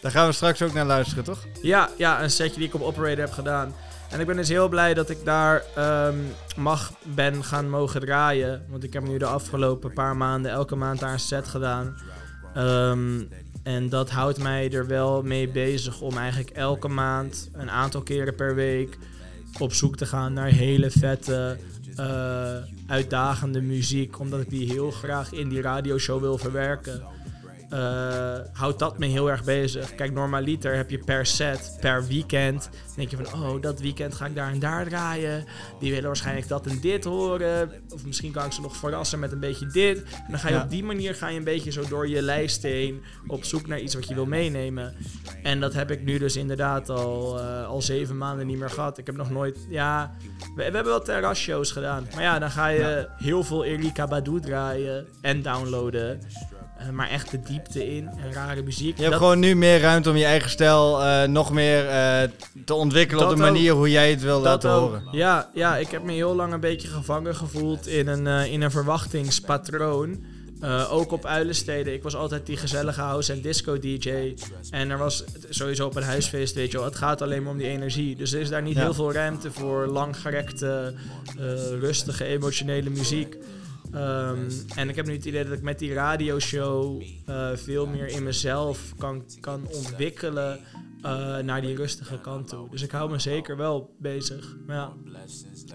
Daar 0.00 0.12
gaan 0.12 0.26
we 0.26 0.32
straks 0.32 0.62
ook 0.62 0.72
naar 0.72 0.86
luisteren, 0.86 1.24
toch? 1.24 1.44
Ja, 1.62 1.90
ja, 1.98 2.22
een 2.22 2.30
setje 2.30 2.58
die 2.58 2.68
ik 2.68 2.74
op 2.74 2.82
Operator 2.82 3.18
heb 3.18 3.32
gedaan. 3.32 3.74
En 4.10 4.20
ik 4.20 4.26
ben 4.26 4.36
dus 4.36 4.48
heel 4.48 4.68
blij 4.68 4.94
dat 4.94 5.10
ik 5.10 5.24
daar 5.24 5.62
ehm, 5.74 6.18
mag, 6.56 6.92
ben 7.02 7.44
gaan 7.44 7.70
mogen 7.70 8.00
draaien. 8.00 8.64
Want 8.68 8.84
ik 8.84 8.92
heb 8.92 9.02
nu 9.02 9.18
de 9.18 9.26
afgelopen 9.26 9.92
paar 9.92 10.16
maanden 10.16 10.50
elke 10.50 10.76
maand 10.76 11.00
daar 11.00 11.12
een 11.12 11.18
set 11.18 11.48
gedaan. 11.48 11.96
Ehm, 12.54 13.20
en 13.64 13.88
dat 13.88 14.10
houdt 14.10 14.38
mij 14.38 14.72
er 14.72 14.86
wel 14.86 15.22
mee 15.22 15.48
bezig 15.48 16.00
om 16.00 16.16
eigenlijk 16.16 16.50
elke 16.50 16.88
maand, 16.88 17.50
een 17.52 17.70
aantal 17.70 18.02
keren 18.02 18.34
per 18.34 18.54
week, 18.54 18.98
op 19.58 19.72
zoek 19.72 19.96
te 19.96 20.06
gaan 20.06 20.32
naar 20.32 20.48
hele 20.48 20.90
vette, 20.90 21.56
eh, 21.96 22.56
uitdagende 22.86 23.60
muziek. 23.60 24.18
Omdat 24.18 24.40
ik 24.40 24.50
die 24.50 24.72
heel 24.72 24.90
graag 24.90 25.32
in 25.32 25.48
die 25.48 25.60
radioshow 25.60 26.20
wil 26.20 26.38
verwerken. 26.38 27.02
Eh, 27.74 28.38
houdt 28.52 28.78
dat 28.78 28.98
me 28.98 29.06
heel 29.06 29.30
erg 29.30 29.44
bezig. 29.44 29.94
Kijk, 29.94 30.12
normaliter 30.12 30.76
heb 30.76 30.90
je 30.90 30.98
per 30.98 31.26
set, 31.26 31.76
per 31.80 32.06
weekend. 32.06 32.70
Denk 32.96 33.10
je 33.10 33.16
van, 33.16 33.42
oh, 33.42 33.62
dat 33.62 33.80
weekend 33.80 34.14
ga 34.14 34.26
ik 34.26 34.34
daar 34.34 34.52
en 34.52 34.58
daar 34.58 34.88
draaien. 34.88 35.44
Die 35.80 35.90
willen 35.90 36.06
waarschijnlijk 36.06 36.48
dat 36.48 36.66
en 36.66 36.80
dit 36.80 37.04
horen. 37.04 37.70
Of 37.90 38.06
misschien 38.06 38.32
kan 38.32 38.44
ik 38.44 38.52
ze 38.52 38.60
nog 38.60 38.76
verrassen 38.76 39.18
met 39.18 39.32
een 39.32 39.40
beetje 39.40 39.66
dit. 39.66 40.02
En 40.02 40.24
dan 40.30 40.38
ga 40.38 40.48
je 40.48 40.54
Ja. 40.54 40.62
op 40.62 40.70
die 40.70 40.84
manier 40.84 41.14
ga 41.14 41.28
je 41.28 41.38
een 41.38 41.44
beetje 41.44 41.72
zo 41.72 41.88
door 41.88 42.08
je 42.08 42.22
lijst 42.22 42.62
heen. 42.62 43.02
Op 43.26 43.44
zoek 43.44 43.66
naar 43.66 43.80
iets 43.80 43.94
wat 43.94 44.08
je 44.08 44.14
wil 44.14 44.26
meenemen. 44.26 44.94
En 45.42 45.60
dat 45.60 45.72
heb 45.72 45.90
ik 45.90 46.02
nu 46.04 46.18
dus 46.18 46.36
inderdaad 46.36 46.90
al, 46.90 47.40
eh, 47.40 47.66
al 47.66 47.82
zeven 47.82 48.18
maanden 48.18 48.46
niet 48.46 48.58
meer 48.58 48.70
gehad. 48.70 48.98
Ik 48.98 49.06
heb 49.06 49.16
nog 49.16 49.30
nooit, 49.30 49.66
ja... 49.68 50.14
We, 50.38 50.52
we 50.56 50.62
hebben 50.62 50.84
wel 50.84 51.02
terrasshows 51.02 51.70
gedaan. 51.72 52.06
Maar 52.14 52.22
ja, 52.22 52.38
dan 52.38 52.50
ga 52.50 52.66
je 52.68 53.08
heel 53.16 53.42
veel 53.42 53.64
Erika 53.64 54.06
Badu 54.06 54.40
draaien 54.40 55.06
en 55.20 55.42
downloaden. 55.42 56.20
Eh, 56.84 56.90
maar 56.90 57.08
echt 57.10 57.30
de 57.30 57.42
diepte 57.42 57.94
in 57.96 58.08
en 58.08 58.32
rare 58.32 58.62
muziek. 58.62 58.96
Je 58.96 59.00
hebt 59.02 59.10
dat- 59.14 59.20
gewoon 59.22 59.38
nu 59.38 59.54
meer 59.56 59.80
ruimte 59.80 60.10
om 60.10 60.16
je 60.16 60.24
eigen 60.24 60.50
stijl 60.50 61.02
eh, 61.02 61.22
nog 61.28 61.52
meer 61.52 61.88
eh, 61.88 62.22
te 62.64 62.74
ontwikkelen 62.74 63.24
op 63.24 63.30
de 63.30 63.36
manier 63.36 63.72
hoe 63.72 63.90
jij 63.90 64.10
het 64.10 64.22
wil 64.22 64.34
dat 64.42 64.44
laten 64.44 64.70
ook. 64.70 64.88
horen. 64.88 65.02
Ja, 65.12 65.50
ja, 65.54 65.76
ik 65.76 65.88
heb 65.88 66.02
me 66.02 66.12
heel 66.12 66.34
lang 66.34 66.52
een 66.52 66.60
beetje 66.60 66.88
gevangen 66.88 67.36
gevoeld 67.36 67.86
in 67.86 68.06
een, 68.08 68.26
in 68.50 68.62
een 68.62 68.70
verwachtingspatroon. 68.70 70.24
Ook 70.90 71.12
op 71.12 71.26
uilensteden. 71.26 71.92
Ik 71.94 72.02
was 72.02 72.16
altijd 72.16 72.46
die 72.46 72.56
gezellige 72.56 73.00
house- 73.00 73.32
en 73.32 73.40
disco-dj. 73.40 74.34
En 74.70 74.90
er 74.90 74.98
was 74.98 75.24
sowieso 75.48 75.86
op 75.86 75.96
een 75.96 76.02
huisfeest, 76.02 76.54
weet 76.54 76.70
je 76.70 76.76
wel. 76.76 76.86
Het 76.86 76.96
gaat 76.96 77.22
alleen 77.22 77.42
maar 77.42 77.52
om 77.52 77.58
die 77.58 77.66
energie. 77.66 78.16
Dus 78.16 78.32
er 78.32 78.40
is 78.40 78.48
daar 78.48 78.62
niet 78.62 78.76
Ja. 78.76 78.82
heel 78.82 78.94
veel 78.94 79.12
ruimte 79.12 79.52
voor 79.52 79.86
langgerekte, 79.86 80.94
rustige, 81.80 82.24
emotionele 82.24 82.90
muziek. 82.90 83.36
Ehm, 83.94 84.50
en 84.76 84.88
ik 84.88 84.96
heb 84.96 85.06
nu 85.06 85.12
het 85.12 85.24
idee 85.24 85.44
dat 85.44 85.52
ik 85.52 85.62
met 85.62 85.78
die 85.78 85.92
radioshow 85.92 87.02
eh, 87.26 87.48
veel 87.54 87.86
meer 87.86 88.08
in 88.08 88.22
mezelf 88.22 88.78
kan, 88.98 89.24
kan 89.40 89.66
ontwikkelen 89.72 90.60
eh, 91.02 91.36
naar 91.38 91.60
die 91.60 91.76
rustige 91.76 92.18
kant 92.20 92.48
toe. 92.48 92.70
Dus 92.70 92.82
ik 92.82 92.90
hou 92.90 93.10
me 93.10 93.18
zeker 93.18 93.56
wel 93.56 93.94
bezig. 93.98 94.56
Ja. 94.68 94.92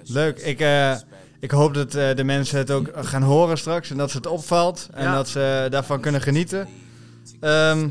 Leuk. 0.05 0.39
Ik, 0.39 0.59
eh, 0.59 0.95
ik 1.39 1.51
hoop 1.51 1.73
dat 1.73 1.91
de 1.91 2.23
mensen 2.23 2.57
het 2.57 2.71
ook 2.71 2.91
gaan 2.95 3.21
horen 3.23 3.57
straks 3.57 3.89
en 3.89 3.97
dat 3.97 4.11
ze 4.11 4.17
het 4.17 4.27
opvalt 4.27 4.89
en 4.93 5.03
Ja. 5.03 5.13
dat 5.13 5.27
ze 5.27 5.67
daarvan 5.69 6.01
kunnen 6.01 6.21
genieten. 6.21 6.67
Ehm, 7.39 7.89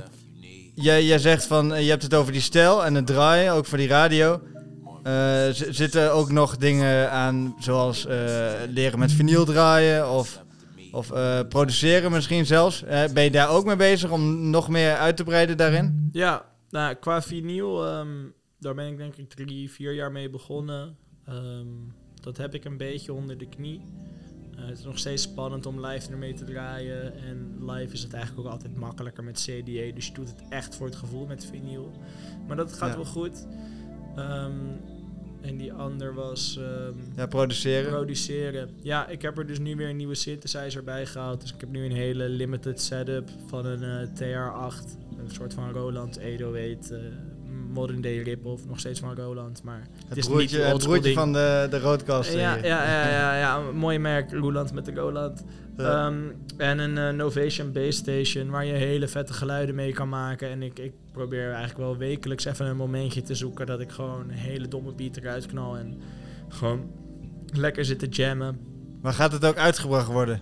jij, 0.75 1.05
jij 1.05 1.19
zegt 1.19 1.45
van, 1.45 1.83
je 1.85 1.91
hebt 1.91 2.03
het 2.03 2.15
over 2.15 2.33
die 2.33 2.41
stijl 2.41 2.85
en 2.85 2.95
het 2.95 3.07
draaien, 3.07 3.53
ook 3.53 3.67
voor 3.67 3.79
die 3.79 3.89
radio. 3.89 4.41
Eh, 5.09 5.49
zitten 5.51 6.13
ook 6.13 6.31
nog 6.31 6.57
dingen 6.57 7.11
aan, 7.11 7.55
zoals 7.59 8.07
eh, 8.07 8.51
leren 8.69 8.99
met 8.99 9.13
vinyl 9.13 9.45
draaien 9.45 10.11
of, 10.11 10.45
of 10.93 11.11
eh, 11.13 11.41
produceren 11.49 12.11
misschien 12.13 12.47
zelfs? 12.47 12.85
Ben 13.13 13.25
je 13.25 13.31
daar 13.31 13.51
ook 13.51 13.65
mee 13.65 13.77
bezig 13.77 14.11
om 14.11 14.51
nog 14.51 14.69
meer 14.69 14.97
uit 14.97 15.17
te 15.17 15.25
breiden 15.25 15.57
daarin? 15.57 16.09
Ja, 16.13 16.45
nou, 16.71 16.95
qua 16.95 17.23
vinyl, 17.23 17.87
ehm, 17.87 18.09
daar 18.59 18.75
ben 18.75 18.87
ik 18.87 18.97
denk 18.97 19.17
ik 19.17 19.29
drie, 19.29 19.71
vier 19.71 19.93
jaar 19.93 20.13
mee 20.13 20.31
begonnen. 20.31 20.97
Ehm, 21.27 21.67
dat 22.21 22.37
heb 22.37 22.55
ik 22.55 22.65
een 22.65 22.77
beetje 22.77 23.13
onder 23.13 23.39
de 23.39 23.49
knie. 23.49 23.87
Het 24.57 24.79
is 24.79 24.85
nog 24.85 24.99
steeds 24.99 25.23
spannend 25.23 25.67
om 25.67 25.87
live 25.87 26.11
ermee 26.11 26.35
te 26.35 26.45
draaien. 26.45 27.17
En 27.17 27.57
live 27.71 27.93
is 27.93 28.03
het 28.03 28.13
eigenlijk 28.13 28.47
ook 28.47 28.53
altijd 28.53 28.77
makkelijker 28.77 29.25
met 29.25 29.41
CDA. 29.41 29.95
Dus 29.95 30.07
je 30.07 30.13
doet 30.13 30.29
het 30.29 30.43
echt 30.49 30.77
voor 30.77 30.87
het 30.87 30.97
gevoel 30.97 31.27
met 31.27 31.45
vinyl. 31.45 31.93
Maar 32.47 32.57
dat 32.57 32.73
gaat 32.73 32.91
Ja. 32.91 32.97
wel 32.97 33.05
goed. 33.05 33.47
Ehm, 34.17 34.53
en 35.41 35.57
die 35.57 35.73
ander 35.73 36.15
was 36.15 36.59
ehm, 36.59 36.93
Ja, 37.17 37.27
produceren. 37.27 37.91
produceren. 37.91 38.69
Ja, 38.83 39.09
ik 39.09 39.23
heb 39.23 39.39
er 39.39 39.47
dus 39.47 39.59
nu 39.59 39.77
weer 39.77 39.89
een 39.89 39.97
nieuwe 39.97 40.15
synthesizer 40.15 40.85
bij 40.85 41.07
gehaald. 41.07 41.41
Dus 41.41 41.53
ik 41.53 41.61
heb 41.61 41.71
nu 41.71 41.85
een 41.85 41.93
hele 41.93 42.29
limited 42.29 42.81
setup 42.81 43.29
van 43.47 43.67
een 43.67 43.83
eh, 43.83 44.15
TR-8. 44.15 44.97
Een 45.19 45.31
soort 45.31 45.55
van 45.55 45.71
Roland 45.73 46.19
808 46.19 46.91
eh 46.91 46.99
modern 47.73 48.01
day 48.01 48.23
rip-off. 48.23 48.67
Nog 48.67 48.79
steeds 48.79 49.01
van 49.01 49.15
Roland, 49.15 49.63
maar 49.63 49.81
het, 49.81 50.09
Het 50.09 50.19
is 50.19 50.27
broertje, 50.27 50.57
niet 50.57 50.67
die 50.67 50.75
het 50.75 50.83
broertje 50.83 51.13
van 51.13 51.33
de, 51.33 51.67
de 51.71 51.81
roodkast. 51.81 52.33
ja, 52.33 52.57
ja, 52.57 52.63
ja, 52.63 53.09
ja, 53.11 53.37
ja, 53.45 53.59
een 53.59 53.77
mooi 53.77 53.99
merk, 53.99 54.33
Roland 54.33 54.73
met 54.73 54.85
de 54.85 54.95
Roland. 54.95 55.45
Ja. 55.77 56.07
Ehm, 56.07 56.23
en 56.57 56.79
een 56.79 56.99
eh, 56.99 57.15
Novation 57.15 57.73
Base 57.73 57.91
Station 57.91 58.51
waar 58.51 58.65
je 58.65 58.73
hele 58.73 59.09
vette 59.09 59.33
geluiden 59.33 59.75
mee 59.75 59.93
kan 59.93 60.09
maken. 60.09 60.49
En 60.49 60.63
ik, 60.63 60.79
ik 60.79 60.93
probeer 61.13 61.47
eigenlijk 61.47 61.79
wel 61.79 61.97
wekelijks 61.97 62.45
even 62.45 62.67
een 62.67 62.77
momentje 62.77 63.23
te 63.23 63.35
zoeken 63.35 63.67
dat 63.67 63.81
ik 63.81 63.91
gewoon 63.91 64.21
een 64.21 64.31
hele 64.31 64.69
domme 64.69 64.93
beat 64.93 65.17
eruit 65.17 65.47
knal. 65.47 65.77
En 65.77 66.01
gewoon 66.49 66.91
lekker 67.53 67.85
zit 67.85 67.99
te 67.99 68.09
jammen. 68.09 68.59
Maar 69.03 69.13
gaat 69.13 69.33
het 69.33 69.45
ook 69.45 69.57
uitgebracht 69.57 70.07
worden? 70.07 70.41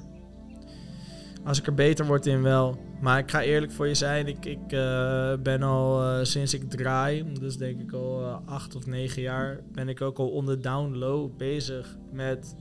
Als 1.44 1.58
ik 1.58 1.66
er 1.66 1.74
beter 1.74 2.06
word 2.06 2.26
in 2.26 2.42
wel. 2.42 2.85
Maar 3.00 3.18
ik 3.18 3.30
ga 3.30 3.42
eerlijk 3.42 3.72
voor 3.72 3.86
je 3.88 3.94
zijn. 3.94 4.26
Ik, 4.26 4.44
ik 4.44 4.72
eh, 4.72 5.32
ben 5.42 5.62
al 5.62 6.02
eh, 6.02 6.24
sinds 6.24 6.54
ik 6.54 6.70
draai, 6.70 7.32
dus 7.40 7.56
denk 7.56 7.80
ik 7.80 7.92
al 7.92 8.22
eh, 8.22 8.36
acht 8.44 8.76
of 8.76 8.86
negen 8.86 9.22
jaar, 9.22 9.60
ben 9.72 9.88
ik 9.88 10.00
ook 10.00 10.18
al 10.18 10.28
onder 10.28 10.62
down 10.62 10.96
low 10.96 11.36
bezig 11.36 11.96
met 12.12 12.54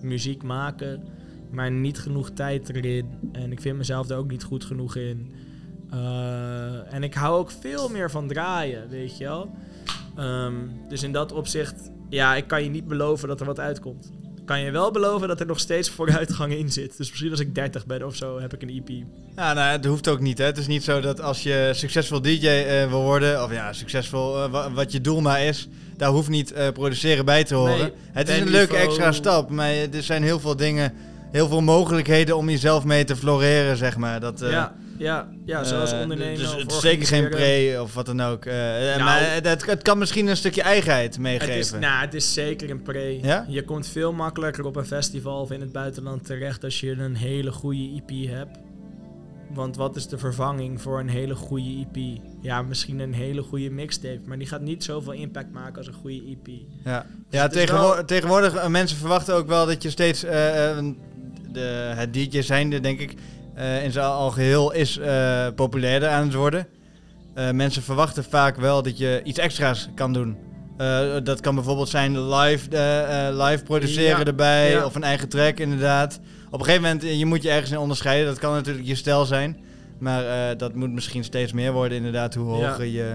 muziek 0.00 0.42
maken. 0.42 1.02
Maar 1.50 1.70
niet 1.70 1.98
genoeg 1.98 2.30
tijd 2.30 2.68
erin. 2.68 3.06
En 3.32 3.52
ik 3.52 3.60
vind 3.60 3.76
mezelf 3.76 4.06
daar 4.06 4.18
ook 4.18 4.30
niet 4.30 4.44
goed 4.44 4.64
genoeg 4.64 4.96
in. 4.96 5.32
En 6.90 7.02
ik 7.02 7.14
hou 7.14 7.38
ook 7.38 7.50
veel 7.50 7.88
meer 7.88 8.10
van 8.10 8.28
draaien, 8.28 8.88
weet 8.88 9.18
je 9.18 9.24
wel. 9.24 9.50
Ehm, 10.16 10.54
dus 10.88 11.02
in 11.02 11.12
dat 11.12 11.32
opzicht, 11.32 11.90
ja, 12.08 12.34
ik 12.34 12.46
kan 12.46 12.62
je 12.62 12.70
niet 12.70 12.86
beloven 12.86 13.28
dat 13.28 13.40
er 13.40 13.46
wat 13.46 13.60
uitkomt. 13.60 14.12
Kan 14.48 14.60
je 14.60 14.70
wel 14.70 14.90
beloven 14.90 15.28
dat 15.28 15.40
er 15.40 15.46
nog 15.46 15.60
steeds 15.60 15.90
vooruitgang 15.90 16.52
in 16.52 16.70
zit. 16.72 16.96
Dus 16.96 17.08
misschien 17.08 17.30
als 17.30 17.40
ik 17.40 17.54
30 17.54 17.86
ben 17.86 18.06
of 18.06 18.14
zo, 18.16 18.40
heb 18.40 18.54
ik 18.54 18.62
een 18.62 18.68
EP. 18.68 18.88
Ja, 19.36 19.52
nou, 19.52 19.70
het 19.70 19.84
hoeft 19.84 20.08
ook 20.08 20.20
niet. 20.20 20.38
Hè. 20.38 20.44
Het 20.44 20.58
is 20.58 20.66
niet 20.66 20.84
zo 20.84 21.00
dat 21.00 21.20
als 21.20 21.42
je 21.42 21.70
succesvol 21.74 22.20
DJ 22.22 22.46
eh, 22.48 22.88
wil 22.88 23.02
worden, 23.02 23.42
of 23.44 23.52
ja, 23.52 23.72
succesvol, 23.72 24.42
eh, 24.44 24.50
wa- 24.50 24.70
wat 24.72 24.92
je 24.92 25.00
doel 25.00 25.20
maar 25.20 25.42
is, 25.42 25.68
daar 25.96 26.08
hoeft 26.10 26.28
niet 26.28 26.52
eh, 26.52 26.68
produceren 26.72 27.24
bij 27.24 27.44
te 27.44 27.54
horen. 27.54 27.78
Nee, 27.78 27.92
het 28.12 28.28
is 28.28 28.38
een 28.38 28.48
leuke 28.50 28.76
extra 28.76 29.12
stap, 29.12 29.50
maar 29.50 29.70
er 29.70 30.02
zijn 30.02 30.22
heel 30.22 30.40
veel 30.40 30.56
dingen, 30.56 30.92
heel 31.32 31.48
veel 31.48 31.60
mogelijkheden 31.60 32.36
om 32.36 32.50
jezelf 32.50 32.84
mee 32.84 33.04
te 33.04 33.16
floreren, 33.16 33.76
zeg 33.76 33.96
maar. 33.96 34.20
Dat, 34.20 34.40
ja, 34.40 34.74
ja, 34.98 35.28
ja, 35.44 35.64
zoals 35.64 35.92
eh, 35.92 36.00
ondernemen. 36.00 36.38
Dus 36.38 36.54
of 36.54 36.60
het 36.60 36.72
is 36.72 36.80
zeker 36.80 37.06
geen 37.06 37.28
pre 37.28 37.78
of 37.82 37.94
wat 37.94 38.06
dan 38.06 38.20
ook. 38.20 38.44
Eh, 38.44 38.90
eh, 38.92 38.96
Nou, 38.98 39.04
maar 39.10 39.32
het, 39.34 39.46
het, 39.46 39.66
het 39.66 39.82
kan 39.82 39.98
misschien 39.98 40.26
een 40.26 40.36
stukje 40.36 40.62
eigenheid 40.62 41.12
Het 41.12 41.22
meegeven. 41.22 41.54
is, 41.54 41.70
nou, 41.70 42.00
het 42.00 42.14
is 42.14 42.32
zeker 42.32 42.70
een 42.70 42.82
pre. 42.82 43.18
Ja? 43.22 43.44
Je 43.48 43.62
komt 43.64 43.86
veel 43.88 44.12
makkelijker 44.12 44.64
op 44.64 44.76
een 44.76 44.86
festival 44.86 45.40
of 45.40 45.50
in 45.50 45.60
het 45.60 45.72
buitenland 45.72 46.24
terecht 46.24 46.64
als 46.64 46.80
je 46.80 46.90
een 46.92 47.16
hele 47.16 47.50
goede 47.52 48.02
EP 48.06 48.28
hebt. 48.30 48.58
Want 49.54 49.76
wat 49.76 49.96
is 49.96 50.06
de 50.06 50.18
vervanging 50.18 50.82
voor 50.82 51.00
een 51.00 51.08
hele 51.08 51.34
goede 51.34 51.86
EP? 51.92 52.20
Ja, 52.42 52.62
misschien 52.62 52.98
een 52.98 53.14
hele 53.14 53.42
goede 53.42 53.70
mixtape, 53.70 54.20
maar 54.24 54.38
die 54.38 54.46
gaat 54.46 54.60
niet 54.60 54.84
zoveel 54.84 55.12
impact 55.12 55.52
maken 55.52 55.76
als 55.76 55.86
een 55.86 55.92
goede 55.92 56.22
EP. 56.26 56.46
Ja, 56.84 57.06
Dus 57.08 57.24
ja 57.30 57.42
het 57.42 57.54
is 57.54 57.60
tegenwo- 57.60 57.94
wel- 57.94 58.04
tegenwoordig 58.04 58.68
mensen 58.68 58.96
verwachten 58.98 59.34
ook 59.34 59.46
wel 59.48 59.66
dat 59.66 59.82
je 59.82 59.90
steeds 59.90 60.20
de, 61.52 61.92
het 61.96 62.12
DJ 62.14 62.40
zijnde, 62.40 62.80
denk 62.80 63.00
ik, 63.00 63.14
eh, 63.58 63.84
in 63.84 63.92
zijn 63.92 64.06
algeheel 64.06 64.72
is 64.72 64.98
eh, 64.98 65.46
populairder 65.54 66.08
aan 66.08 66.24
het 66.24 66.34
worden. 66.34 66.66
Eh, 67.34 67.50
mensen 67.50 67.82
verwachten 67.82 68.24
vaak 68.24 68.56
wel 68.56 68.82
dat 68.82 68.98
je 68.98 69.20
iets 69.24 69.38
extra's 69.38 69.88
kan 69.94 70.12
doen. 70.12 70.36
Dat 71.22 71.40
kan 71.40 71.54
bijvoorbeeld 71.54 71.88
zijn 71.88 72.28
live, 72.28 72.68
live 73.32 73.62
produceren 73.64 74.18
Ja, 74.18 74.24
erbij 74.24 74.70
ja. 74.70 74.84
of 74.84 74.94
een 74.94 75.02
eigen 75.02 75.28
track 75.28 75.58
inderdaad. 75.58 76.20
Op 76.50 76.58
een 76.58 76.64
gegeven 76.64 76.82
moment, 76.82 77.18
je 77.18 77.26
moet 77.26 77.42
je 77.42 77.50
ergens 77.50 77.70
in 77.70 77.78
onderscheiden. 77.78 78.26
Dat 78.26 78.38
kan 78.38 78.52
natuurlijk 78.52 78.86
je 78.86 78.94
stijl 78.94 79.24
zijn. 79.24 79.56
Maar 79.98 80.56
dat 80.56 80.74
moet 80.74 80.90
misschien 80.92 81.24
steeds 81.24 81.52
meer 81.52 81.72
worden 81.72 81.96
inderdaad, 81.96 82.34
hoe 82.34 82.58
Ja. 82.58 82.68
hoger 82.68 82.84
je 82.84 83.14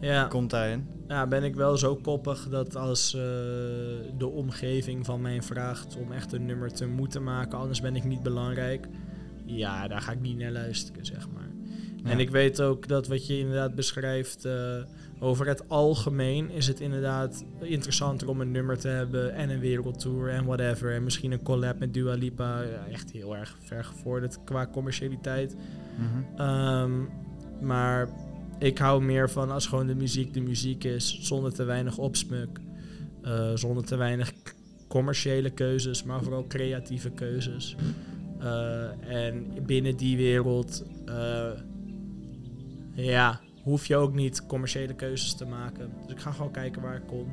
Ja. 0.00 0.24
komt 0.24 0.50
daarin. 0.50 0.86
Ja, 1.08 1.26
ben 1.26 1.44
ik 1.44 1.54
wel 1.54 1.76
zo 1.76 1.96
koppig 1.96 2.48
dat 2.48 2.76
als 2.76 3.10
de 4.18 4.28
omgeving 4.34 5.04
van 5.06 5.20
mij 5.20 5.42
vraagt 5.42 5.96
om 5.96 6.12
echt 6.12 6.32
een 6.32 6.46
nummer 6.46 6.72
te 6.72 6.86
moeten 6.86 7.22
maken, 7.22 7.58
anders 7.58 7.80
ben 7.80 7.96
ik 7.96 8.04
niet 8.04 8.22
belangrijk. 8.22 8.86
Ja, 9.46 9.88
daar 9.88 10.00
ga 10.00 10.12
ik 10.12 10.20
niet 10.20 10.38
naar 10.38 10.52
luisteren, 10.52 11.06
zeg 11.06 11.28
maar. 11.34 11.44
En 12.04 12.18
ik 12.18 12.30
weet 12.30 12.60
ook 12.60 12.88
dat 12.88 13.06
wat 13.06 13.26
je 13.26 13.38
inderdaad 13.38 13.74
beschrijft 13.74 14.44
eh, 14.44 14.76
over 15.18 15.46
het 15.46 15.68
algemeen 15.68 16.50
is 16.50 16.66
het 16.66 16.80
inderdaad 16.80 17.44
interessanter 17.60 18.28
om 18.28 18.40
een 18.40 18.50
nummer 18.50 18.78
te 18.78 18.88
hebben 18.88 19.34
en 19.34 19.50
een 19.50 19.60
wereldtour 19.60 20.28
en 20.28 20.44
whatever. 20.44 20.94
En 20.94 21.04
misschien 21.04 21.32
een 21.32 21.42
collab 21.42 21.78
met 21.78 21.94
Dua 21.94 22.14
Lipa. 22.14 22.62
Ja, 22.62 22.86
echt 22.92 23.10
heel 23.10 23.36
erg 23.36 23.56
ver 23.60 23.84
gevorderd 23.84 24.38
qua 24.44 24.66
commercialiteit. 24.66 25.56
Mhm. 25.96 26.40
Ehm, 26.40 26.92
maar 27.60 28.08
ik 28.58 28.78
hou 28.78 29.02
meer 29.02 29.30
van 29.30 29.50
als 29.50 29.66
gewoon 29.66 29.86
de 29.86 29.94
muziek 29.94 30.34
de 30.34 30.40
muziek 30.40 30.84
is, 30.84 31.18
zonder 31.20 31.52
te 31.54 31.64
weinig 31.64 31.98
opsmuk. 31.98 32.58
eh, 33.22 33.50
zonder 33.54 33.84
te 33.84 33.96
weinig 33.96 34.32
commerciële 34.88 35.50
keuzes, 35.50 36.02
maar 36.02 36.22
vooral 36.22 36.44
creatieve 36.48 37.10
keuzes. 37.10 37.76
Eh, 38.40 39.24
en 39.26 39.46
binnen 39.66 39.96
die 39.96 40.16
wereld, 40.16 40.84
eh, 41.06 41.48
ja, 42.94 43.40
hoef 43.62 43.86
je 43.86 43.96
ook 43.96 44.14
niet 44.14 44.46
commerciële 44.46 44.94
keuzes 44.94 45.34
te 45.34 45.46
maken. 45.46 45.90
Dus 46.06 46.14
ik 46.14 46.20
ga 46.20 46.30
gewoon 46.30 46.50
kijken 46.50 46.82
waar 46.82 46.96
ik 46.96 47.06
kom. 47.06 47.26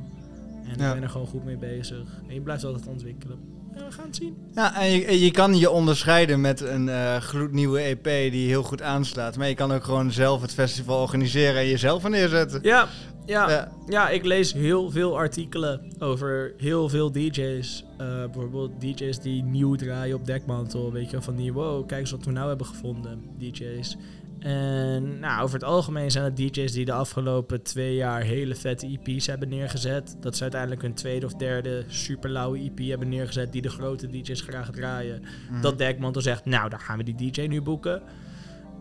En 0.64 0.78
Ja. 0.78 0.88
ik 0.88 0.93
ben 0.93 1.04
er 1.04 1.10
gewoon 1.10 1.28
goed 1.28 1.45
mee 1.45 1.58
bezig. 1.58 2.22
En 2.28 2.34
je 2.34 2.41
blijft 2.41 2.64
altijd 2.64 2.88
ontwikkelen. 2.88 3.38
Ja, 3.76 3.86
we 3.86 3.91
gaan 3.91 4.06
het 4.06 4.16
zien. 4.16 4.36
Ja, 4.56 4.82
en 4.82 4.91
je, 4.91 5.20
je 5.20 5.32
kan 5.32 5.58
je 5.58 5.70
onderscheiden 5.70 6.41
met 6.41 6.62
een 6.62 6.89
eh, 6.89 7.16
gloednieuwe 7.18 7.80
EP 7.80 8.04
die 8.32 8.47
heel 8.47 8.64
goed 8.64 8.82
aanslaat. 8.82 9.38
Maar 9.38 9.47
je 9.47 9.56
kan 9.56 9.72
ook 9.72 9.84
gewoon 9.84 10.12
zelf 10.12 10.41
het 10.41 10.54
festival 10.54 11.01
organiseren 11.01 11.62
en 11.62 11.68
jezelf 11.68 12.04
er 12.04 12.10
neerzetten. 12.10 12.60
Ja, 12.64 12.88
ja. 13.26 13.49
Ja. 13.49 13.71
Ja, 13.88 14.09
ik 14.09 14.26
lees 14.26 14.53
heel 14.53 14.91
veel 14.91 15.17
artikelen 15.17 15.91
over 15.99 16.53
heel 16.57 16.89
veel 16.89 17.11
DJ's. 17.11 17.86
Eh, 17.97 18.07
bijvoorbeeld 18.07 18.82
DJ's 18.82 19.19
die 19.19 19.43
nieuw 19.43 19.76
draaien 19.76 20.15
op 20.15 20.26
dekmantel. 20.26 20.91
Weet 20.91 21.05
je 21.05 21.11
wel, 21.11 21.21
van 21.21 21.36
die 21.36 21.53
wow, 21.53 21.88
kijk 21.88 22.01
eens 22.01 22.11
wat 22.11 22.26
we 22.26 22.32
nou 22.32 22.47
hebben 22.47 22.65
gevonden, 22.65 23.21
DJ's. 23.38 23.97
En 24.43 25.19
nou, 25.19 25.43
over 25.43 25.55
het 25.55 25.63
algemeen 25.63 26.11
zijn 26.11 26.24
het 26.24 26.38
DJ's 26.38 26.71
die 26.71 26.86
de 26.86 26.93
afgelopen 26.93 27.61
twee 27.61 27.95
jaar 27.95 28.21
hele 28.21 28.55
vette 28.55 28.99
EP's 29.03 29.28
hebben 29.28 29.49
neergezet. 29.49 30.17
Dat 30.19 30.36
ze 30.36 30.41
uiteindelijk 30.41 30.82
hun 30.82 30.93
tweede 30.93 31.26
of 31.26 31.34
derde 31.34 31.84
super 31.88 32.30
lauwe 32.30 32.57
EP 32.57 32.88
hebben 32.89 33.09
neergezet 33.09 33.51
die 33.51 33.61
de 33.61 33.69
grote 33.69 34.07
DJ's 34.07 34.41
graag 34.41 34.71
draaien. 34.71 35.24
Mhm. 35.49 35.61
Dat 35.61 35.78
Dekmantel 35.78 36.21
zegt, 36.21 36.45
nou, 36.45 36.69
dan 36.69 36.80
gaan 36.80 36.97
we 36.97 37.03
die 37.03 37.32
DJ 37.32 37.41
nu 37.41 37.61
boeken. 37.61 38.01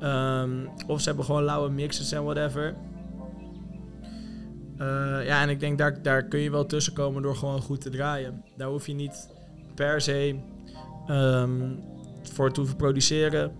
Ehm, 0.00 0.50
of 0.86 1.00
ze 1.00 1.06
hebben 1.06 1.24
gewoon 1.24 1.42
lauwe 1.42 1.70
mixes 1.70 2.12
en 2.12 2.24
whatever. 2.24 2.74
Eh, 4.82 5.26
ja, 5.26 5.42
en 5.42 5.48
ik 5.48 5.60
denk 5.60 5.78
daar, 5.78 6.02
daar 6.02 6.24
kun 6.24 6.40
je 6.40 6.50
wel 6.50 6.66
tussen 6.66 6.92
komen 6.92 7.22
door 7.22 7.36
gewoon 7.36 7.60
goed 7.60 7.80
te 7.80 7.90
draaien. 7.90 8.44
Daar 8.56 8.68
hoef 8.68 8.86
je 8.86 8.92
niet 8.92 9.28
per 9.74 10.00
se 10.00 10.36
ehm, 11.06 11.70
voor 12.22 12.52
te 12.52 12.60
hoeven 12.60 12.76
produceren. 12.76 13.52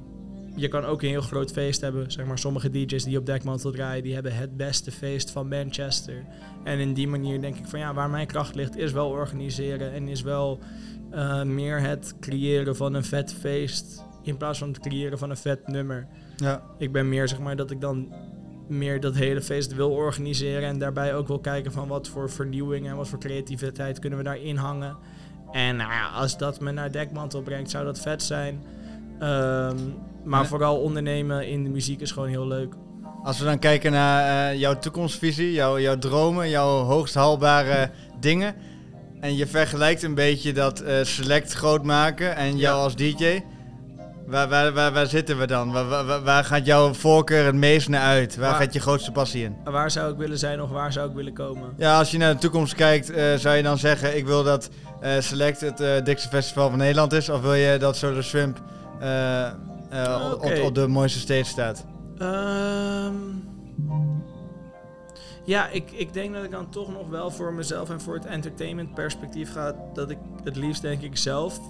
Je 0.56 0.68
kan 0.68 0.84
ook 0.84 1.02
een 1.02 1.08
heel 1.08 1.20
groot 1.20 1.52
feest 1.52 1.80
hebben. 1.80 2.12
Zeg 2.12 2.26
maar, 2.26 2.38
sommige 2.38 2.70
DJ's 2.70 3.04
die 3.04 3.18
op 3.18 3.26
Dekmantel 3.26 3.70
draaien, 3.70 4.02
die 4.02 4.14
hebben 4.14 4.36
het 4.36 4.56
beste 4.56 4.90
feest 4.90 5.30
van 5.30 5.48
Manchester. 5.48 6.24
En 6.64 6.78
in 6.78 6.94
die 6.94 7.08
manier 7.08 7.40
denk 7.40 7.56
ik 7.56 7.66
van 7.66 7.78
ja, 7.78 7.94
waar 7.94 8.10
mijn 8.10 8.26
kracht 8.26 8.54
ligt, 8.54 8.76
is 8.76 8.92
wel 8.92 9.08
organiseren 9.08 9.92
en 9.92 10.08
is 10.08 10.22
wel 10.22 10.58
eh, 11.10 11.42
meer 11.42 11.80
het 11.80 12.14
creëren 12.20 12.76
van 12.76 12.94
een 12.94 13.04
vet 13.04 13.34
feest. 13.34 14.04
In 14.22 14.36
plaats 14.36 14.58
van 14.58 14.68
het 14.68 14.80
creëren 14.80 15.18
van 15.18 15.30
een 15.30 15.36
vet 15.36 15.66
nummer. 15.66 16.06
Ja. 16.36 16.62
Ik 16.78 16.92
ben 16.92 17.08
meer 17.08 17.28
zeg 17.28 17.38
maar 17.38 17.56
dat 17.56 17.70
ik 17.70 17.80
dan 17.80 18.12
meer 18.72 19.00
dat 19.00 19.14
hele 19.14 19.42
feest 19.42 19.74
wil 19.74 19.90
organiseren. 19.90 20.68
En 20.68 20.78
daarbij 20.78 21.14
ook 21.14 21.26
wil 21.28 21.38
kijken 21.38 21.72
van 21.72 21.88
wat 21.88 22.08
voor 22.08 22.30
vernieuwing 22.30 22.86
en 22.88 22.96
wat 22.96 23.08
voor 23.08 23.18
creativiteit 23.18 23.98
kunnen 23.98 24.18
we 24.18 24.24
daarin 24.24 24.56
hangen. 24.56 24.96
En 25.52 25.76
nou 25.76 25.90
ja, 25.92 26.08
als 26.08 26.38
dat 26.38 26.60
me 26.60 26.72
naar 26.72 26.92
dekmantel 26.92 27.42
brengt, 27.42 27.70
zou 27.70 27.84
dat 27.84 28.00
vet 28.00 28.22
zijn. 28.22 28.62
Ehm, 29.18 29.76
maar 30.24 30.40
Ja. 30.42 30.46
vooral 30.46 30.76
ondernemen 30.80 31.48
in 31.48 31.64
de 31.64 31.70
muziek 31.70 32.00
is 32.00 32.10
gewoon 32.10 32.28
heel 32.28 32.46
leuk. 32.46 32.74
Als 33.22 33.38
we 33.38 33.44
dan 33.44 33.58
kijken 33.58 33.92
naar 33.92 34.50
eh, 34.52 34.58
jouw 34.60 34.78
toekomstvisie, 34.78 35.52
jouw, 35.52 35.78
jouw 35.78 35.98
dromen, 35.98 36.48
jouw 36.48 36.82
hoogst 36.82 37.14
haalbare 37.14 37.90
dingen. 38.20 38.54
En 39.20 39.36
je 39.36 39.46
vergelijkt 39.46 40.02
een 40.02 40.14
beetje 40.14 40.52
dat 40.52 40.80
eh, 40.80 40.94
select 41.02 41.52
groot 41.52 41.84
maken 41.84 42.36
en 42.36 42.46
jou 42.56 42.76
Ja. 42.76 42.82
als 42.82 42.96
DJ. 42.96 43.40
Waar, 44.32 44.48
waar, 44.48 44.72
waar, 44.72 44.92
waar 44.92 45.06
zitten 45.06 45.38
we 45.38 45.46
dan? 45.46 45.72
Waar, 45.72 45.88
waar- 45.88 46.22
waar, 46.22 46.44
gaat 46.44 46.66
jouw 46.66 46.94
voorkeur 46.94 47.44
het 47.44 47.54
meest 47.54 47.88
naar 47.88 48.02
uit? 48.02 48.36
Waar 48.36 48.54
gaat 48.54 48.72
je 48.72 48.80
grootste 48.80 49.12
passie 49.12 49.44
in? 49.44 49.56
Waar 49.64 49.90
zou 49.90 50.12
ik 50.12 50.18
willen 50.18 50.38
zijn 50.38 50.62
of 50.62 50.70
waar 50.70 50.92
zou 50.92 51.08
ik 51.08 51.14
willen 51.14 51.32
komen? 51.32 51.74
Ja, 51.76 51.98
als 51.98 52.10
je 52.10 52.18
naar 52.18 52.32
de 52.32 52.38
toekomst 52.40 52.74
kijkt, 52.74 53.10
eh, 53.10 53.34
zou 53.34 53.56
je 53.56 53.62
dan 53.62 53.78
zeggen: 53.78 54.16
Ik 54.16 54.26
wil 54.26 54.42
dat 54.44 54.70
eh, 55.00 55.20
Select 55.20 55.60
het 55.60 55.80
eh, 55.80 56.04
dikste 56.04 56.28
festival 56.28 56.68
van 56.68 56.78
Nederland 56.78 57.12
is? 57.12 57.28
Of 57.28 57.40
wil 57.40 57.54
je 57.54 57.78
dat 57.78 57.96
Solar 57.96 58.24
eh, 59.00 59.52
op- 60.40 60.62
op, 60.62 60.74
de 60.74 60.86
mooiste 60.86 61.18
stage 61.18 61.44
staat? 61.44 61.84
Ehm, 62.18 63.14
ja, 65.44 65.68
ik, 65.68 65.90
ik 65.90 66.12
denk 66.12 66.34
dat 66.34 66.44
ik 66.44 66.50
dan 66.50 66.70
toch 66.70 66.92
nog 66.92 67.08
wel 67.08 67.30
voor 67.30 67.52
mezelf 67.52 67.90
en 67.90 68.00
voor 68.00 68.14
het 68.14 68.26
entertainment 68.26 68.94
perspectief 68.94 69.52
ga. 69.52 69.74
Dat 69.94 70.10
ik 70.10 70.18
het 70.44 70.56
liefst 70.56 70.82
denk 70.82 71.02
ik 71.02 71.16
zelf 71.16 71.60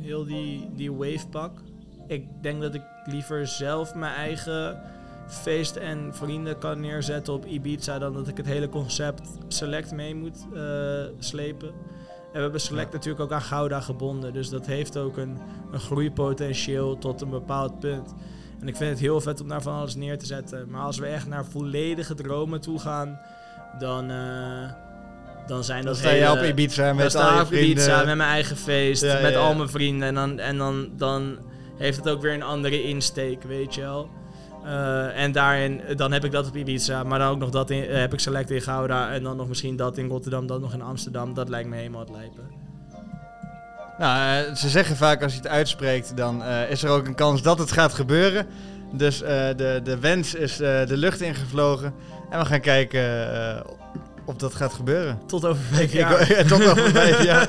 heel 0.00 0.24
die, 0.24 0.70
die 0.74 0.92
wave 0.92 1.28
pak. 1.30 1.60
Ik 2.06 2.26
denk 2.42 2.60
dat 2.60 2.74
ik 2.74 2.82
liever 3.04 3.46
zelf 3.46 3.94
mijn 3.94 4.14
eigen 4.14 4.80
feest 5.28 5.76
en 5.76 6.14
vrienden 6.14 6.58
kan 6.58 6.80
neerzetten 6.80 7.32
op 7.32 7.46
Ibiza 7.46 7.98
dan 7.98 8.12
dat 8.12 8.28
ik 8.28 8.36
het 8.36 8.46
hele 8.46 8.68
concept 8.68 9.38
Select 9.48 9.92
mee 9.92 10.14
moet 10.14 10.46
eh, 10.54 11.04
slepen. 11.18 11.68
En 11.68 12.34
we 12.34 12.40
hebben 12.40 12.60
Select 12.60 12.92
natuurlijk 12.92 13.24
ook 13.24 13.32
aan 13.32 13.42
Gouda 13.42 13.80
gebonden, 13.80 14.32
dus 14.32 14.48
dat 14.48 14.66
heeft 14.66 14.96
ook 14.96 15.16
een, 15.16 15.38
een 15.72 15.80
groeipotentieel 15.80 16.98
tot 16.98 17.20
een 17.20 17.30
bepaald 17.30 17.78
punt. 17.78 18.14
En 18.60 18.68
ik 18.68 18.76
vind 18.76 18.90
het 18.90 18.98
heel 18.98 19.20
vet 19.20 19.40
om 19.40 19.48
daar 19.48 19.62
van 19.62 19.74
alles 19.74 19.94
neer 19.94 20.18
te 20.18 20.26
zetten. 20.26 20.70
Maar 20.70 20.82
als 20.82 20.98
we 20.98 21.06
echt 21.06 21.26
naar 21.26 21.44
volledige 21.44 22.14
dromen 22.14 22.60
toe 22.60 22.78
gaan, 22.78 23.20
dan, 23.78 24.10
eh, 24.10 24.70
dan 25.48 25.64
zijn 25.64 25.78
Dan 25.84 25.92
dat 25.92 25.96
sta 26.00 26.10
je 26.10 26.14
hele- 26.14 26.40
op 26.40 26.42
Ibiza 26.42 26.86
dan 26.86 26.96
met 26.96 27.10
sta 27.10 27.20
al 27.20 27.40
ik 27.40 27.48
je 27.48 27.56
op. 27.56 27.62
Ibiza 27.62 27.96
met 28.04 28.16
mijn 28.16 28.30
eigen 28.30 28.56
feest, 28.56 29.02
Ja, 29.02 29.20
met 29.22 29.32
ja, 29.32 29.38
al 29.38 29.54
mijn 29.54 29.68
vrienden. 29.68 30.08
En, 30.08 30.14
dan, 30.14 30.38
en 30.38 30.58
dan, 30.58 30.88
dan 30.96 31.36
heeft 31.76 31.96
het 31.96 32.08
ook 32.08 32.22
weer 32.22 32.34
een 32.34 32.42
andere 32.42 32.82
insteek, 32.82 33.42
weet 33.42 33.74
je 33.74 33.80
wel. 33.80 34.08
Eh, 34.64 35.22
en 35.22 35.32
daarin, 35.32 35.80
dan 35.96 36.12
heb 36.12 36.24
ik 36.24 36.32
dat 36.32 36.46
op 36.46 36.56
Ibiza, 36.56 37.02
maar 37.02 37.18
dan 37.18 37.28
ook 37.28 37.38
nog 37.38 37.50
dat 37.50 37.70
in, 37.70 37.84
eh, 37.84 37.98
heb 37.98 38.12
ik 38.12 38.20
Select 38.20 38.50
in 38.50 38.60
Gouda. 38.60 39.10
En 39.10 39.22
dan 39.22 39.36
nog 39.36 39.48
misschien 39.48 39.76
dat 39.76 39.98
in 39.98 40.08
Rotterdam, 40.08 40.46
dat 40.46 40.60
nog 40.60 40.72
in 40.72 40.82
Amsterdam. 40.82 41.34
Dat 41.34 41.48
lijkt 41.48 41.68
me 41.68 41.76
helemaal 41.76 42.00
het 42.00 42.10
lijpen. 42.10 42.50
Nou, 43.98 44.46
eh, 44.48 44.54
ze 44.54 44.68
zeggen 44.68 44.96
vaak 44.96 45.22
als 45.22 45.32
je 45.32 45.38
het 45.38 45.48
uitspreekt, 45.48 46.16
dan 46.16 46.44
is 46.44 46.82
er 46.82 46.90
ook 46.90 47.06
een 47.06 47.14
kans 47.14 47.42
dat 47.42 47.58
het 47.58 47.72
gaat 47.72 47.94
gebeuren. 47.94 48.46
Dus 48.92 49.18
de, 49.18 49.80
de 49.84 49.98
wens 49.98 50.34
is 50.34 50.56
de 50.56 50.86
lucht 50.96 51.20
ingevlogen. 51.20 51.94
En 52.30 52.38
we 52.38 52.44
gaan 52.44 52.60
kijken 52.60 53.02
of 54.28 54.36
dat 54.36 54.54
gaat 54.54 54.72
gebeuren. 54.72 55.18
Tot 55.26 55.44
over 55.44 55.62
vijf 55.72 55.92
Ik- 55.92 55.98
jaar. 55.98 56.26
Tot 56.48 56.66
over 56.68 56.90
vijf 56.90 57.22
jaar. 57.24 57.48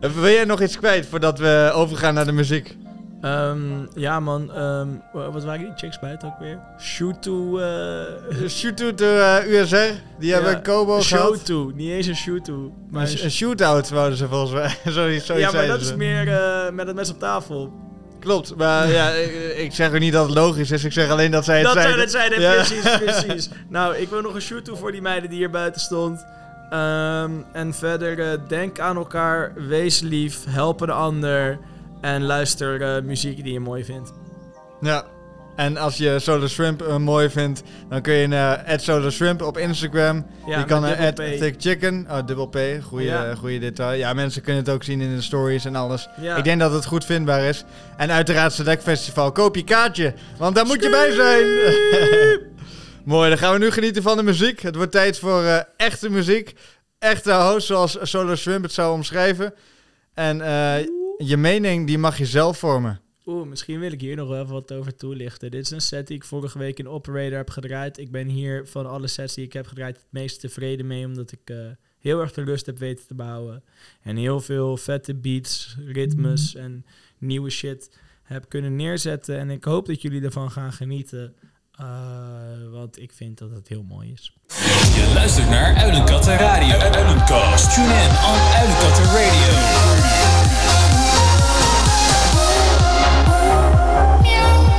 Wil 0.14 0.24
jij 0.32 0.44
nog 0.44 0.62
iets 0.62 0.76
kwijt 0.78 1.06
voordat 1.06 1.38
we 1.38 1.70
overgaan 1.74 2.14
naar 2.14 2.24
de 2.26 2.32
muziek? 2.32 2.76
Ehm, 3.20 3.58
ja 3.94 4.20
man, 4.20 4.52
ehm, 4.52 4.88
wat 5.12 5.44
waren 5.44 5.60
die 5.60 5.72
chicks 5.76 5.98
bij 5.98 6.10
het 6.10 6.24
ook 6.24 6.38
weer? 6.38 6.58
Shoot 6.80 7.22
to... 7.22 7.58
eh 7.58 8.48
Shoot 8.48 8.76
to 8.76 8.94
de 8.94 9.40
eh, 9.44 9.60
USR, 9.60 9.76
die 10.18 10.32
hebben 10.32 10.52
een 10.54 10.62
Kobo 10.62 11.00
show 11.00 11.18
gehad. 11.20 11.44
to, 11.46 11.70
niet 11.74 11.90
eens 11.90 12.06
een 12.06 12.16
shoot 12.16 12.44
to. 12.44 12.72
Maar 12.90 13.02
Een, 13.10 13.24
een 13.24 13.30
shootout 13.30 13.88
wouden 13.88 14.18
ze 14.18 14.28
volgens 14.28 14.52
mij. 14.52 14.92
Zoiets, 14.92 15.26
zoiets 15.26 15.50
ja, 15.52 15.58
maar 15.58 15.66
dat 15.66 15.80
ze. 15.82 15.90
is 15.90 15.96
meer 15.96 16.28
eh, 16.32 16.70
met 16.72 16.86
het 16.86 16.96
mes 16.96 17.10
op 17.10 17.18
tafel. 17.18 17.72
Klopt, 18.20 18.56
maar 18.56 18.88
ja, 18.88 19.08
ik, 19.10 19.54
ik 19.56 19.72
zeg 19.74 19.92
ook 19.92 19.98
niet 19.98 20.12
dat 20.12 20.26
het 20.26 20.34
logisch 20.34 20.70
is. 20.70 20.84
Ik 20.84 20.92
zeg 20.92 21.10
alleen 21.10 21.30
dat 21.30 21.44
zij 21.44 21.56
het 21.56 21.64
Dat 21.64 21.72
zeiden. 21.72 22.10
zou 22.10 22.22
het 22.22 22.30
zijn, 22.32 22.40
Ja. 22.40 22.52
precies, 22.54 22.96
precies. 23.22 23.48
Nou, 23.68 23.96
ik 23.96 24.08
wil 24.08 24.20
nog 24.20 24.34
een 24.34 24.40
shoot 24.40 24.64
toe 24.64 24.76
voor 24.76 24.92
die 24.92 25.02
meiden 25.02 25.28
die 25.30 25.38
hier 25.38 25.50
buiten 25.50 25.80
stond. 25.80 26.24
Ehm, 26.70 27.30
en 27.52 27.74
verder, 27.74 28.20
eh, 28.32 28.38
denk 28.48 28.78
aan 28.80 28.96
elkaar, 28.96 29.52
wees 29.54 30.00
lief, 30.00 30.44
help 30.48 30.80
een 30.80 30.90
ander. 30.90 31.58
En 32.00 32.22
luister 32.24 32.82
eh, 32.82 33.02
muziek 33.02 33.42
die 33.44 33.52
je 33.52 33.60
mooi 33.60 33.84
vindt. 33.84 34.12
Ja. 34.80 35.04
En 35.58 35.76
als 35.76 35.96
je 35.96 36.18
Solar 36.18 36.48
Shrimp 36.48 36.82
eh, 36.82 36.96
mooi 36.96 37.30
vindt, 37.30 37.62
dan 37.88 38.00
kun 38.00 38.14
je 38.14 38.26
naar 38.26 38.74
Solar 38.76 39.12
Shrimp 39.12 39.42
op 39.42 39.58
Instagram. 39.58 40.26
Ja, 40.46 40.58
je 40.58 40.64
kan 40.64 40.80
naar. 40.80 41.14
Thick 41.14 41.54
Chicken. 41.58 42.06
Oh, 42.10 42.26
dubbel 42.26 42.46
P. 42.46 42.58
Goeie, 42.82 43.06
Ja. 43.06 43.34
goeie 43.34 43.60
detail. 43.60 43.98
Ja, 43.98 44.12
mensen 44.12 44.42
kunnen 44.42 44.62
het 44.64 44.72
ook 44.72 44.82
zien 44.82 45.00
in 45.00 45.14
de 45.14 45.22
stories 45.22 45.64
en 45.64 45.74
alles. 45.76 46.08
Ja. 46.20 46.36
Ik 46.36 46.44
denk 46.44 46.60
dat 46.60 46.72
het 46.72 46.84
goed 46.86 47.04
vindbaar 47.04 47.42
is. 47.42 47.64
En 47.96 48.10
uiteraard 48.10 48.52
Select 48.52 48.82
Festival. 48.82 49.32
Koop 49.32 49.54
je 49.56 49.64
kaartje, 49.64 50.14
want 50.36 50.54
daar 50.54 50.66
moet 50.66 50.82
je 50.82 50.90
bij 50.90 51.12
zijn. 51.12 51.46
Mooi, 53.14 53.28
dan 53.28 53.38
gaan 53.38 53.52
we 53.52 53.58
nu 53.58 53.70
genieten 53.70 54.02
van 54.02 54.16
de 54.16 54.22
muziek. 54.22 54.60
Het 54.60 54.76
wordt 54.76 54.92
tijd 54.92 55.18
voor 55.18 55.42
eh, 55.44 55.58
echte 55.76 56.10
muziek. 56.10 56.54
Echte 56.98 57.32
host, 57.32 57.66
zoals 57.66 57.98
Solar 58.02 58.36
Shrimp 58.36 58.62
het 58.62 58.72
zou 58.72 58.92
omschrijven. 58.92 59.54
En 60.14 60.40
eh, 60.40 60.86
je 61.16 61.36
mening, 61.36 61.86
die 61.86 61.98
mag 61.98 62.18
je 62.18 62.26
zelf 62.26 62.58
vormen. 62.58 63.00
Oeh, 63.28 63.46
misschien 63.48 63.80
wil 63.80 63.92
ik 63.92 64.00
hier 64.00 64.16
nog 64.16 64.28
wel 64.28 64.40
even 64.42 64.52
wat 64.52 64.72
over 64.72 64.96
toelichten. 64.96 65.50
Dit 65.50 65.64
is 65.64 65.70
een 65.70 65.80
set 65.80 66.06
die 66.06 66.16
ik 66.16 66.24
vorige 66.24 66.58
week 66.58 66.78
in 66.78 66.88
Operator 66.88 67.36
heb 67.36 67.50
gedraaid. 67.50 67.98
Ik 67.98 68.10
ben 68.10 68.26
hier 68.26 68.66
van 68.66 68.86
alle 68.86 69.06
sets 69.06 69.34
die 69.34 69.44
ik 69.44 69.52
heb 69.52 69.66
gedraaid 69.66 69.96
het 69.96 70.06
meest 70.10 70.40
tevreden 70.40 70.86
mee, 70.86 71.06
omdat 71.06 71.32
ik 71.32 71.40
eh, 71.44 71.56
heel 71.98 72.20
erg 72.20 72.32
de 72.32 72.42
rust 72.44 72.66
heb 72.66 72.78
weten 72.78 73.06
te 73.06 73.14
behouden. 73.14 73.64
En 74.02 74.16
heel 74.16 74.40
veel 74.40 74.76
vette 74.76 75.14
beats, 75.14 75.76
ritmes 75.86 76.54
en 76.54 76.84
nieuwe 77.18 77.50
shit 77.50 77.98
heb 78.22 78.48
kunnen 78.48 78.76
neerzetten. 78.76 79.38
En 79.38 79.50
ik 79.50 79.64
hoop 79.64 79.86
dat 79.86 80.02
jullie 80.02 80.22
ervan 80.22 80.50
gaan 80.50 80.72
genieten. 80.72 81.34
eh, 81.78 81.86
want 82.70 82.98
ik 82.98 83.12
vind 83.12 83.38
dat 83.38 83.50
het 83.50 83.68
heel 83.68 83.82
mooi 83.82 84.12
is. 84.12 84.32
Je 84.94 85.10
luistert 85.14 85.48
naar 85.48 85.74
Uilenkatten 85.76 86.36
Radio. 86.36 86.78
Uilenkast. 86.78 87.74
Tune 87.74 87.86
in 87.86 88.10
on 88.10 88.40
Uilenkatten 88.54 89.04
Radio. 89.04 90.27
Learn, 94.38 94.77